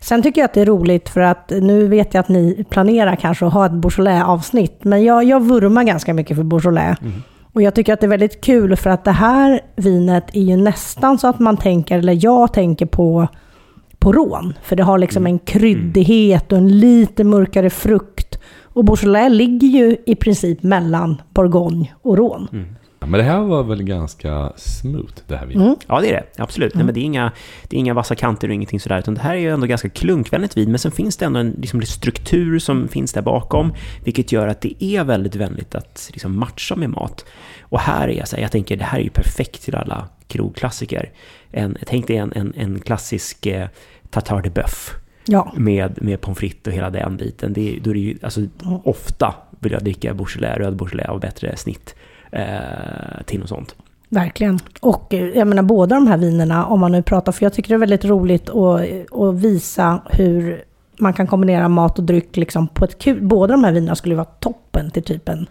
Sen 0.00 0.22
tycker 0.22 0.40
jag 0.40 0.48
att 0.48 0.54
det 0.54 0.60
är 0.60 0.66
roligt 0.66 1.08
för 1.08 1.20
att 1.20 1.50
nu 1.50 1.88
vet 1.88 2.14
jag 2.14 2.20
att 2.20 2.28
ni 2.28 2.64
planerar 2.70 3.16
kanske 3.16 3.46
att 3.46 3.52
ha 3.52 3.66
ett 3.66 3.72
Beaujolais-avsnitt, 3.72 4.84
men 4.84 5.04
jag, 5.04 5.24
jag 5.24 5.42
vurmar 5.42 5.84
ganska 5.84 6.14
mycket 6.14 6.36
för 6.36 6.44
Beaujolais. 6.44 6.98
Mm. 7.00 7.22
Och 7.52 7.62
jag 7.62 7.74
tycker 7.74 7.92
att 7.92 8.00
det 8.00 8.06
är 8.06 8.08
väldigt 8.08 8.40
kul 8.40 8.76
för 8.76 8.90
att 8.90 9.04
det 9.04 9.12
här 9.12 9.60
vinet 9.76 10.24
är 10.32 10.40
ju 10.40 10.56
nästan 10.56 11.18
så 11.18 11.26
att 11.26 11.38
man 11.38 11.56
tänker, 11.56 11.98
eller 11.98 12.24
jag 12.24 12.52
tänker 12.52 12.86
på, 12.86 13.28
på 14.04 14.12
rån. 14.12 14.54
För 14.62 14.76
det 14.76 14.82
har 14.82 14.98
liksom 14.98 15.22
mm. 15.22 15.32
en 15.32 15.38
kryddighet 15.38 16.52
och 16.52 16.58
en 16.58 16.78
lite 16.78 17.24
mörkare 17.24 17.70
frukt. 17.70 18.38
Och 18.62 18.84
Beaujolais 18.84 19.32
ligger 19.32 19.68
ju 19.68 19.96
i 20.06 20.14
princip 20.14 20.62
mellan 20.62 21.22
Bourgogne 21.34 21.92
och 22.02 22.16
rån. 22.16 22.48
Mm. 22.52 22.66
Men 23.06 23.12
det 23.12 23.22
här 23.22 23.40
var 23.40 23.62
väl 23.62 23.82
ganska 23.82 24.52
smooth, 24.56 25.12
det 25.26 25.36
här 25.36 25.46
vinet? 25.46 25.66
Mm. 25.66 25.76
Ja, 25.86 26.00
det 26.00 26.08
är 26.08 26.12
det. 26.12 26.42
Absolut. 26.42 26.74
Mm. 26.74 26.78
Nej, 26.78 26.86
men 26.86 26.94
det, 26.94 27.00
är 27.00 27.04
inga, 27.04 27.32
det 27.68 27.76
är 27.76 27.80
inga 27.80 27.94
vassa 27.94 28.14
kanter 28.14 28.48
och 28.48 28.54
ingenting 28.54 28.80
sådär. 28.80 28.98
Utan 28.98 29.14
det 29.14 29.20
här 29.20 29.34
är 29.34 29.38
ju 29.38 29.50
ändå 29.50 29.66
ganska 29.66 29.88
klunkvänligt 29.88 30.56
vin. 30.56 30.70
Men 30.70 30.78
sen 30.78 30.92
finns 30.92 31.16
det 31.16 31.26
ändå 31.26 31.40
en 31.40 31.50
liksom, 31.50 31.82
struktur 31.82 32.58
som 32.58 32.88
finns 32.88 33.12
där 33.12 33.22
bakom. 33.22 33.74
Vilket 34.04 34.32
gör 34.32 34.48
att 34.48 34.60
det 34.60 34.84
är 34.84 35.04
väldigt 35.04 35.36
vänligt 35.36 35.74
att 35.74 36.10
liksom, 36.12 36.38
matcha 36.38 36.76
med 36.76 36.90
mat. 36.90 37.24
Och 37.60 37.80
här 37.80 38.08
är 38.08 38.12
jag 38.12 38.28
så 38.28 38.36
här, 38.36 38.42
jag 38.42 38.52
tänker 38.52 38.76
det 38.76 38.84
här 38.84 38.98
är 38.98 39.02
ju 39.02 39.10
perfekt 39.10 39.62
till 39.62 39.74
alla 39.74 40.08
krogklassiker. 40.28 41.10
En, 41.50 41.76
tänk 41.86 42.06
dig 42.06 42.16
en, 42.16 42.32
en, 42.32 42.54
en 42.56 42.80
klassisk 42.80 43.46
eh, 43.46 43.68
tartare 44.20 44.42
de 44.42 44.50
bœuf. 44.50 44.90
Ja. 45.26 45.52
Med, 45.56 46.02
med 46.02 46.20
pommes 46.20 46.38
frites 46.38 46.66
och 46.66 46.72
hela 46.72 46.90
den 46.90 47.16
biten. 47.16 47.52
Det, 47.52 47.78
då 47.82 47.90
är 47.90 47.94
det 47.94 48.00
ju, 48.00 48.18
alltså, 48.22 48.40
ofta 48.84 49.34
vill 49.60 49.72
jag 49.72 49.84
dricka 49.84 50.14
Beaujolais, 50.14 50.58
röd 50.58 50.76
Beaujolais 50.76 51.08
av 51.08 51.20
bättre 51.20 51.56
snitt 51.56 51.94
eh, 52.30 52.46
till 53.26 53.40
något 53.40 53.48
sånt. 53.48 53.74
Verkligen. 54.08 54.58
Och 54.80 55.14
eh, 55.14 55.38
jag 55.38 55.48
menar 55.48 55.62
båda 55.62 55.94
de 55.94 56.06
här 56.06 56.18
vinerna, 56.18 56.66
om 56.66 56.80
man 56.80 56.92
nu 56.92 57.02
pratar, 57.02 57.32
för 57.32 57.44
jag 57.44 57.52
tycker 57.52 57.68
det 57.68 57.74
är 57.74 57.78
väldigt 57.78 58.04
roligt 58.04 58.48
att, 58.48 58.80
att 59.12 59.34
visa 59.34 60.02
hur 60.10 60.64
man 60.98 61.12
kan 61.12 61.26
kombinera 61.26 61.68
mat 61.68 61.98
och 61.98 62.04
dryck 62.04 62.36
liksom 62.36 62.68
på 62.68 62.84
ett 62.84 62.98
kul... 62.98 63.22
Båda 63.22 63.54
de 63.54 63.64
här 63.64 63.72
vinerna 63.72 63.94
skulle 63.94 64.14
vara 64.14 64.24
toppen 64.24 64.90
till 64.90 65.02
typ 65.02 65.28
en 65.28 65.46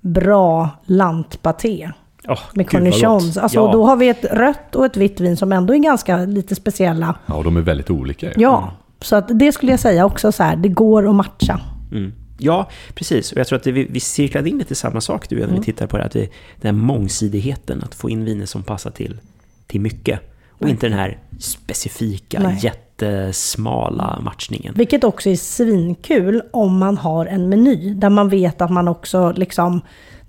bra 0.00 0.70
lantpaté. 0.84 1.90
Oh, 2.28 2.40
med 2.54 2.70
cornichons. 2.70 3.36
Alltså, 3.36 3.58
ja. 3.58 3.72
Då 3.72 3.86
har 3.86 3.96
vi 3.96 4.08
ett 4.08 4.24
rött 4.24 4.74
och 4.74 4.86
ett 4.86 4.96
vitt 4.96 5.20
vin 5.20 5.36
som 5.36 5.52
ändå 5.52 5.74
är 5.74 5.78
ganska 5.78 6.16
lite 6.16 6.54
speciella. 6.54 7.14
Ja, 7.26 7.34
och 7.34 7.44
de 7.44 7.56
är 7.56 7.60
väldigt 7.60 7.90
olika. 7.90 8.32
Ja, 8.36 8.58
mm. 8.58 8.70
så 9.00 9.16
att 9.16 9.38
det 9.38 9.52
skulle 9.52 9.72
jag 9.72 9.80
säga 9.80 10.04
också 10.04 10.32
så 10.32 10.42
här, 10.42 10.56
det 10.56 10.68
går 10.68 11.08
att 11.08 11.14
matcha. 11.14 11.60
Mm. 11.92 12.12
Ja, 12.38 12.68
precis. 12.94 13.32
Och 13.32 13.38
jag 13.38 13.46
tror 13.46 13.56
att 13.56 13.62
det, 13.62 13.72
vi, 13.72 13.86
vi 13.90 14.00
cirklade 14.00 14.50
in 14.50 14.58
lite 14.58 14.74
samma 14.74 15.00
sak 15.00 15.28
du 15.28 15.36
när 15.36 15.44
mm. 15.44 15.56
vi 15.56 15.64
tittar 15.64 15.86
på 15.86 15.98
det. 15.98 16.04
Att 16.04 16.16
vi, 16.16 16.30
den 16.60 16.74
här 16.74 16.82
mångsidigheten, 16.82 17.82
att 17.84 17.94
få 17.94 18.10
in 18.10 18.24
viner 18.24 18.46
som 18.46 18.62
passar 18.62 18.90
till, 18.90 19.20
till 19.66 19.80
mycket. 19.80 20.20
Och 20.50 20.62
Nej. 20.62 20.70
inte 20.70 20.88
den 20.88 20.98
här 20.98 21.18
specifika, 21.38 22.40
Nej. 22.40 22.58
jättesmala 22.60 24.20
matchningen. 24.22 24.74
Vilket 24.76 25.04
också 25.04 25.30
är 25.30 25.36
svinkul 25.36 26.42
om 26.52 26.78
man 26.78 26.98
har 26.98 27.26
en 27.26 27.48
meny 27.48 27.94
där 27.94 28.10
man 28.10 28.28
vet 28.28 28.60
att 28.60 28.70
man 28.70 28.88
också 28.88 29.32
liksom 29.36 29.80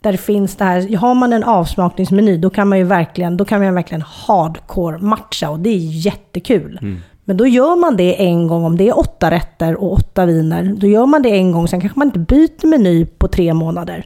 där 0.01 0.11
det 0.11 0.17
finns 0.17 0.55
det 0.55 0.65
här, 0.65 0.97
har 0.97 1.15
man 1.15 1.33
en 1.33 1.43
avsmakningsmeny 1.43 2.37
då 2.37 2.49
kan 2.49 2.67
man 2.67 2.77
ju 2.77 2.83
verkligen, 2.83 3.37
då 3.37 3.45
kan 3.45 3.63
man 3.63 3.73
verkligen 3.73 4.01
hardcore 4.01 4.97
matcha 4.97 5.49
och 5.49 5.59
det 5.59 5.69
är 5.69 6.05
jättekul. 6.05 6.79
Mm. 6.81 6.99
Men 7.25 7.37
då 7.37 7.47
gör 7.47 7.75
man 7.75 7.97
det 7.97 8.25
en 8.25 8.47
gång, 8.47 8.63
om 8.63 8.77
det 8.77 8.87
är 8.87 8.99
åtta 8.99 9.31
rätter 9.31 9.75
och 9.75 9.93
åtta 9.93 10.25
viner, 10.25 10.75
då 10.77 10.87
gör 10.87 11.05
man 11.05 11.21
det 11.21 11.29
en 11.29 11.51
gång, 11.51 11.67
sen 11.67 11.81
kanske 11.81 11.99
man 11.99 12.07
inte 12.07 12.19
byter 12.19 12.67
meny 12.67 13.05
på 13.05 13.27
tre 13.27 13.53
månader. 13.53 14.05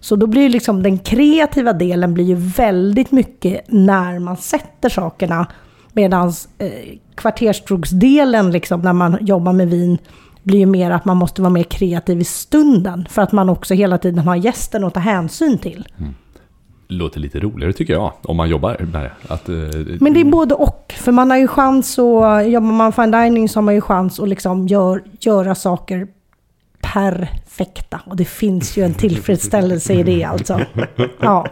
Så 0.00 0.16
då 0.16 0.26
blir 0.26 0.48
liksom 0.48 0.82
den 0.82 0.98
kreativa 0.98 1.72
delen 1.72 2.14
blir 2.14 2.24
ju 2.24 2.34
väldigt 2.34 3.12
mycket 3.12 3.60
när 3.68 4.18
man 4.18 4.36
sätter 4.36 4.88
sakerna. 4.88 5.46
Medan 5.92 6.28
eh, 6.58 6.70
kvarterskrogsdelen, 7.14 8.50
liksom, 8.50 8.80
när 8.80 8.92
man 8.92 9.18
jobbar 9.20 9.52
med 9.52 9.70
vin, 9.70 9.98
blir 10.46 10.58
ju 10.58 10.66
mer 10.66 10.90
att 10.90 11.04
man 11.04 11.16
måste 11.16 11.42
vara 11.42 11.52
mer 11.52 11.62
kreativ 11.62 12.20
i 12.20 12.24
stunden. 12.24 13.06
För 13.10 13.22
att 13.22 13.32
man 13.32 13.48
också 13.48 13.74
hela 13.74 13.98
tiden 13.98 14.18
har 14.18 14.36
gästen 14.36 14.84
att 14.84 14.94
ta 14.94 15.00
hänsyn 15.00 15.58
till. 15.58 15.88
Mm 15.98 16.14
låter 16.88 17.20
lite 17.20 17.40
roligare 17.40 17.72
tycker 17.72 17.92
jag, 17.92 18.12
om 18.22 18.36
man 18.36 18.48
jobbar 18.48 18.76
med 18.92 19.02
det. 19.02 19.12
Att, 19.34 19.48
eh, 19.48 19.54
Men 20.00 20.14
det 20.14 20.20
är 20.20 20.24
både 20.24 20.54
och, 20.54 20.94
för 20.96 21.12
man 21.12 21.30
har 21.30 21.38
ju 21.38 21.48
chans 21.48 21.98
att, 21.98 22.48
jobbar 22.48 22.72
man 22.72 22.92
fine 22.92 23.10
dining 23.10 23.48
så 23.48 23.56
har 23.58 23.62
man 23.62 23.74
ju 23.74 23.80
chans 23.80 24.20
att 24.20 24.28
liksom 24.28 24.66
gör, 24.66 25.02
göra 25.20 25.54
saker 25.54 26.08
perfekta. 26.80 28.00
Och 28.06 28.16
det 28.16 28.24
finns 28.24 28.76
ju 28.76 28.84
en 28.84 28.94
tillfredsställelse 28.94 29.92
i 29.92 30.02
det 30.02 30.24
alltså. 30.24 30.60
Ja. 31.20 31.46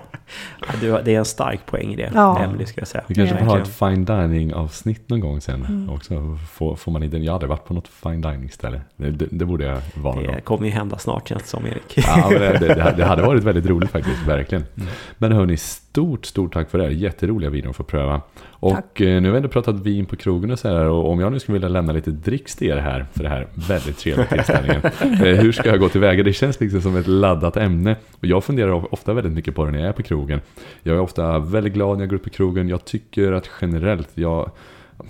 Ja, 0.83 1.01
det 1.05 1.15
är 1.15 1.19
en 1.19 1.25
stark 1.25 1.67
poäng 1.67 1.93
i 1.93 1.97
det, 1.97 2.11
ja. 2.15 2.43
Emily, 2.43 2.67
ska 2.67 2.81
jag 2.81 2.89
säga. 2.89 3.05
Vi 3.07 3.15
kanske 3.15 3.37
får 3.37 3.45
ha 3.45 3.59
ett 3.59 3.69
fine 3.69 4.05
dining-avsnitt 4.05 5.09
någon 5.09 5.21
gång 5.21 5.41
sen 5.41 5.65
mm. 5.65 5.91
också. 5.91 6.39
Får, 6.53 6.77
får 6.77 6.93
man 6.93 7.03
inte, 7.03 7.17
jag 7.17 7.33
har 7.33 7.35
aldrig 7.35 7.51
varit 7.51 7.65
på 7.65 7.75
något 7.75 7.89
fine 7.89 8.21
dining-ställe. 8.21 8.81
Det, 8.97 9.11
det, 9.11 9.27
det, 9.31 9.45
borde 9.45 9.65
jag 9.65 9.81
vara 9.95 10.21
Det 10.21 10.41
kommer 10.41 10.67
ju 10.67 10.73
hända 10.73 10.99
snart 10.99 11.29
känns 11.29 11.43
det 11.43 11.49
som, 11.49 11.67
Erik. 11.67 11.93
Ja, 11.97 12.29
det, 12.29 12.59
det, 12.59 12.95
det, 12.97 13.05
hade 13.05 13.23
varit 13.23 13.45
väldigt 13.45 13.67
roligt 13.67 13.91
faktiskt, 13.91 14.27
verkligen. 14.27 14.65
Mm. 14.77 14.89
Men 15.19 15.33
hörni, 15.33 15.57
stort, 15.95 16.27
stort 16.27 16.53
tack 16.53 16.71
för 16.71 16.79
det 16.79 16.85
här. 16.85 16.91
Jätteroliga 16.91 17.51
viner 17.51 17.69
att 17.69 17.77
få 17.77 17.83
pröva. 17.83 18.21
Och 18.45 18.71
tack. 18.71 19.01
Eh, 19.01 19.23
nu 19.23 19.29
har 19.29 19.33
vi 19.33 19.37
ändå 19.37 19.49
pratat 19.49 19.81
vin 19.81 20.07
på 20.07 20.17
krogen 20.17 20.51
och 20.51 20.59
så 20.59 20.69
här. 20.69 20.85
Och 20.85 21.11
om 21.11 21.21
jag 21.21 21.33
nu 21.33 21.41
skulle 21.41 21.53
vilja 21.53 21.69
lämna 21.69 21.93
lite 21.93 22.11
dricks 22.11 22.57
till 22.57 22.69
er 22.69 22.77
här, 22.77 23.07
för 23.13 23.23
det 23.23 23.29
här 23.29 23.47
väldigt 23.55 23.99
trevliga 23.99 24.27
tillställningen. 24.27 24.83
Eh, 25.05 25.41
hur 25.41 25.53
ska 25.53 25.69
jag 25.69 25.81
gå 25.81 25.89
tillväga? 25.89 26.23
Det 26.23 26.33
känns 26.33 26.61
liksom 26.61 26.81
som 26.81 26.97
ett 26.97 27.07
laddat 27.07 27.57
ämne. 27.57 27.97
Och 28.21 28.27
jag 28.27 28.45
funderar 28.45 28.95
ofta 28.95 29.13
väldigt 29.13 29.33
mycket 29.33 29.55
på 29.55 29.65
det 29.65 29.71
när 29.71 29.79
jag 29.79 29.89
är 29.89 29.93
på 29.93 30.03
krogen. 30.03 30.41
Jag 30.83 30.97
är 30.97 31.01
ofta 31.01 31.39
väldigt 31.39 31.73
glad 31.73 31.97
när 31.97 32.03
jag 32.03 32.11
går 32.11 32.17
upp 32.17 32.25
på 32.25 32.31
krogen. 32.31 32.69
Jag 32.69 32.85
tycker 32.85 33.33
att 33.33 33.51
generellt, 33.61 34.11
jag, 34.15 34.51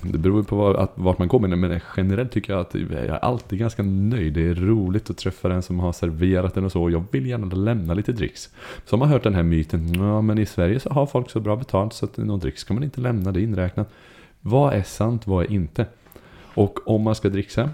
det 0.03 0.19
beror 0.19 0.43
på 0.43 0.57
var, 0.57 0.89
vart 0.95 1.19
man 1.19 1.29
kommer, 1.29 1.49
men 1.49 1.81
generellt 1.97 2.33
tycker 2.33 2.53
jag 2.53 2.61
att 2.61 2.75
jag 2.75 2.93
är 2.93 3.25
alltid 3.25 3.59
ganska 3.59 3.83
nöjd. 3.83 4.33
Det 4.33 4.49
är 4.49 4.55
roligt 4.55 5.11
att 5.11 5.17
träffa 5.17 5.49
den 5.49 5.63
som 5.63 5.81
har 5.81 5.93
serverat 5.93 6.55
den 6.55 6.65
och 6.65 6.73
så. 6.73 6.91
Jag 6.91 7.05
vill 7.11 7.27
gärna 7.27 7.47
lämna 7.47 7.95
lite 7.95 8.13
dricks. 8.13 8.51
Så 8.85 8.97
har 8.97 8.99
man 8.99 9.09
hört 9.09 9.23
den 9.23 9.35
här 9.35 9.43
myten, 9.43 9.95
ja 9.95 10.21
men 10.21 10.39
i 10.39 10.47
Sverige 10.47 10.81
så 10.81 10.91
har 10.91 11.07
folk 11.07 11.31
så 11.31 11.41
bra 11.41 11.57
betalt 11.57 11.93
så 11.93 12.05
att 12.05 12.17
någon 12.17 12.41
dricks 12.41 12.61
ska 12.61 12.75
man 12.75 12.83
inte 12.83 13.01
lämna, 13.01 13.33
det 13.33 13.41
är 13.41 13.43
inräknat. 13.43 13.91
Vad 14.41 14.75
är 14.75 14.83
sant, 14.83 15.27
vad 15.27 15.45
är 15.45 15.53
inte? 15.53 15.87
Och 16.55 16.89
om 16.89 17.03
man 17.03 17.15
ska 17.15 17.29
dricksa, 17.29 17.71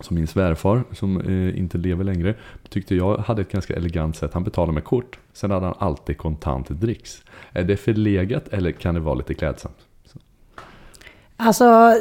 som 0.00 0.14
min 0.14 0.26
svärfar 0.26 0.84
som 0.92 1.20
eh, 1.20 1.58
inte 1.58 1.78
lever 1.78 2.04
längre 2.04 2.34
tyckte 2.68 2.94
jag 2.94 3.18
hade 3.18 3.42
ett 3.42 3.52
ganska 3.52 3.76
elegant 3.76 4.16
sätt. 4.16 4.34
Han 4.34 4.44
betalade 4.44 4.72
med 4.72 4.84
kort. 4.84 5.18
Sen 5.32 5.50
hade 5.50 5.66
han 5.66 5.74
alltid 5.78 6.18
kontant 6.18 6.68
dricks. 6.68 7.22
Är 7.52 7.64
det 7.64 7.76
förlegat 7.76 8.48
eller 8.48 8.72
kan 8.72 8.94
det 8.94 9.00
vara 9.00 9.14
lite 9.14 9.34
klädsamt? 9.34 9.76
Alltså, 11.36 11.94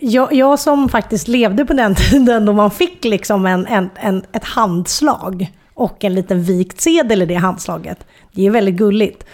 jag, 0.00 0.32
jag, 0.32 0.58
som 0.58 0.88
faktiskt 0.88 1.28
levde 1.28 1.64
på 1.64 1.72
den 1.72 1.94
tiden 2.10 2.44
då 2.44 2.52
man 2.52 2.70
fick 2.70 3.04
liksom 3.04 3.46
en, 3.46 3.66
en, 3.66 3.90
en, 3.94 4.24
ett 4.32 4.44
handslag 4.44 5.52
och 5.74 6.04
en 6.04 6.14
liten 6.14 6.42
vikt 6.42 6.80
sedel 6.80 7.22
i 7.22 7.26
det 7.26 7.34
handslaget. 7.34 8.06
Det 8.32 8.46
är 8.46 8.50
väldigt 8.50 8.74
gulligt. 8.74 9.24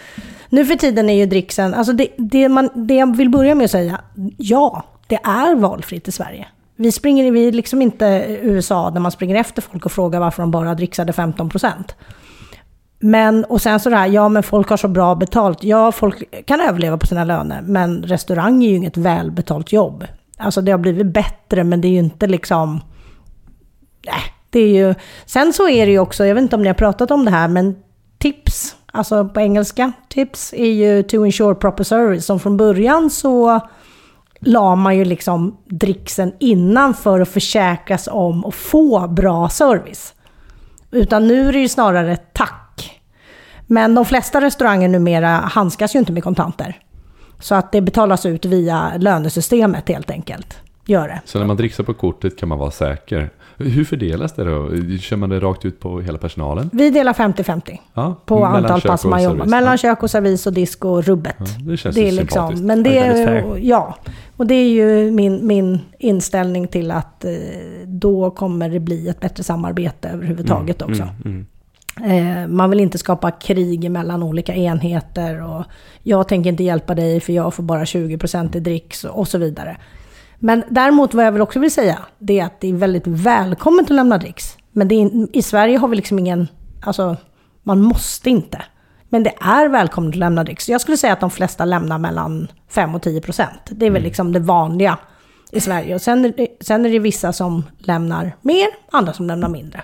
Nu 0.49 0.65
för 0.65 0.75
tiden 0.75 1.09
är 1.09 1.13
ju 1.13 1.25
dricksen, 1.25 1.73
alltså 1.73 1.93
det, 1.93 2.07
det, 2.17 2.49
man, 2.49 2.69
det 2.73 2.95
jag 2.95 3.17
vill 3.17 3.29
börja 3.29 3.55
med 3.55 3.65
att 3.65 3.71
säga, 3.71 4.01
ja, 4.37 4.83
det 5.07 5.19
är 5.23 5.55
valfritt 5.55 6.07
i 6.07 6.11
Sverige. 6.11 6.47
Vi 6.75 6.91
springer 6.91 7.31
vi 7.31 7.51
liksom 7.51 7.81
inte 7.81 8.25
USA 8.41 8.89
där 8.89 8.99
man 8.99 9.11
springer 9.11 9.35
efter 9.35 9.61
folk 9.61 9.85
och 9.85 9.91
frågar 9.91 10.19
varför 10.19 10.43
de 10.43 10.51
bara 10.51 10.75
dricksade 10.75 11.13
15 11.13 11.49
men, 12.99 13.45
och 13.45 13.61
sen 13.61 13.79
så 13.79 13.89
det 13.89 13.95
här, 13.95 14.07
ja 14.07 14.29
men 14.29 14.43
folk 14.43 14.69
har 14.69 14.77
så 14.77 14.87
bra 14.87 15.15
betalt. 15.15 15.63
Ja, 15.63 15.91
folk 15.91 16.45
kan 16.45 16.61
överleva 16.61 16.97
på 16.97 17.07
sina 17.07 17.23
löner, 17.23 17.61
men 17.61 18.03
restaurang 18.03 18.63
är 18.63 18.69
ju 18.69 18.75
inget 18.75 18.97
välbetalt 18.97 19.71
jobb. 19.71 20.07
Alltså 20.37 20.61
det 20.61 20.71
har 20.71 20.79
blivit 20.79 21.13
bättre, 21.13 21.63
men 21.63 21.81
det 21.81 21.87
är 21.87 21.91
ju 21.91 21.99
inte 21.99 22.27
liksom... 22.27 22.81
Nej, 24.05 24.21
det 24.49 24.59
är 24.59 24.87
ju... 24.87 24.95
Sen 25.25 25.53
så 25.53 25.69
är 25.69 25.85
det 25.85 25.91
ju 25.91 25.99
också, 25.99 26.25
jag 26.25 26.35
vet 26.35 26.41
inte 26.41 26.55
om 26.55 26.61
ni 26.61 26.67
har 26.67 26.73
pratat 26.73 27.11
om 27.11 27.25
det 27.25 27.31
här, 27.31 27.47
men 27.47 27.75
tips, 28.17 28.75
alltså 28.91 29.29
på 29.29 29.39
engelska, 29.39 29.91
tips 30.09 30.53
är 30.53 30.71
ju 30.71 31.03
to 31.03 31.25
ensure 31.25 31.55
proper 31.55 31.83
service. 31.83 32.25
Som 32.25 32.39
från 32.39 32.57
början 32.57 33.09
så 33.09 33.59
la 34.39 34.75
man 34.75 34.97
ju 34.97 35.05
liksom 35.05 35.57
dricksen 35.65 36.33
innan 36.39 36.93
för 36.93 37.19
att 37.19 37.29
försäkras 37.29 38.09
om 38.11 38.45
att 38.45 38.55
få 38.55 39.07
bra 39.07 39.49
service. 39.49 40.13
Utan 40.91 41.27
nu 41.27 41.49
är 41.49 41.53
det 41.53 41.59
ju 41.59 41.69
snarare 41.69 42.17
tack. 42.17 42.58
Men 43.71 43.95
de 43.95 44.05
flesta 44.05 44.41
restauranger 44.41 44.87
numera 44.87 45.27
handskas 45.29 45.95
ju 45.95 45.99
inte 45.99 46.11
med 46.11 46.23
kontanter. 46.23 46.77
Så 47.39 47.55
att 47.55 47.71
det 47.71 47.81
betalas 47.81 48.25
ut 48.25 48.45
via 48.45 48.91
lönesystemet 48.97 49.89
helt 49.89 50.11
enkelt. 50.11 50.57
Gör 50.85 51.07
det. 51.07 51.21
Så 51.25 51.39
när 51.39 51.45
man 51.45 51.57
dricksar 51.57 51.83
på 51.83 51.93
kortet 51.93 52.37
kan 52.39 52.49
man 52.49 52.57
vara 52.57 52.71
säker. 52.71 53.29
Hur 53.57 53.85
fördelas 53.85 54.33
det 54.33 54.43
då? 54.43 54.69
Kör 54.99 55.15
man 55.15 55.29
det 55.29 55.39
rakt 55.39 55.65
ut 55.65 55.79
på 55.79 56.01
hela 56.01 56.17
personalen? 56.17 56.69
Vi 56.73 56.89
delar 56.89 57.13
50-50 57.13 57.77
Ja, 57.93 58.15
på 58.25 58.45
antal 58.45 58.81
pass 58.81 59.05
man 59.05 59.23
jobbar. 59.23 59.45
Mellan 59.45 59.71
Ja. 59.71 59.77
kök 59.77 60.03
och 60.03 60.11
servis 60.11 60.47
och 60.47 60.53
disk 60.53 60.85
och 60.85 61.03
rubbet. 61.03 61.35
Ja, 61.39 61.45
det 61.71 61.77
känns 61.77 61.95
det 61.95 62.01
ju 62.01 62.07
är 62.07 62.11
liksom, 62.11 62.27
sympatiskt. 62.27 62.65
men 62.65 62.83
det 62.83 62.97
är, 62.97 63.57
ja, 63.61 63.95
och 64.37 64.47
det 64.47 64.53
är 64.55 64.69
ju 64.69 65.11
min, 65.11 65.47
min 65.47 65.79
inställning 65.99 66.67
till 66.67 66.91
att 66.91 67.25
eh, 67.25 67.31
då 67.85 68.31
kommer 68.31 68.69
det 68.69 68.79
bli 68.79 69.09
ett 69.09 69.19
bättre 69.19 69.43
samarbete 69.43 70.09
överhuvudtaget 70.09 70.81
också. 70.81 71.07
Mm, 71.25 71.39
Eh, 71.39 71.45
man 72.47 72.69
vill 72.69 72.79
inte 72.79 72.97
skapa 72.97 73.31
krig 73.31 73.91
mellan 73.91 74.23
olika 74.23 74.53
enheter 74.53 75.43
och 75.43 75.65
jag 76.03 76.27
tänker 76.27 76.49
inte 76.49 76.63
hjälpa 76.63 76.95
dig 76.95 77.19
för 77.19 77.33
jag 77.33 77.53
får 77.53 77.63
bara 77.63 77.83
20% 77.83 78.57
i 78.57 78.59
dricks 78.59 79.03
och 79.03 79.27
så 79.27 79.37
vidare. 79.37 79.77
Men 80.39 80.63
däremot 80.69 81.13
vad 81.13 81.25
jag 81.25 81.31
väl 81.31 81.41
också 81.41 81.59
vill 81.59 81.71
säga, 81.71 81.99
det 82.19 82.39
är 82.39 82.45
att 82.45 82.61
det 82.61 82.67
är 82.67 82.73
väldigt 82.73 83.07
välkommet 83.07 83.83
att 83.83 83.95
lämna 83.95 84.17
dricks. 84.17 84.57
Men 84.71 84.91
är, 84.91 85.37
i 85.37 85.41
Sverige 85.41 85.77
har 85.77 85.87
vi 85.87 85.95
liksom 85.95 86.19
ingen, 86.19 86.47
alltså 86.81 87.17
man 87.63 87.81
måste 87.81 88.29
inte. 88.29 88.61
Men 89.09 89.23
det 89.23 89.33
är 89.41 89.69
välkommet 89.69 90.09
att 90.09 90.15
lämna 90.15 90.43
dricks. 90.43 90.69
Jag 90.69 90.81
skulle 90.81 90.97
säga 90.97 91.13
att 91.13 91.19
de 91.19 91.31
flesta 91.31 91.65
lämnar 91.65 91.97
mellan 91.97 92.47
5 92.69 92.95
och 92.95 93.01
10 93.01 93.21
procent. 93.21 93.61
Det 93.69 93.85
är 93.85 93.91
väl 93.91 94.03
liksom 94.03 94.33
det 94.33 94.39
vanliga 94.39 94.97
i 95.51 95.59
Sverige. 95.59 95.95
Och 95.95 96.01
sen, 96.01 96.33
sen 96.61 96.85
är 96.85 96.89
det 96.89 96.99
vissa 96.99 97.33
som 97.33 97.63
lämnar 97.77 98.35
mer, 98.41 98.67
andra 98.91 99.13
som 99.13 99.27
lämnar 99.27 99.49
mindre. 99.49 99.81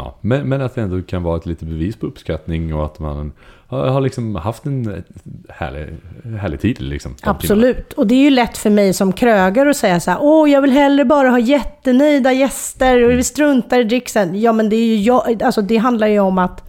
Ja, 0.00 0.14
men, 0.20 0.48
men 0.48 0.60
att 0.62 0.74
det 0.74 0.82
ändå 0.82 1.02
kan 1.02 1.22
vara 1.22 1.36
ett 1.36 1.46
litet 1.46 1.68
bevis 1.68 1.96
på 1.96 2.06
uppskattning 2.06 2.74
och 2.74 2.84
att 2.84 2.98
man 2.98 3.32
har, 3.66 3.86
har 3.86 4.00
liksom 4.00 4.34
haft 4.34 4.66
en 4.66 5.04
härlig, 5.48 5.96
härlig 6.38 6.60
tid. 6.60 6.80
Liksom, 6.82 7.12
de 7.12 7.16
timmarna. 7.16 7.36
Absolut. 7.36 7.92
Och 7.92 8.06
det 8.06 8.14
är 8.14 8.22
ju 8.22 8.30
lätt 8.30 8.58
för 8.58 8.70
mig 8.70 8.92
som 8.92 9.12
krögare 9.12 9.70
att 9.70 9.76
säga 9.76 10.00
så 10.00 10.10
här, 10.10 10.18
åh, 10.22 10.50
jag 10.50 10.62
vill 10.62 10.70
hellre 10.70 11.04
bara 11.04 11.28
ha 11.30 11.38
jättenöjda 11.38 12.32
gäster 12.32 13.04
och 13.04 13.10
vi 13.10 13.24
struntar 13.24 13.80
i 13.80 13.84
dricksen. 13.84 14.40
Ja, 14.40 14.52
men 14.52 14.68
det 14.68 14.76
är 14.76 14.86
ju 14.86 14.96
jag, 14.96 15.42
alltså 15.42 15.62
det 15.62 15.76
handlar 15.76 16.06
ju 16.06 16.20
om 16.20 16.38
att 16.38 16.64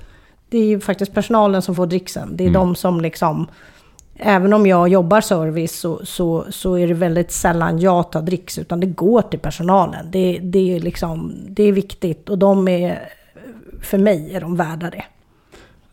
det 0.50 0.58
är 0.58 0.66
ju 0.66 0.80
faktiskt 0.80 1.14
personalen 1.14 1.62
som 1.62 1.76
får 1.76 1.86
dricksen. 1.86 2.38
Det 2.38 2.44
är 2.44 2.48
Mm. 2.48 2.62
de 2.62 2.76
som 2.76 3.02
liksom, 3.02 3.48
även 4.16 4.54
om 4.54 4.68
jag 4.68 4.88
jobbar 4.88 5.22
service 5.22 5.80
så, 5.80 6.06
så, 6.06 6.46
så 6.50 6.78
är 6.78 6.88
det 6.88 6.94
väldigt 6.94 7.32
sällan 7.32 7.80
jag 7.80 8.12
tar 8.12 8.22
dricks, 8.22 8.58
utan 8.58 8.80
det 8.80 8.88
går 8.88 9.22
till 9.22 9.40
personalen. 9.40 10.06
Det, 10.12 10.40
det, 10.42 10.76
är 10.76 10.80
liksom, 10.80 11.34
det 11.50 11.64
är 11.64 11.72
viktigt 11.72 12.30
och 12.30 12.38
de 12.38 12.68
är, 12.68 13.00
för 13.82 13.98
mig 13.98 14.36
är 14.36 14.42
de 14.42 14.56
värda 14.56 14.90
det. 14.90 15.04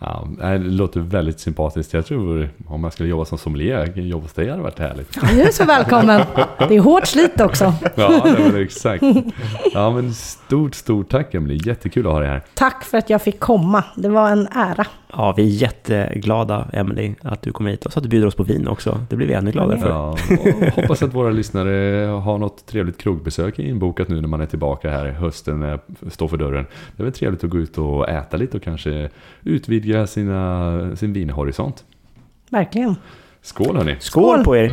Ja, 0.01 0.28
det 0.41 0.59
låter 0.59 1.01
väldigt 1.01 1.41
sympatiskt. 1.41 1.93
Jag 1.93 2.07
tror 2.07 2.51
om 2.66 2.84
jag 2.84 2.93
skulle 2.93 3.09
jobba 3.09 3.24
som 3.24 3.39
sommelier, 3.39 3.93
jobba 3.99 4.24
hos 4.24 4.32
dig 4.32 4.51
hade 4.51 4.62
varit 4.62 4.78
härligt. 4.78 5.16
Ja, 5.16 5.28
Du 5.32 5.43
är 5.43 5.51
så 5.51 5.64
välkommen. 5.64 6.22
Det 6.68 6.76
är 6.76 6.80
hårt 6.80 7.07
slit 7.07 7.41
också. 7.41 7.74
Ja, 7.95 8.20
det 8.36 8.51
var 8.53 8.61
exakt. 8.61 9.03
Ja, 9.74 9.91
men 9.91 10.14
stort, 10.14 10.74
stort 10.74 11.09
tack 11.09 11.34
Emelie. 11.34 11.61
Jättekul 11.64 12.07
att 12.07 12.12
ha 12.12 12.20
dig 12.20 12.28
här. 12.28 12.43
Tack 12.55 12.84
för 12.84 12.99
att 12.99 13.11
jag 13.11 13.22
fick 13.22 13.41
komma. 13.41 13.84
Det 13.97 14.09
var 14.09 14.30
en 14.30 14.49
ära. 14.51 14.86
Ja, 15.12 15.34
vi 15.36 15.42
är 15.42 15.46
jätteglada, 15.46 16.68
Emily, 16.72 17.14
att 17.22 17.42
du 17.42 17.52
kommer 17.52 17.70
hit 17.70 17.86
och 17.86 17.92
så 17.92 17.98
att 17.98 18.02
du 18.02 18.09
bjuder 18.09 18.26
oss 18.26 18.34
på 18.34 18.42
vin 18.42 18.68
också. 18.68 19.00
Det 19.11 19.16
blir 19.16 19.26
vi 19.26 19.32
ännu 19.32 19.50
gladare 19.50 19.78
för. 19.78 19.88
Ja, 19.88 20.16
hoppas 20.74 21.02
att 21.02 21.14
våra 21.14 21.30
lyssnare 21.30 22.06
har 22.06 22.38
något 22.38 22.66
trevligt 22.66 22.98
krogbesök 22.98 23.59
inbokat 23.59 24.09
nu 24.09 24.20
när 24.20 24.28
man 24.28 24.40
är 24.40 24.46
tillbaka 24.46 24.90
här. 24.90 25.06
Hösten 25.06 25.78
står 26.09 26.28
för 26.28 26.36
dörren. 26.36 26.66
Det 26.96 27.02
är 27.02 27.04
väl 27.04 27.12
trevligt 27.12 27.44
att 27.44 27.50
gå 27.50 27.59
ut 27.59 27.78
och 27.78 28.09
äta 28.09 28.36
lite 28.36 28.56
och 28.56 28.62
kanske 28.62 29.11
utvidga 29.42 30.06
sina, 30.06 30.96
sin 30.96 31.12
vinhorisont. 31.12 31.84
Verkligen. 32.50 32.94
Skål 33.42 33.76
hörni! 33.76 33.96
Skål 34.00 34.44
på 34.44 34.56
er! 34.56 34.70